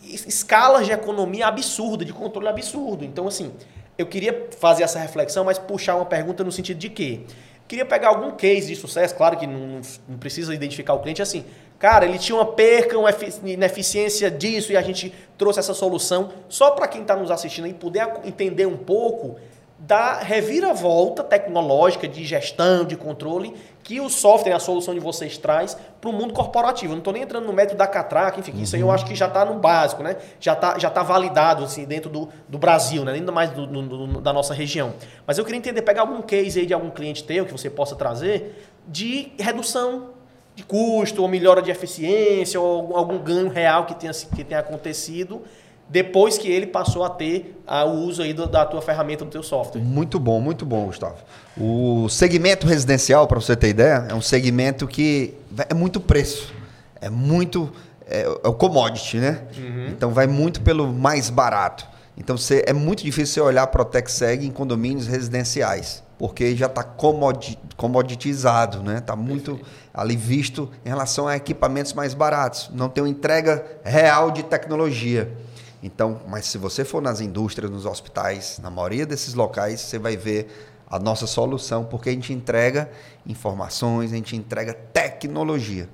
es- 0.04 0.28
escalas 0.28 0.86
de 0.86 0.92
economia 0.92 1.48
absurda, 1.48 2.06
de 2.06 2.14
controle 2.14 2.50
absurdo. 2.50 3.04
Então 3.04 3.28
assim, 3.28 3.52
eu 3.98 4.06
queria 4.06 4.48
fazer 4.60 4.84
essa 4.84 5.00
reflexão, 5.00 5.44
mas 5.44 5.58
puxar 5.58 5.96
uma 5.96 6.06
pergunta 6.06 6.44
no 6.44 6.52
sentido 6.52 6.78
de 6.78 6.90
quê? 6.90 7.22
Queria 7.68 7.86
pegar 7.86 8.10
algum 8.10 8.30
case 8.32 8.68
de 8.68 8.76
sucesso, 8.76 9.16
claro 9.16 9.38
que 9.38 9.48
não, 9.48 9.82
não 10.08 10.18
precisa 10.20 10.54
identificar 10.54 10.94
o 10.94 11.00
cliente 11.00 11.20
assim. 11.20 11.44
Cara, 11.80 12.06
ele 12.06 12.20
tinha 12.20 12.36
uma 12.36 12.46
perca, 12.46 12.98
uma 13.00 13.10
efi- 13.10 13.34
ineficiência 13.46 14.30
disso 14.30 14.72
e 14.74 14.78
a 14.78 14.82
gente 14.82 15.14
trouxe 15.38 15.60
essa 15.60 15.74
solução 15.74 16.30
só 16.50 16.72
para 16.72 16.88
quem 16.90 17.02
está 17.04 17.16
nos 17.16 17.32
assistindo 17.32 17.74
poder 17.76 18.02
ac- 18.02 18.28
entender 18.28 18.66
um 18.66 18.76
pouco 18.78 19.38
da 19.82 20.16
reviravolta 20.20 21.24
tecnológica 21.24 22.06
de 22.06 22.26
gestão, 22.26 22.84
de 22.84 22.98
controle 22.98 23.54
que 23.82 24.02
o 24.02 24.10
software, 24.10 24.52
a 24.52 24.60
solução 24.60 24.94
de 24.94 25.00
vocês 25.00 25.38
traz 25.38 25.78
para 26.02 26.10
o 26.10 26.14
mundo 26.14 26.34
corporativo. 26.34 26.88
Eu 26.92 26.96
não 26.96 27.00
estou 27.00 27.14
nem 27.14 27.24
entrando 27.24 27.46
no 27.48 27.54
método 27.54 27.78
da 27.78 27.88
catraca, 27.88 28.38
enfim, 28.42 28.62
isso 28.62 28.76
aí 28.76 28.82
eu 28.82 28.92
acho 28.92 29.06
que 29.06 29.16
já 29.16 29.28
está 29.28 29.46
no 29.46 29.56
básico, 29.56 30.04
né? 30.04 30.18
Já 30.38 30.52
está 30.52 30.78
já 30.78 30.90
tá 30.90 31.02
validado 31.02 31.64
assim, 31.64 31.86
dentro 31.86 32.10
do, 32.10 32.28
do 32.48 32.58
Brasil, 32.58 33.06
né? 33.06 33.14
ainda 33.14 33.32
mais 33.32 33.52
do- 33.52 33.66
do- 33.66 33.82
do- 34.08 34.22
da 34.22 34.34
nossa 34.34 34.54
região. 34.54 34.94
Mas 35.26 35.38
eu 35.38 35.46
queria 35.46 35.58
entender, 35.58 35.82
pegar 35.82 36.02
algum 36.02 36.22
case 36.22 36.60
aí 36.60 36.66
de 36.66 36.74
algum 36.74 36.90
cliente 36.90 37.24
teu 37.24 37.46
que 37.46 37.52
você 37.54 37.70
possa 37.70 37.96
trazer 37.96 38.62
de 38.86 39.32
redução 39.40 40.10
de 40.56 40.64
custo, 40.64 41.22
ou 41.22 41.28
melhora 41.28 41.62
de 41.62 41.72
eficiência, 41.72 42.60
ou 42.60 42.96
algum- 42.96 43.18
ganho 43.20 43.50
real 43.50 43.86
que 43.86 43.96
tenha, 43.96 44.12
que 44.14 44.44
tenha 44.44 44.60
acontecido 44.60 45.42
depois 45.92 46.38
que 46.38 46.48
ele 46.52 46.68
passou 46.68 47.04
a 47.04 47.10
ter 47.10 47.56
ah, 47.66 47.84
o 47.86 47.94
uso 48.06 48.22
aí 48.22 48.32
do- 48.34 48.46
da 48.48 48.64
tua 48.66 48.82
ferramenta, 48.82 49.26
do 49.26 49.32
teu 49.32 49.42
software. 49.42 49.82
Muito 49.82 50.20
bom, 50.20 50.40
muito 50.40 50.66
bom, 50.66 50.86
Gustavo. 50.86 51.16
O 51.58 52.08
segmento 52.10 52.68
residencial, 52.68 53.26
para 53.28 53.40
você 53.42 53.56
ter 53.56 53.70
ideia, 53.70 54.06
é 54.10 54.14
um 54.14 54.22
segmento 54.22 54.86
que 54.88 55.34
é 55.70 55.74
muito 55.74 56.00
preço. 56.00 56.54
É 57.02 57.10
muito. 57.10 57.72
É, 58.08 58.22
é 58.24 58.48
o 58.48 58.54
commodity, 58.54 59.18
né? 59.18 59.44
Então 59.90 60.12
vai 60.12 60.26
muito 60.28 60.62
pelo 60.62 60.92
mais 60.92 61.30
barato. 61.30 61.88
Então 62.18 62.36
você, 62.38 62.64
é 62.68 62.74
muito 62.74 63.04
difícil 63.04 63.36
você 63.36 63.42
olhar 63.42 63.68
para 63.68 63.82
o 63.82 63.86
TechSeg 63.86 64.46
em 64.46 64.52
condomínios 64.52 65.08
residenciais, 65.08 66.04
porque 66.18 66.56
já 66.56 66.66
está 66.66 66.84
comodi, 66.84 67.58
comoditizado, 67.78 68.82
né? 68.84 68.98
Está 68.98 69.16
muito 69.16 69.60
ali 70.00 70.16
visto 70.16 70.70
em 70.86 70.90
relação 70.90 71.28
a 71.28 71.36
equipamentos 71.36 71.94
mais 71.94 72.14
baratos. 72.14 72.70
Não 72.74 72.88
tem 72.88 73.04
uma 73.04 73.10
entrega 73.10 73.66
real 73.84 74.32
de 74.32 74.44
tecnologia. 74.44 75.32
Então, 75.84 76.22
mas 76.28 76.46
se 76.46 76.58
você 76.58 76.86
for 76.86 77.02
nas 77.02 77.22
indústrias, 77.22 77.70
nos 77.72 77.86
hospitais, 77.86 78.60
na 78.62 78.70
maioria 78.70 79.06
desses 79.06 79.34
locais, 79.34 79.82
você 79.82 80.00
vai 80.00 80.16
ver 80.18 80.48
a 80.90 80.98
nossa 80.98 81.28
solução, 81.28 81.86
porque 81.86 82.10
a 82.10 82.12
gente 82.12 82.34
entrega 82.34 82.90
informações, 83.28 84.12
a 84.12 84.16
gente 84.16 84.36
entrega 84.36 84.74
tecnologia. 84.74 85.88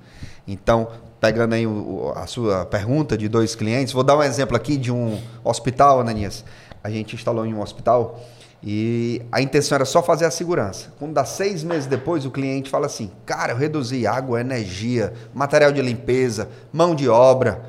Então, 0.46 0.88
pegando 1.20 1.54
aí 1.54 1.66
o- 1.66 2.12
a 2.16 2.26
sua 2.26 2.64
pergunta 2.64 3.16
de 3.16 3.28
dois 3.28 3.54
clientes, 3.54 3.92
vou 3.92 4.02
dar 4.02 4.16
um 4.16 4.22
exemplo 4.22 4.56
aqui 4.56 4.76
de 4.76 4.90
um 4.90 5.20
hospital, 5.44 6.00
Ananias. 6.00 6.44
A 6.82 6.90
gente 6.90 7.14
instalou 7.14 7.44
em 7.44 7.52
um 7.52 7.60
hospital 7.60 8.20
e 8.62 9.22
a 9.30 9.40
intenção 9.40 9.76
era 9.76 9.84
só 9.84 10.02
fazer 10.02 10.24
a 10.24 10.30
segurança. 10.30 10.92
Quando 10.98 11.12
dá 11.12 11.24
seis 11.24 11.62
meses 11.62 11.86
depois, 11.86 12.24
o 12.24 12.30
cliente 12.30 12.70
fala 12.70 12.86
assim: 12.86 13.10
Cara, 13.24 13.52
eu 13.52 13.56
reduzi 13.56 14.06
água, 14.06 14.40
energia, 14.40 15.12
material 15.34 15.72
de 15.72 15.82
limpeza, 15.82 16.48
mão 16.72 16.94
de 16.94 17.08
obra. 17.08 17.64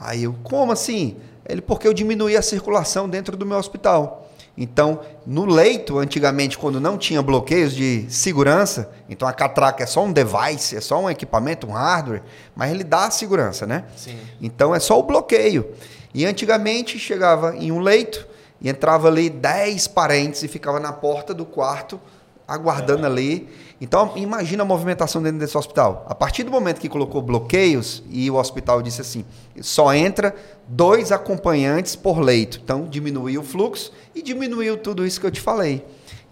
Aí 0.00 0.24
eu, 0.24 0.34
como 0.42 0.72
assim? 0.72 1.16
Ele, 1.48 1.60
porque 1.60 1.86
eu 1.86 1.94
diminuí 1.94 2.36
a 2.36 2.42
circulação 2.42 3.08
dentro 3.08 3.36
do 3.36 3.46
meu 3.46 3.58
hospital. 3.58 4.30
Então, 4.56 5.00
no 5.26 5.46
leito, 5.46 5.98
antigamente, 5.98 6.58
quando 6.58 6.78
não 6.78 6.98
tinha 6.98 7.22
bloqueios 7.22 7.74
de 7.74 8.04
segurança, 8.10 8.90
então 9.08 9.26
a 9.26 9.32
catraca 9.32 9.82
é 9.82 9.86
só 9.86 10.04
um 10.04 10.12
device, 10.12 10.76
é 10.76 10.80
só 10.80 11.00
um 11.00 11.08
equipamento, 11.08 11.66
um 11.66 11.72
hardware, 11.72 12.22
mas 12.54 12.70
ele 12.70 12.84
dá 12.84 13.06
a 13.06 13.10
segurança, 13.10 13.66
né? 13.66 13.84
Sim. 13.96 14.18
Então 14.42 14.74
é 14.74 14.80
só 14.80 14.98
o 14.98 15.02
bloqueio. 15.02 15.70
E 16.12 16.26
antigamente 16.26 16.98
chegava 16.98 17.56
em 17.56 17.72
um 17.72 17.80
leito 17.80 18.26
e 18.62 18.68
entrava 18.68 19.08
ali 19.08 19.28
10 19.28 19.88
parentes 19.88 20.42
e 20.42 20.48
ficava 20.48 20.78
na 20.78 20.92
porta 20.92 21.34
do 21.34 21.44
quarto 21.44 22.00
aguardando 22.46 23.06
ali. 23.06 23.48
Então 23.80 24.12
imagina 24.14 24.62
a 24.62 24.66
movimentação 24.66 25.22
dentro 25.22 25.38
desse 25.38 25.56
hospital. 25.58 26.06
A 26.08 26.14
partir 26.14 26.44
do 26.44 26.50
momento 26.50 26.80
que 26.80 26.88
colocou 26.88 27.20
bloqueios 27.20 28.02
e 28.08 28.30
o 28.30 28.36
hospital 28.36 28.80
disse 28.80 29.00
assim, 29.00 29.24
só 29.60 29.92
entra 29.92 30.34
dois 30.68 31.10
acompanhantes 31.10 31.96
por 31.96 32.20
leito. 32.20 32.60
Então 32.62 32.84
diminuiu 32.84 33.40
o 33.40 33.44
fluxo 33.44 33.92
e 34.14 34.22
diminuiu 34.22 34.76
tudo 34.76 35.04
isso 35.04 35.20
que 35.20 35.26
eu 35.26 35.30
te 35.30 35.40
falei. 35.40 35.84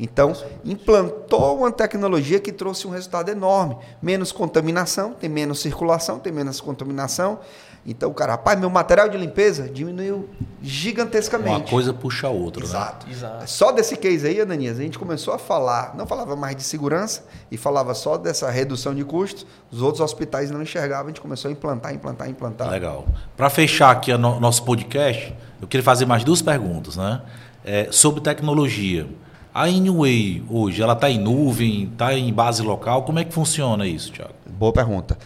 Então, 0.02 0.32
implantou 0.64 1.58
uma 1.58 1.70
tecnologia 1.70 2.40
que 2.40 2.50
trouxe 2.50 2.86
um 2.86 2.90
resultado 2.90 3.30
enorme. 3.30 3.76
Menos 4.00 4.32
contaminação, 4.32 5.12
tem 5.12 5.28
menos 5.28 5.60
circulação, 5.60 6.18
tem 6.18 6.32
menos 6.32 6.58
contaminação. 6.58 7.38
Então, 7.86 8.12
cara, 8.12 8.32
rapaz, 8.32 8.58
meu 8.60 8.68
material 8.68 9.08
de 9.08 9.16
limpeza 9.16 9.68
diminuiu 9.68 10.28
gigantescamente. 10.62 11.48
Uma 11.50 11.60
coisa 11.60 11.92
puxa 11.92 12.26
a 12.26 12.30
outra, 12.30 12.62
né? 12.62 12.68
Exato. 12.68 13.06
Exato. 13.10 13.50
Só 13.50 13.72
desse 13.72 13.96
case 13.96 14.26
aí, 14.26 14.40
Ananias, 14.40 14.78
a 14.78 14.82
gente 14.82 14.98
começou 14.98 15.32
a 15.34 15.38
falar, 15.38 15.94
não 15.96 16.06
falava 16.06 16.36
mais 16.36 16.56
de 16.56 16.62
segurança 16.62 17.24
e 17.50 17.56
falava 17.56 17.94
só 17.94 18.16
dessa 18.16 18.50
redução 18.50 18.94
de 18.94 19.04
custos. 19.04 19.46
Os 19.70 19.80
outros 19.82 20.00
hospitais 20.00 20.50
não 20.50 20.62
enxergavam, 20.62 21.06
a 21.06 21.08
gente 21.08 21.20
começou 21.20 21.48
a 21.48 21.52
implantar, 21.52 21.94
implantar, 21.94 22.28
implantar. 22.28 22.70
Legal. 22.70 23.06
Para 23.36 23.48
fechar 23.50 23.90
aqui 23.90 24.12
o 24.12 24.18
no- 24.18 24.38
nosso 24.40 24.62
podcast, 24.64 25.34
eu 25.60 25.66
queria 25.66 25.84
fazer 25.84 26.06
mais 26.06 26.22
duas 26.24 26.42
perguntas, 26.42 26.96
né? 26.96 27.22
É, 27.64 27.88
sobre 27.90 28.20
tecnologia. 28.20 29.06
A 29.52 29.68
Inway 29.68 30.44
hoje, 30.48 30.80
ela 30.80 30.92
está 30.92 31.10
em 31.10 31.18
nuvem, 31.18 31.84
está 31.92 32.14
em 32.14 32.32
base 32.32 32.62
local? 32.62 33.02
Como 33.02 33.18
é 33.18 33.24
que 33.24 33.32
funciona 33.34 33.84
isso, 33.86 34.12
Thiago? 34.12 34.32
Boa 34.46 34.72
pergunta. 34.72 35.18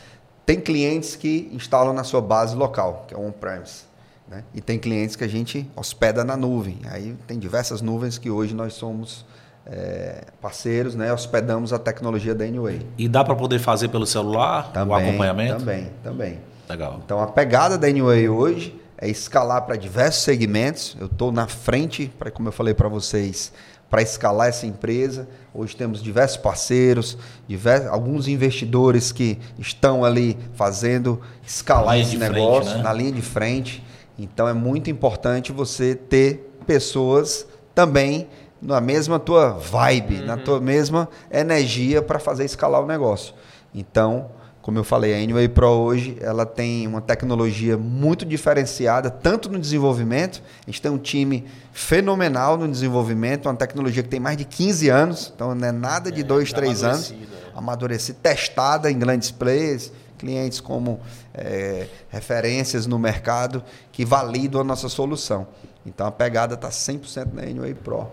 Tem 0.47 0.61
clientes 0.61 1.17
que 1.17 1.51
instalam 1.53 1.93
na 1.93 2.05
sua 2.05 2.21
base 2.21 2.55
local, 2.55 3.05
que 3.09 3.15
é 3.15 3.17
on-premise. 3.17 3.85
Né? 4.29 4.45
E 4.55 4.61
tem 4.61 4.79
clientes 4.79 5.17
que 5.17 5.25
a 5.25 5.29
gente 5.29 5.69
hospeda 5.75 6.25
na 6.25 6.37
nuvem. 6.37 6.79
Aí 6.91 7.17
tem 7.27 7.39
diversas 7.39 7.81
nuvens 7.81 8.19
que 8.19 8.31
hoje 8.31 8.55
nós 8.55 8.75
somos 8.75 9.25
é, 9.67 10.25
parceiros, 10.41 10.95
né? 10.95 11.13
hospedamos 11.13 11.73
a 11.73 11.79
tecnologia 11.79 12.35
da 12.35 12.45
Anyway. 12.45 12.87
E 12.99 13.09
dá 13.09 13.25
para 13.25 13.35
poder 13.35 13.59
fazer 13.59 13.89
pelo 13.89 14.07
celular 14.07 14.71
o 14.87 14.95
acompanhamento? 14.95 15.59
Também, 15.59 15.91
também. 16.03 16.39
Legal. 16.69 17.01
Então 17.05 17.21
a 17.21 17.27
pegada 17.27 17.77
da 17.77 17.87
Anyway 17.87 18.29
hoje 18.29 18.79
é 18.99 19.09
escalar 19.09 19.63
para 19.63 19.77
diversos 19.77 20.23
segmentos. 20.23 20.97
Eu 20.99 21.07
estou 21.07 21.31
na 21.33 21.47
frente, 21.47 22.11
pra, 22.19 22.31
como 22.31 22.49
eu 22.49 22.53
falei 22.53 22.75
para 22.75 22.89
vocês, 22.89 23.53
para 23.95 24.03
escalar 24.03 24.49
essa 24.49 24.67
empresa. 24.67 25.29
Hoje 25.55 25.77
temos 25.77 26.03
diversos 26.03 26.37
parceiros, 26.37 27.17
diversos, 27.47 27.87
alguns 27.87 28.27
investidores 28.27 29.13
que 29.13 29.39
estão 29.57 30.05
ali 30.05 30.37
fazendo 30.55 31.21
escalar 31.47 32.01
esse 32.01 32.11
de 32.11 32.17
frente, 32.19 32.33
negócio 32.33 32.77
né? 32.77 32.83
na 32.83 32.93
linha 32.93 33.13
de 33.13 33.23
frente. 33.23 33.85
Então 34.19 34.49
é 34.49 34.53
muito 34.53 34.91
importante 34.91 35.53
você 35.53 35.95
ter 35.95 36.59
pessoas 36.67 37.47
também 37.73 38.27
na 38.61 38.81
mesma 38.81 39.21
tua 39.21 39.51
vibe, 39.51 40.23
na 40.23 40.37
tua 40.37 40.61
mesma 40.61 41.09
energia 41.31 42.03
para 42.03 42.19
fazer 42.19 42.45
escalar 42.45 42.83
o 42.83 42.87
negócio. 42.87 43.33
Então, 43.73 44.29
como 44.65 44.79
eu 44.79 44.85
falei, 44.85 45.13
a 45.13 45.19
Anyway 45.23 45.47
Pro 45.47 45.69
hoje 45.69 46.17
ela 46.23 46.47
tem 46.47 46.87
uma 46.87 47.03
tecnologia 47.03 47.77
muito 47.77 48.25
diferenciada, 48.25 49.11
tanto 49.11 49.51
no 49.51 49.59
desenvolvimento, 49.59 50.43
a 50.67 50.71
gente 50.71 50.81
tem 50.81 50.91
um 50.91 50.97
time 50.97 51.45
fenomenal 51.71 52.57
no 52.57 52.67
desenvolvimento, 52.67 53.45
uma 53.45 53.55
tecnologia 53.55 54.03
que 54.03 54.09
tem 54.09 54.19
mais 54.19 54.39
de 54.39 54.47
15 54.47 54.89
anos, 54.89 55.31
então 55.37 55.55
não 55.55 55.69
é 55.69 55.71
nada 55.71 56.11
de 56.11 56.23
dois, 56.23 56.49
já 56.49 56.57
três 56.57 56.83
anos, 56.83 57.11
amadurecida, 57.11 57.37
é. 57.55 57.59
amadurecida, 57.59 58.19
testada 58.23 58.91
em 58.91 58.99
grandes 58.99 59.31
players, 59.31 59.93
clientes 60.17 60.61
como 60.61 60.99
é, 61.35 61.87
referências 62.09 62.87
no 62.87 62.99
mercado 62.99 63.63
que 63.93 64.03
validam 64.03 64.63
a 64.63 64.65
nossa 64.65 64.89
solução. 64.89 65.47
Então 65.85 66.07
a 66.07 66.11
pegada 66.11 66.55
está 66.55 66.71
100% 66.71 67.35
na 67.35 67.43
Anyway 67.43 67.75
Pro. 67.75 68.09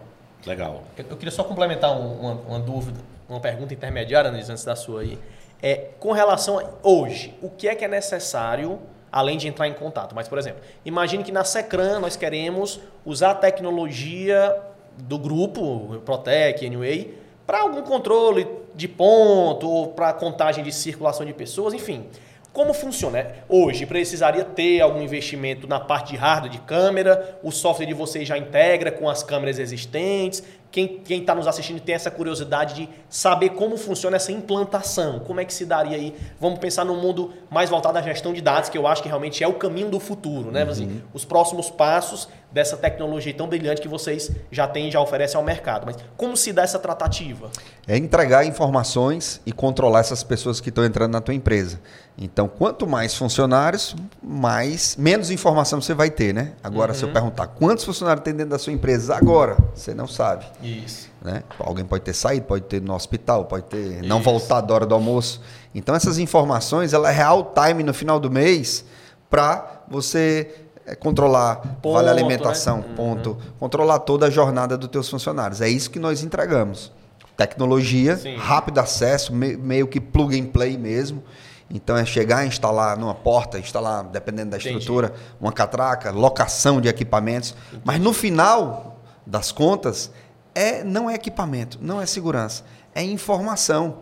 Legal. 0.45 0.83
Eu, 0.97 1.05
eu 1.11 1.15
queria 1.15 1.31
só 1.31 1.45
complementar 1.45 1.97
um- 1.97 2.19
uma, 2.19 2.33
uma 2.33 2.59
dúvida, 2.59 2.99
uma 3.29 3.39
pergunta 3.39 3.73
intermediária, 3.73 4.29
Anis, 4.29 4.49
antes 4.49 4.65
da 4.65 4.75
sua 4.75 4.99
aí. 4.99 5.17
É, 5.61 5.89
com 5.99 6.11
relação 6.11 6.59
a 6.59 6.65
hoje, 6.81 7.35
o 7.41 7.49
que 7.49 7.67
é 7.67 7.75
que 7.75 7.85
é 7.85 7.87
necessário, 7.87 8.79
além 9.11 9.37
de 9.37 9.47
entrar 9.47 9.67
em 9.67 9.73
contato? 9.73 10.15
Mas, 10.15 10.27
por 10.27 10.37
exemplo, 10.37 10.61
imagine 10.83 11.23
que 11.23 11.31
na 11.31 11.43
Secran 11.43 11.99
nós 11.99 12.15
queremos 12.15 12.79
usar 13.05 13.31
a 13.31 13.35
tecnologia 13.35 14.55
do 14.97 15.17
grupo, 15.19 16.01
Protec, 16.03 16.65
Anyway, 16.65 17.17
para 17.45 17.61
algum 17.61 17.81
controle 17.81 18.47
de 18.73 18.87
ponto, 18.87 19.69
ou 19.69 19.87
para 19.89 20.13
contagem 20.13 20.63
de 20.63 20.71
circulação 20.71 21.25
de 21.25 21.33
pessoas, 21.33 21.73
enfim. 21.73 22.07
Como 22.53 22.73
funciona? 22.73 23.19
É, 23.19 23.35
Hoje 23.47 23.85
precisaria 23.85 24.43
ter 24.43 24.81
algum 24.81 25.01
investimento 25.01 25.67
na 25.67 25.79
parte 25.79 26.11
de 26.11 26.17
hardware 26.17 26.51
de 26.51 26.59
câmera, 26.59 27.39
o 27.41 27.49
software 27.49 27.85
de 27.85 27.93
vocês 27.93 28.27
já 28.27 28.37
integra 28.37 28.91
com 28.91 29.09
as 29.09 29.23
câmeras 29.23 29.57
existentes. 29.57 30.43
Quem 30.71 31.01
está 31.09 31.35
nos 31.35 31.47
assistindo 31.47 31.81
tem 31.81 31.93
essa 31.93 32.09
curiosidade 32.09 32.75
de 32.75 32.89
saber 33.09 33.49
como 33.49 33.75
funciona 33.75 34.15
essa 34.15 34.31
implantação, 34.31 35.19
como 35.19 35.39
é 35.41 35.45
que 35.45 35.53
se 35.53 35.65
daria 35.65 35.97
aí. 35.97 36.15
Vamos 36.39 36.59
pensar 36.59 36.85
num 36.85 36.95
mundo 36.95 37.33
mais 37.49 37.69
voltado 37.69 37.97
à 37.97 38.01
gestão 38.01 38.31
de 38.31 38.39
dados, 38.41 38.69
que 38.69 38.77
eu 38.77 38.87
acho 38.87 39.03
que 39.03 39.09
realmente 39.09 39.43
é 39.43 39.47
o 39.47 39.53
caminho 39.55 39.89
do 39.89 39.99
futuro, 39.99 40.49
né? 40.49 40.63
Assim, 40.63 41.01
os 41.13 41.25
próximos 41.25 41.69
passos 41.69 42.29
dessa 42.51 42.75
tecnologia 42.75 43.33
tão 43.33 43.47
brilhante 43.47 43.81
que 43.81 43.87
vocês 43.87 44.29
já 44.51 44.67
têm 44.67 44.89
e 44.89 44.91
já 44.91 44.99
oferecem 44.99 45.37
ao 45.37 45.43
mercado. 45.43 45.85
Mas 45.85 45.95
como 46.17 46.35
se 46.35 46.51
dá 46.51 46.63
essa 46.63 46.77
tratativa? 46.77 47.49
É 47.87 47.97
entregar 47.97 48.45
informações 48.45 49.41
e 49.45 49.51
controlar 49.51 50.01
essas 50.01 50.23
pessoas 50.23 50.59
que 50.59 50.69
estão 50.69 50.83
entrando 50.83 51.13
na 51.13 51.21
tua 51.21 51.33
empresa. 51.33 51.79
Então, 52.17 52.47
quanto 52.47 52.85
mais 52.85 53.15
funcionários, 53.15 53.95
mais 54.21 54.95
menos 54.97 55.31
informação 55.31 55.81
você 55.81 55.93
vai 55.93 56.11
ter, 56.11 56.33
né? 56.33 56.53
Agora, 56.63 56.93
se 56.93 57.03
eu 57.03 57.11
perguntar 57.11 57.47
quantos 57.47 57.85
funcionários 57.85 58.23
tem 58.23 58.33
dentro 58.33 58.51
da 58.51 58.59
sua 58.59 58.73
empresa 58.73 59.15
agora, 59.15 59.57
você 59.73 59.93
não 59.93 60.07
sabe. 60.07 60.45
Isso. 60.61 61.09
né? 61.21 61.43
Alguém 61.57 61.85
pode 61.85 62.03
ter 62.03 62.13
saído, 62.13 62.45
pode 62.45 62.65
ter 62.65 62.81
no 62.81 62.93
hospital, 62.93 63.45
pode 63.45 63.63
ter 63.65 64.03
não 64.03 64.17
Isso. 64.17 64.25
voltado 64.25 64.67
da 64.67 64.73
hora 64.73 64.85
do 64.85 64.93
almoço. 64.93 65.41
Então 65.73 65.95
essas 65.95 66.17
informações, 66.17 66.93
ela 66.93 67.09
é 67.09 67.13
real 67.13 67.53
time 67.55 67.81
no 67.81 67.93
final 67.93 68.19
do 68.19 68.29
mês 68.29 68.83
para 69.29 69.83
você 69.87 70.53
eh, 70.91 70.95
controlar 70.95 71.55
Ponto, 71.81 71.93
vale 71.93 72.09
alimentação, 72.09 72.77
né? 72.79 72.83
ponto, 72.95 73.37
controlar 73.59 73.99
toda 73.99 74.27
a 74.27 74.29
jornada 74.29 74.77
dos 74.77 74.89
teus 74.89 75.09
funcionários. 75.09 75.61
É 75.61 75.69
isso 75.69 75.89
que 75.89 75.99
nós 75.99 76.21
entregamos. 76.23 76.91
Tecnologia, 77.37 78.17
Sim. 78.17 78.35
rápido 78.37 78.79
acesso, 78.79 79.33
me- 79.33 79.57
meio 79.57 79.87
que 79.87 79.99
plug 79.99 80.39
and 80.39 80.47
play 80.47 80.77
mesmo. 80.77 81.23
Então 81.73 81.95
é 81.95 82.05
chegar, 82.05 82.45
instalar 82.45 82.97
numa 82.97 83.15
porta, 83.15 83.57
instalar, 83.57 84.03
dependendo 84.03 84.51
da 84.51 84.57
Entendi. 84.57 84.77
estrutura, 84.77 85.13
uma 85.39 85.53
catraca, 85.53 86.11
locação 86.11 86.81
de 86.81 86.89
equipamentos. 86.89 87.55
Mas 87.83 87.99
no 87.99 88.11
final 88.11 88.99
das 89.25 89.51
contas, 89.53 90.11
é, 90.53 90.83
não 90.83 91.09
é 91.09 91.15
equipamento, 91.15 91.77
não 91.81 92.01
é 92.01 92.05
segurança, 92.05 92.63
é 92.93 93.01
informação. 93.01 93.99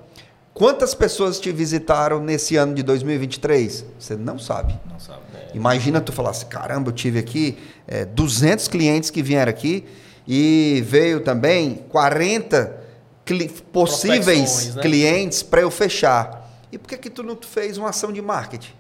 Quantas 0.52 0.96
pessoas 0.96 1.40
te 1.40 1.52
visitaram 1.52 2.20
nesse 2.20 2.56
ano 2.58 2.74
de 2.74 2.82
2023? 2.82 3.86
Você 4.00 4.16
não 4.18 4.40
sabe. 4.40 4.78
Não 4.92 5.00
sabe, 5.00 5.20
né? 5.29 5.29
Imagina 5.54 6.00
tu 6.02 6.12
falasse, 6.12 6.46
caramba, 6.46 6.90
eu 6.90 6.94
tive 6.94 7.20
aqui 7.20 7.58
é, 7.88 8.06
200 8.06 8.68
clientes 8.68 9.10
que 9.10 9.22
vieram 9.24 9.50
aqui 9.50 9.86
e 10.28 10.84
veio 10.88 11.22
também 11.22 11.84
40 11.90 12.78
cli- 13.26 13.50
possíveis 13.72 14.76
né? 14.76 14.82
clientes 14.82 15.42
para 15.44 15.62
eu 15.62 15.72
fechar. 15.72 16.48
E 16.72 16.78
por 16.78 16.88
que 16.88 16.98
que 16.98 17.10
tu 17.10 17.24
não 17.24 17.36
fez 17.42 17.78
uma 17.78 17.90
ação 17.90 18.12
de 18.14 18.22
marketing 18.22 18.74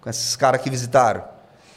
com 0.00 0.08
esses 0.08 0.34
caras 0.36 0.60
que 0.62 0.70
visitaram? 0.70 1.22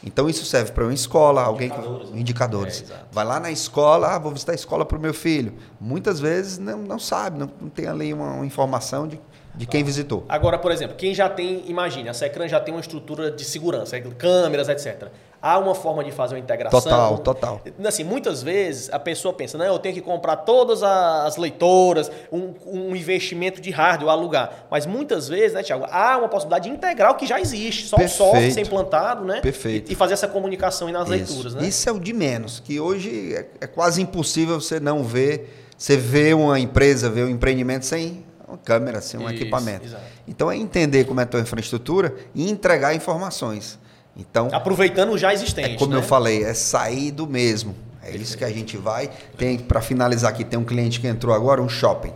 Então 0.03 0.27
isso 0.27 0.45
serve 0.45 0.71
para 0.71 0.83
uma 0.83 0.93
escola, 0.93 1.43
alguém 1.43 1.67
Indicadores, 1.67 2.07
que, 2.07 2.13
né? 2.13 2.19
indicadores. 2.19 2.79
É, 2.79 2.83
exato. 2.85 3.05
Vai 3.11 3.25
lá 3.25 3.39
na 3.39 3.51
escola, 3.51 4.15
ah, 4.15 4.17
vou 4.17 4.31
visitar 4.31 4.53
a 4.53 4.55
escola 4.55 4.83
para 4.83 4.97
o 4.97 5.01
meu 5.01 5.13
filho. 5.13 5.53
Muitas 5.79 6.19
vezes 6.19 6.57
não, 6.57 6.79
não 6.79 6.97
sabe, 6.97 7.37
não, 7.37 7.51
não 7.61 7.69
tem 7.69 7.85
ali 7.85 8.11
uma, 8.11 8.31
uma 8.33 8.45
informação 8.45 9.07
de 9.07 9.19
de 9.53 9.65
quem 9.65 9.83
visitou. 9.83 10.25
Agora, 10.29 10.57
por 10.57 10.71
exemplo, 10.71 10.95
quem 10.95 11.13
já 11.13 11.29
tem, 11.29 11.63
imagine, 11.67 12.09
a 12.09 12.13
Secran 12.13 12.47
já 12.47 12.59
tem 12.59 12.73
uma 12.73 12.79
estrutura 12.79 13.29
de 13.29 13.43
segurança, 13.43 13.99
câmeras, 14.17 14.69
etc. 14.69 15.09
Há 15.41 15.57
uma 15.57 15.73
forma 15.73 16.03
de 16.03 16.11
fazer 16.11 16.35
uma 16.35 16.39
integração. 16.39 16.79
Total, 16.79 17.17
total. 17.17 17.61
Assim, 17.83 18.03
muitas 18.03 18.43
vezes 18.43 18.89
a 18.93 18.99
pessoa 18.99 19.33
pensa, 19.33 19.57
não, 19.57 19.65
eu 19.65 19.79
tenho 19.79 19.95
que 19.95 20.01
comprar 20.01 20.37
todas 20.37 20.83
as 20.83 21.35
leitoras, 21.35 22.11
um, 22.31 22.53
um 22.65 22.95
investimento 22.95 23.59
de 23.59 23.71
hardware, 23.71 24.11
alugar. 24.11 24.67
Mas 24.69 24.85
muitas 24.85 25.27
vezes, 25.27 25.53
né, 25.53 25.63
Tiago, 25.63 25.85
há 25.89 26.17
uma 26.17 26.29
possibilidade 26.29 26.69
de 26.69 26.75
integrar 26.75 27.11
o 27.11 27.15
que 27.15 27.25
já 27.25 27.39
existe, 27.39 27.87
só 27.87 27.97
Perfeito. 27.97 28.21
o 28.21 28.25
software 28.25 28.51
ser 28.51 28.61
implantado, 28.61 29.25
né? 29.25 29.41
Perfeito. 29.41 29.89
E, 29.89 29.93
e 29.93 29.95
fazer 29.95 30.13
essa 30.13 30.27
comunicação 30.27 30.87
aí 30.87 30.93
nas 30.93 31.09
Isso. 31.09 31.33
leituras, 31.33 31.55
né? 31.55 31.67
Isso 31.67 31.89
é 31.89 31.91
o 31.91 31.99
de 31.99 32.13
menos, 32.13 32.59
que 32.59 32.79
hoje 32.79 33.33
é, 33.33 33.47
é 33.61 33.67
quase 33.67 33.99
impossível 33.99 34.61
você 34.61 34.79
não 34.79 35.03
ver, 35.03 35.65
você 35.75 35.97
vê 35.97 36.35
uma 36.35 36.59
empresa, 36.59 37.09
ver 37.09 37.25
um 37.25 37.29
empreendimento 37.29 37.85
sem 37.85 38.23
uma 38.51 38.57
câmera, 38.57 39.01
sem 39.01 39.19
um 39.19 39.23
Isso, 39.23 39.33
equipamento. 39.35 39.85
exato. 39.85 40.03
Então 40.27 40.51
é 40.51 40.57
entender 40.57 41.05
como 41.05 41.19
é 41.19 41.23
a 41.23 41.25
tua 41.25 41.39
infraestrutura 41.39 42.15
e 42.35 42.49
entregar 42.49 42.93
informações. 42.93 43.79
Então, 44.15 44.49
Aproveitando 44.51 45.11
o 45.11 45.17
já 45.17 45.33
existente. 45.33 45.75
é 45.75 45.77
como 45.77 45.93
né? 45.93 45.97
eu 45.97 46.03
falei, 46.03 46.43
é 46.43 46.53
sair 46.53 47.11
do 47.11 47.25
mesmo. 47.25 47.75
É 48.03 48.15
isso 48.15 48.37
que 48.37 48.43
a 48.43 48.49
gente 48.49 48.77
vai. 48.77 49.09
Tem 49.37 49.57
para 49.57 49.81
finalizar 49.81 50.31
aqui, 50.31 50.43
tem 50.43 50.59
um 50.59 50.65
cliente 50.65 50.99
que 50.99 51.07
entrou 51.07 51.33
agora, 51.33 51.61
um 51.61 51.69
shopping. 51.69 52.13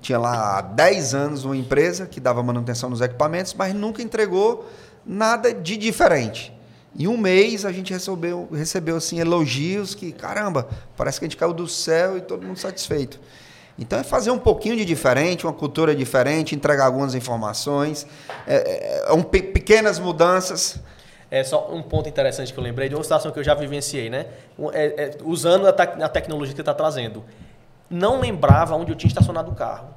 Tinha 0.00 0.18
lá 0.18 0.58
há 0.58 0.60
10 0.60 1.14
anos 1.14 1.44
uma 1.44 1.56
empresa 1.56 2.06
que 2.06 2.20
dava 2.20 2.42
manutenção 2.42 2.90
nos 2.90 3.00
equipamentos, 3.00 3.54
mas 3.54 3.74
nunca 3.74 4.02
entregou 4.02 4.68
nada 5.04 5.52
de 5.52 5.76
diferente. 5.76 6.52
Em 6.98 7.06
um 7.06 7.16
mês 7.16 7.64
a 7.64 7.70
gente 7.70 7.92
recebeu, 7.92 8.48
recebeu 8.52 8.96
assim 8.96 9.20
elogios 9.20 9.94
que, 9.94 10.10
caramba, 10.10 10.68
parece 10.96 11.18
que 11.18 11.24
a 11.24 11.28
gente 11.28 11.36
caiu 11.36 11.52
do 11.52 11.68
céu 11.68 12.18
e 12.18 12.20
todo 12.20 12.44
mundo 12.44 12.58
satisfeito. 12.58 13.20
Então 13.80 13.98
é 13.98 14.02
fazer 14.04 14.30
um 14.30 14.38
pouquinho 14.38 14.76
de 14.76 14.84
diferente, 14.84 15.46
uma 15.46 15.52
cultura 15.54 15.96
diferente, 15.96 16.54
entregar 16.54 16.84
algumas 16.84 17.14
informações, 17.14 18.06
é, 18.46 18.56
é, 18.56 19.04
é 19.08 19.12
um 19.14 19.22
pe- 19.22 19.42
pequenas 19.42 19.98
mudanças. 19.98 20.78
É 21.30 21.42
só 21.42 21.68
um 21.72 21.82
ponto 21.82 22.08
interessante 22.08 22.52
que 22.52 22.58
eu 22.58 22.62
lembrei 22.62 22.88
de 22.90 22.94
uma 22.94 23.02
situação 23.02 23.30
que 23.30 23.38
eu 23.38 23.44
já 23.44 23.54
vivenciei, 23.54 24.10
né? 24.10 24.26
É- 24.72 25.04
é, 25.04 25.10
usando 25.24 25.66
a, 25.66 25.72
tec- 25.72 26.00
a 26.02 26.08
tecnologia 26.08 26.54
que 26.54 26.60
está 26.60 26.74
trazendo. 26.74 27.24
Não 27.88 28.20
lembrava 28.20 28.74
onde 28.76 28.92
eu 28.92 28.96
tinha 28.96 29.08
estacionado 29.08 29.50
o 29.50 29.54
carro. 29.54 29.88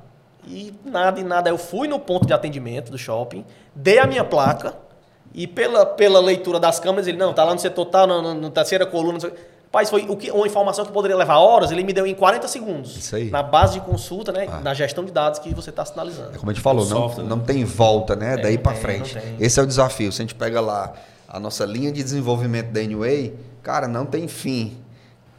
E 0.48 0.74
nada 0.86 1.20
e 1.20 1.24
nada. 1.24 1.50
Eu 1.50 1.58
fui 1.58 1.88
no 1.88 2.00
ponto 2.00 2.26
de 2.26 2.34
atendimento 2.34 2.90
do 2.92 2.98
shopping, 2.98 3.46
dei 3.76 4.00
a 4.00 4.08
minha 4.08 4.24
placa, 4.24 4.74
e 5.34 5.46
pela, 5.48 5.86
pela 5.86 6.20
leitura 6.20 6.60
das 6.60 6.80
câmeras, 6.80 7.08
ele, 7.08 7.18
não, 7.18 7.34
tá 7.34 7.44
lá 7.44 7.54
no 7.54 7.60
setor 7.60 7.86
tal, 7.88 8.08
no, 8.08 8.34
no 8.34 8.50
terceira 8.50 8.86
coluna. 8.86 9.14
Não 9.14 9.20
sei. 9.20 9.30
o 9.30 9.34
quê. 9.34 9.40
Rapaz, 9.74 9.90
foi 9.90 10.06
o 10.08 10.16
que, 10.16 10.30
uma 10.30 10.46
informação 10.46 10.86
que 10.86 10.92
poderia 10.92 11.18
levar 11.18 11.40
horas, 11.40 11.72
ele 11.72 11.84
me 11.84 11.92
deu 11.92 12.06
em 12.06 12.14
40 12.14 12.48
segundos. 12.48 12.96
Isso 12.96 13.16
aí. 13.16 13.32
Na 13.32 13.42
base 13.42 13.74
de 13.74 13.82
consulta, 13.82 14.32
né? 14.32 14.48
Ah. 14.48 14.60
Na 14.60 14.72
gestão 14.76 15.04
de 15.04 15.12
dados 15.12 15.40
que 15.40 15.52
você 15.52 15.72
está 15.72 15.84
sinalizando. 15.84 16.36
É 16.36 16.38
como 16.38 16.52
a 16.52 16.54
gente 16.54 16.62
falou, 16.62 16.86
não, 16.86 16.96
software, 16.96 17.24
né? 17.24 17.30
não 17.30 17.40
tem 17.40 17.66
volta, 17.66 18.16
né? 18.16 18.38
Daí 18.38 18.54
não 18.54 18.62
para 18.62 18.76
frente. 18.76 19.16
não. 19.16 19.24
Esse 19.40 19.60
é 19.60 19.64
o 19.64 19.66
desafio. 19.66 20.12
Se 20.12 20.22
a 20.22 20.26
gente 20.26 20.36
pega 20.36 20.62
lá 20.62 20.94
a 21.28 21.40
nossa 21.40 21.66
linha 21.66 21.92
de 21.92 22.04
desenvolvimento 22.04 22.68
da 22.68 22.82
Anyway, 22.82 23.34
cara, 23.64 23.88
não 23.88 24.06
tem 24.06 24.28
fim. 24.28 24.78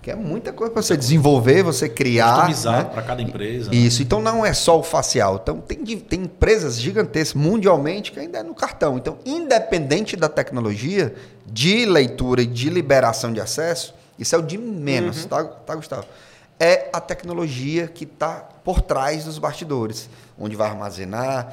Que 0.03 0.11
é 0.11 0.17
muita 0.17 0.53
coisa 0.53 0.73
para 0.73 0.83
você 0.83 0.97
desenvolver, 0.97 1.63
você 1.63 1.89
criar. 1.89 2.35
Customizado 2.35 2.89
né? 2.89 2.91
para 2.93 3.03
cada 3.03 3.23
empresa. 3.23 3.71
né? 3.71 3.77
Isso, 3.77 4.03
então 4.03 4.21
não 4.21 4.45
é 4.45 4.53
só 4.53 4.81
o 4.81 4.83
facial. 4.83 5.39
Então 5.41 5.61
tem, 5.61 5.79
tem 5.79 6.23
empresas 6.23 6.81
gigantescas 6.81 7.41
mundialmente 7.41 8.11
que 8.11 8.19
ainda 8.19 8.39
é 8.39 8.43
no 8.43 8.53
cartão. 8.53 8.99
Então, 8.99 9.17
independente 9.25 10.17
da 10.17 10.29
tecnologia 10.29 11.15
de 11.47 11.87
leitura 11.87 12.43
e 12.43 12.47
de 12.47 12.69
liberação 12.69 13.33
de 13.33 13.41
acesso, 13.41 13.95
isso 14.19 14.35
é 14.35 14.39
o 14.39 14.43
de 14.43 14.57
menos, 14.59 15.25
tá, 15.27 15.43
tá, 15.45 15.75
Gustavo? 15.75 16.05
É 16.59 16.89
a 16.93 17.01
tecnologia 17.01 17.89
que 17.89 18.05
está 18.05 18.49
por 18.63 18.81
trás 18.81 19.25
dos 19.25 19.39
bastidores, 19.39 20.09
onde 20.39 20.55
vai 20.57 20.69
armazenar, 20.69 21.53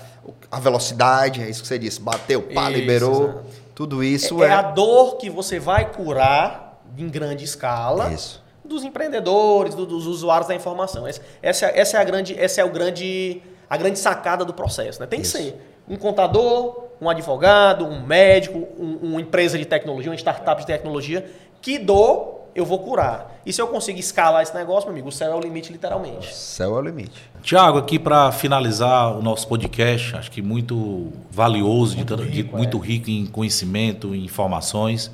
a 0.52 0.60
velocidade, 0.60 1.42
é 1.42 1.50
isso 1.50 1.62
que 1.62 1.68
você 1.68 1.80
disse, 1.80 2.00
bateu, 2.00 2.44
pá, 2.44 2.70
Isso, 2.70 2.80
liberou. 2.80 3.24
exato. 3.30 3.46
Tudo 3.74 4.04
isso 4.04 4.44
é, 4.44 4.48
é. 4.48 4.50
é 4.52 4.54
a 4.54 4.62
dor 4.62 5.18
que 5.18 5.30
você 5.30 5.60
vai 5.60 5.92
curar 5.92 6.80
em 6.98 7.10
grande 7.10 7.44
escala 7.44 8.14
Isso. 8.14 8.44
dos 8.64 8.84
empreendedores, 8.84 9.74
do- 9.74 9.88
dos 9.88 10.06
usuários 10.06 10.48
da 10.48 10.54
informação. 10.54 11.08
Essa, 11.08 11.22
essa, 11.42 11.66
é- 11.66 11.80
essa 11.80 11.98
é 11.98 12.02
a 12.02 12.04
grande, 12.04 12.40
essa 12.40 12.62
é 12.62 12.66
o 12.66 12.70
grande, 12.70 13.42
a 13.68 13.76
grande 13.78 13.98
sacada 13.98 14.46
do 14.46 14.54
processo. 14.54 15.00
Né? 15.00 15.08
Tem 15.08 15.22
Isso. 15.22 15.36
que 15.38 15.44
ser 15.46 15.62
um 15.90 15.96
contador, 15.96 16.90
um 17.02 17.10
advogado, 17.10 17.86
um 17.86 18.06
médico, 18.06 18.68
um- 18.80 19.00
uma 19.14 19.22
empresa 19.22 19.58
de 19.58 19.66
tecnologia, 19.66 20.12
uma 20.12 20.16
startup 20.18 20.62
de 20.62 20.68
tecnologia. 20.68 21.26
Que 21.60 21.80
dor 21.80 22.41
eu 22.54 22.66
vou 22.66 22.80
curar? 22.80 23.40
E 23.46 23.52
se 23.54 23.62
eu 23.62 23.68
conseguir 23.68 24.00
escalar 24.02 24.44
esse 24.44 24.54
negócio, 24.54 24.84
meu 24.88 24.94
amigo, 24.94 25.10
o 25.10 25.12
céu 25.12 25.32
é 25.32 25.36
o 25.36 25.40
limite, 25.40 25.72
literalmente. 25.72 26.34
Céu 26.36 26.76
é 26.76 26.80
o 26.80 26.82
limite. 26.82 27.22
Tiago, 27.42 27.78
aqui 27.78 27.98
para 27.98 28.32
finalizar 28.32 29.18
o 29.18 29.22
nosso 29.22 29.48
podcast, 29.48 30.16
acho 30.16 30.30
que 30.32 30.42
muito 30.42 31.12
valioso, 31.32 31.96
de 31.96 32.06
tanto- 32.06 32.24
de- 32.26 32.30
rico, 32.42 32.58
muito 32.58 32.78
é. 32.84 32.88
rico 32.88 33.10
em 33.10 33.26
conhecimento, 33.26 34.14
em 34.14 34.24
informações. 34.26 35.12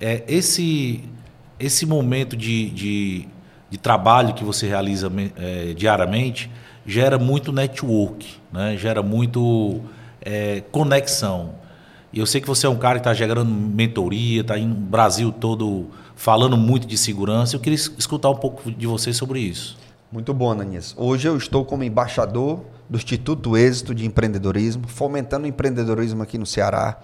É, 0.00 0.22
esse, 0.28 1.02
esse 1.58 1.86
momento 1.86 2.36
de, 2.36 2.70
de, 2.70 3.28
de 3.70 3.78
trabalho 3.78 4.34
que 4.34 4.44
você 4.44 4.66
realiza 4.68 5.10
é, 5.36 5.72
diariamente 5.74 6.50
gera 6.86 7.18
muito 7.18 7.50
network, 7.52 8.28
né? 8.52 8.76
gera 8.76 9.02
muito 9.02 9.80
é, 10.20 10.62
conexão. 10.70 11.54
E 12.14 12.18
eu 12.20 12.26
sei 12.26 12.40
que 12.40 12.46
você 12.46 12.64
é 12.66 12.70
um 12.70 12.76
cara 12.76 13.00
que 13.00 13.00
está 13.00 13.12
gerando 13.12 13.44
mentoria, 13.50 14.42
está 14.42 14.56
no 14.56 14.72
Brasil 14.74 15.32
todo 15.32 15.90
falando 16.14 16.56
muito 16.56 16.86
de 16.86 16.96
segurança. 16.96 17.56
Eu 17.56 17.60
queria 17.60 17.74
es- 17.74 17.90
escutar 17.98 18.30
um 18.30 18.36
pouco 18.36 18.70
de 18.70 18.86
você 18.86 19.12
sobre 19.12 19.40
isso. 19.40 19.76
Muito 20.12 20.32
bom, 20.32 20.52
Ananias. 20.52 20.94
Hoje 20.96 21.26
eu 21.26 21.36
estou 21.36 21.64
como 21.64 21.82
embaixador 21.82 22.60
do 22.88 22.96
Instituto 22.96 23.56
Êxito 23.56 23.92
de 23.92 24.06
Empreendedorismo, 24.06 24.84
fomentando 24.86 25.44
o 25.44 25.48
empreendedorismo 25.48 26.22
aqui 26.22 26.38
no 26.38 26.46
Ceará. 26.46 27.00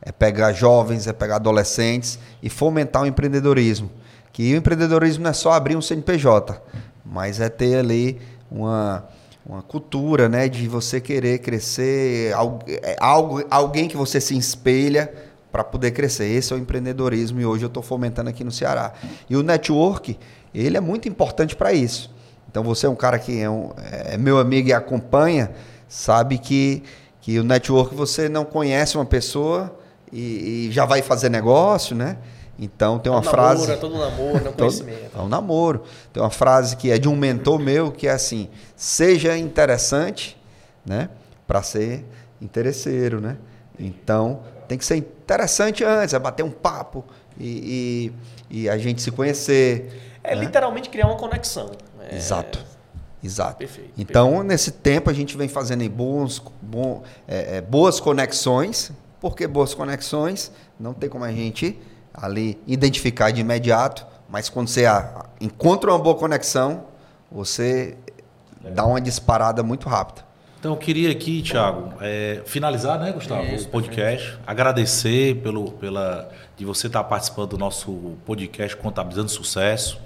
É 0.00 0.10
pegar 0.10 0.52
jovens, 0.52 1.06
é 1.06 1.12
pegar 1.12 1.36
adolescentes 1.36 2.18
e 2.42 2.48
fomentar 2.48 3.02
o 3.02 3.06
empreendedorismo. 3.06 3.90
Que 4.32 4.54
o 4.54 4.56
empreendedorismo 4.56 5.24
não 5.24 5.30
é 5.30 5.34
só 5.34 5.52
abrir 5.52 5.76
um 5.76 5.82
CNPJ, 5.82 6.58
mas 7.04 7.38
é 7.38 7.50
ter 7.50 7.76
ali 7.76 8.18
uma, 8.50 9.04
uma 9.46 9.62
cultura 9.62 10.28
né, 10.28 10.48
de 10.48 10.66
você 10.66 11.00
querer 11.00 11.38
crescer, 11.40 12.32
algo, 12.32 12.60
é 12.66 12.96
algo, 12.98 13.44
alguém 13.50 13.86
que 13.88 13.96
você 13.96 14.20
se 14.20 14.36
espelha 14.36 15.12
para 15.52 15.62
poder 15.62 15.90
crescer. 15.90 16.26
Esse 16.26 16.52
é 16.52 16.56
o 16.56 16.58
empreendedorismo 16.58 17.40
e 17.40 17.46
hoje 17.46 17.64
eu 17.64 17.68
estou 17.68 17.82
fomentando 17.82 18.30
aqui 18.30 18.42
no 18.42 18.50
Ceará. 18.50 18.94
E 19.28 19.36
o 19.36 19.42
network, 19.42 20.18
ele 20.54 20.76
é 20.76 20.80
muito 20.80 21.08
importante 21.08 21.54
para 21.54 21.72
isso. 21.72 22.10
Então 22.50 22.62
você 22.62 22.86
é 22.86 22.88
um 22.88 22.94
cara 22.96 23.18
que 23.18 23.40
é, 23.40 23.50
um- 23.50 23.70
é 23.76 24.16
meu 24.16 24.38
amigo 24.38 24.68
e 24.68 24.72
acompanha, 24.72 25.50
sabe 25.88 26.38
que, 26.38 26.82
que 27.20 27.38
o 27.38 27.44
network 27.44 27.94
você 27.94 28.28
não 28.28 28.44
conhece 28.44 28.96
uma 28.96 29.04
pessoa 29.04 29.76
e, 30.12 30.68
e 30.68 30.72
já 30.72 30.86
vai 30.86 31.02
fazer 31.02 31.28
negócio, 31.28 31.94
né? 31.94 32.16
Então 32.58 32.98
tem 32.98 33.10
uma 33.10 33.20
todo 33.20 33.30
frase. 33.30 33.66
Namoro, 33.66 33.72
é 33.72 33.76
todo 33.76 33.98
namoro, 33.98 34.44
não 34.44 34.52
Todo- 34.52 34.56
conhecimento. 34.56 35.10
É 35.16 35.20
um 35.20 35.28
namoro. 35.28 35.82
Tem 36.12 36.22
uma 36.22 36.30
frase 36.30 36.76
que 36.76 36.90
é 36.90 36.98
de 36.98 37.08
um 37.08 37.16
mentor 37.16 37.58
meu 37.58 37.90
que 37.90 38.06
é 38.06 38.12
assim: 38.12 38.48
seja 38.76 39.36
interessante, 39.36 40.36
né? 40.86 41.08
Para 41.46 41.62
ser 41.62 42.04
interesseiro, 42.40 43.20
né? 43.20 43.36
Então 43.78 44.40
tem 44.68 44.78
que 44.78 44.84
ser 44.84 44.96
interessante 44.96 45.84
antes, 45.84 46.14
é 46.14 46.18
bater 46.18 46.42
um 46.42 46.50
papo 46.50 47.04
e, 47.38 48.12
e, 48.50 48.62
e 48.62 48.68
a 48.68 48.78
gente 48.78 49.02
se 49.02 49.10
conhecer. 49.10 50.16
É 50.22 50.34
né? 50.34 50.42
literalmente 50.42 50.88
criar 50.88 51.06
uma 51.06 51.16
conexão. 51.16 51.70
É, 52.00 52.16
Exato. 52.16 52.64
Exato. 53.22 53.56
Perfeito, 53.56 53.90
Então, 53.96 54.42
nesse 54.42 54.70
tempo, 54.70 55.08
a 55.08 55.12
gente 55.14 55.34
vem 55.34 55.48
fazendo 55.48 55.88
bons, 55.88 56.42
bom, 56.60 57.02
é, 57.26 57.56
é, 57.56 57.60
boas 57.62 57.98
conexões. 57.98 58.92
Por 59.18 59.34
que 59.34 59.46
boas 59.46 59.72
conexões? 59.72 60.52
Não 60.78 60.92
tem 60.92 61.08
como 61.08 61.24
a 61.24 61.32
gente 61.32 61.78
ali 62.14 62.58
identificar 62.66 63.30
de 63.32 63.40
imediato, 63.40 64.06
mas 64.28 64.48
quando 64.48 64.68
você 64.68 64.84
encontra 65.40 65.90
uma 65.90 65.98
boa 65.98 66.14
conexão, 66.14 66.84
você 67.30 67.96
dá 68.72 68.86
uma 68.86 69.00
disparada 69.00 69.62
muito 69.62 69.88
rápida. 69.88 70.24
Então, 70.64 70.72
eu 70.72 70.78
queria 70.78 71.10
aqui, 71.10 71.42
Thiago, 71.42 71.92
é, 72.00 72.40
finalizar, 72.46 72.98
né, 72.98 73.12
Gustavo, 73.12 73.54
Isso, 73.54 73.66
o 73.66 73.70
podcast. 73.70 74.38
Agradecer 74.46 75.42
pelo, 75.42 75.72
pela, 75.72 76.30
de 76.56 76.64
você 76.64 76.86
estar 76.86 77.04
participando 77.04 77.50
do 77.50 77.58
nosso 77.58 78.16
podcast 78.24 78.74
Contabilizando 78.76 79.28
Sucesso. 79.28 79.98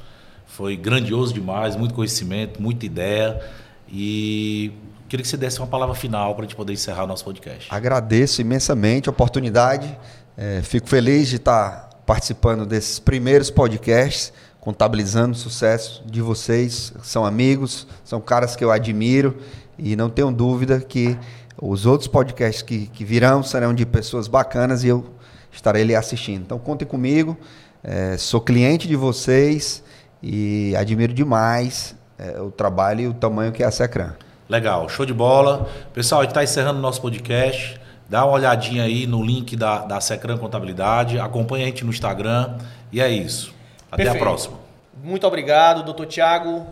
Foi 0.47 0.77
grandioso 0.77 1.33
demais, 1.33 1.77
muito 1.77 1.95
conhecimento, 1.95 2.61
muita 2.61 2.85
ideia. 2.87 3.41
E 3.89 4.73
queria 5.09 5.23
que 5.23 5.29
você 5.29 5.37
desse 5.37 5.61
uma 5.61 5.69
palavra 5.69 5.95
final 5.95 6.35
para 6.35 6.45
a 6.45 6.49
gente 6.49 6.57
poder 6.57 6.73
encerrar 6.73 7.05
o 7.05 7.07
nosso 7.07 7.25
podcast. 7.25 7.69
Agradeço 7.71 8.41
imensamente 8.41 9.09
a 9.09 9.13
oportunidade. 9.13 9.97
é, 10.37 10.61
fico 10.63 10.89
feliz 10.89 11.29
de 11.29 11.37
estar 11.37 11.88
participando 12.09 12.65
desses 12.65 12.99
primeiros 12.99 13.51
podcasts, 13.51 14.33
contabilizando 14.63 15.33
o 15.33 15.39
sucesso 15.39 16.03
de 16.07 16.23
vocês. 16.23 16.91
São 17.03 17.23
amigos, 17.23 17.87
são 18.03 18.19
caras 18.19 18.57
que 18.57 18.65
eu 18.65 18.71
admiro 18.71 19.37
e 19.79 19.95
não 19.95 20.09
tenho 20.09 20.33
dúvida 20.33 20.81
que 20.81 21.19
os 21.61 21.85
outros 21.85 22.09
podcasts 22.09 22.63
que, 22.63 22.87
que 22.87 23.05
virão 23.05 23.43
serão 23.43 23.75
de 23.75 23.85
pessoas 23.85 24.27
bacanas 24.27 24.85
e 24.85 24.89
eu 24.89 25.05
estarei 25.53 25.83
ali 25.83 25.95
assistindo. 25.95 26.45
Então 26.45 26.59
contem 26.59 26.89
comigo. 26.89 27.37
é, 27.85 28.17
sou 28.17 28.41
cliente 28.41 28.89
de 28.89 28.97
vocês 28.97 29.85
e 30.23 30.75
admiro 30.79 31.13
demais 31.13 31.95
é, 32.19 32.41
o 32.41 32.51
trabalho 32.51 33.01
e 33.03 33.07
o 33.07 33.13
tamanho 33.13 33.53
que 33.53 33.63
é 33.63 33.67
a 33.67 33.71
Secran. 33.71 34.15
Legal, 34.49 34.89
show 34.89 35.05
de 35.05 35.13
bola. 35.13 35.69
Pessoal, 35.93 36.23
a 36.23 36.25
gente 36.25 36.31
está 36.31 36.43
encerrando 36.43 36.79
o 36.79 36.83
nosso 36.83 37.03
podcast. 37.03 37.78
Dá 38.09 38.25
uma 38.25 38.35
olhadinha 38.35 38.85
aí 38.85 39.07
no 39.07 39.23
link 39.23 39.55
da, 39.55 39.85
da 39.85 40.01
Secran 40.01 40.39
Contabilidade. 40.39 41.19
Acompanha 41.19 41.65
a 41.65 41.69
gente 41.69 41.85
no 41.85 41.91
Instagram. 41.91 42.57
E 42.91 43.01
é 43.01 43.09
isso. 43.09 43.55
Até 43.93 44.05
Perfeito. 44.05 44.23
a 44.23 44.27
próxima. 44.27 44.57
Muito 45.03 45.27
obrigado, 45.27 45.83
doutor 45.83 46.07
Tiago. 46.07 46.67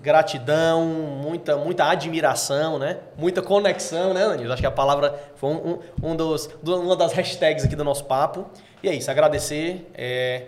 Gratidão, 0.00 0.84
muita, 1.20 1.56
muita 1.56 1.90
admiração, 1.90 2.78
né? 2.78 2.98
Muita 3.18 3.42
conexão, 3.42 4.14
né, 4.14 4.28
Danilo? 4.28 4.52
Acho 4.52 4.62
que 4.62 4.66
a 4.66 4.70
palavra 4.70 5.12
foi 5.34 5.50
um, 5.50 5.54
um, 5.54 6.10
um 6.10 6.16
dos, 6.16 6.48
uma 6.62 6.94
das 6.94 7.12
hashtags 7.12 7.64
aqui 7.64 7.74
do 7.74 7.82
nosso 7.82 8.04
papo. 8.04 8.46
E 8.80 8.88
é 8.88 8.94
isso, 8.94 9.10
agradecer. 9.10 9.90
É, 9.92 10.44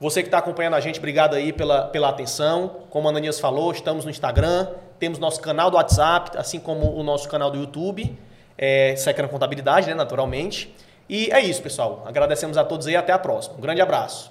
você 0.00 0.22
que 0.22 0.28
está 0.28 0.38
acompanhando 0.38 0.74
a 0.74 0.80
gente, 0.80 0.98
obrigado 0.98 1.36
aí 1.36 1.52
pela, 1.52 1.82
pela 1.82 2.08
atenção. 2.08 2.78
Como 2.90 3.06
a 3.06 3.10
Ananias 3.12 3.38
falou, 3.38 3.70
estamos 3.70 4.04
no 4.04 4.10
Instagram, 4.10 4.66
temos 4.98 5.20
nosso 5.20 5.40
canal 5.40 5.70
do 5.70 5.76
WhatsApp, 5.76 6.36
assim 6.36 6.58
como 6.58 6.92
o 6.96 7.02
nosso 7.04 7.28
canal 7.28 7.50
do 7.50 7.58
YouTube, 7.58 8.18
é, 8.60 8.94
Secra 8.94 9.26
Contabilidade, 9.26 9.86
né, 9.86 9.94
naturalmente. 9.94 10.76
E 11.08 11.32
é 11.32 11.40
isso, 11.40 11.62
pessoal. 11.62 12.04
Agradecemos 12.06 12.58
a 12.58 12.64
todos 12.64 12.86
aí 12.86 12.94
até 12.94 13.10
a 13.10 13.18
próxima. 13.18 13.56
Um 13.56 13.60
grande 13.60 13.80
abraço. 13.80 14.30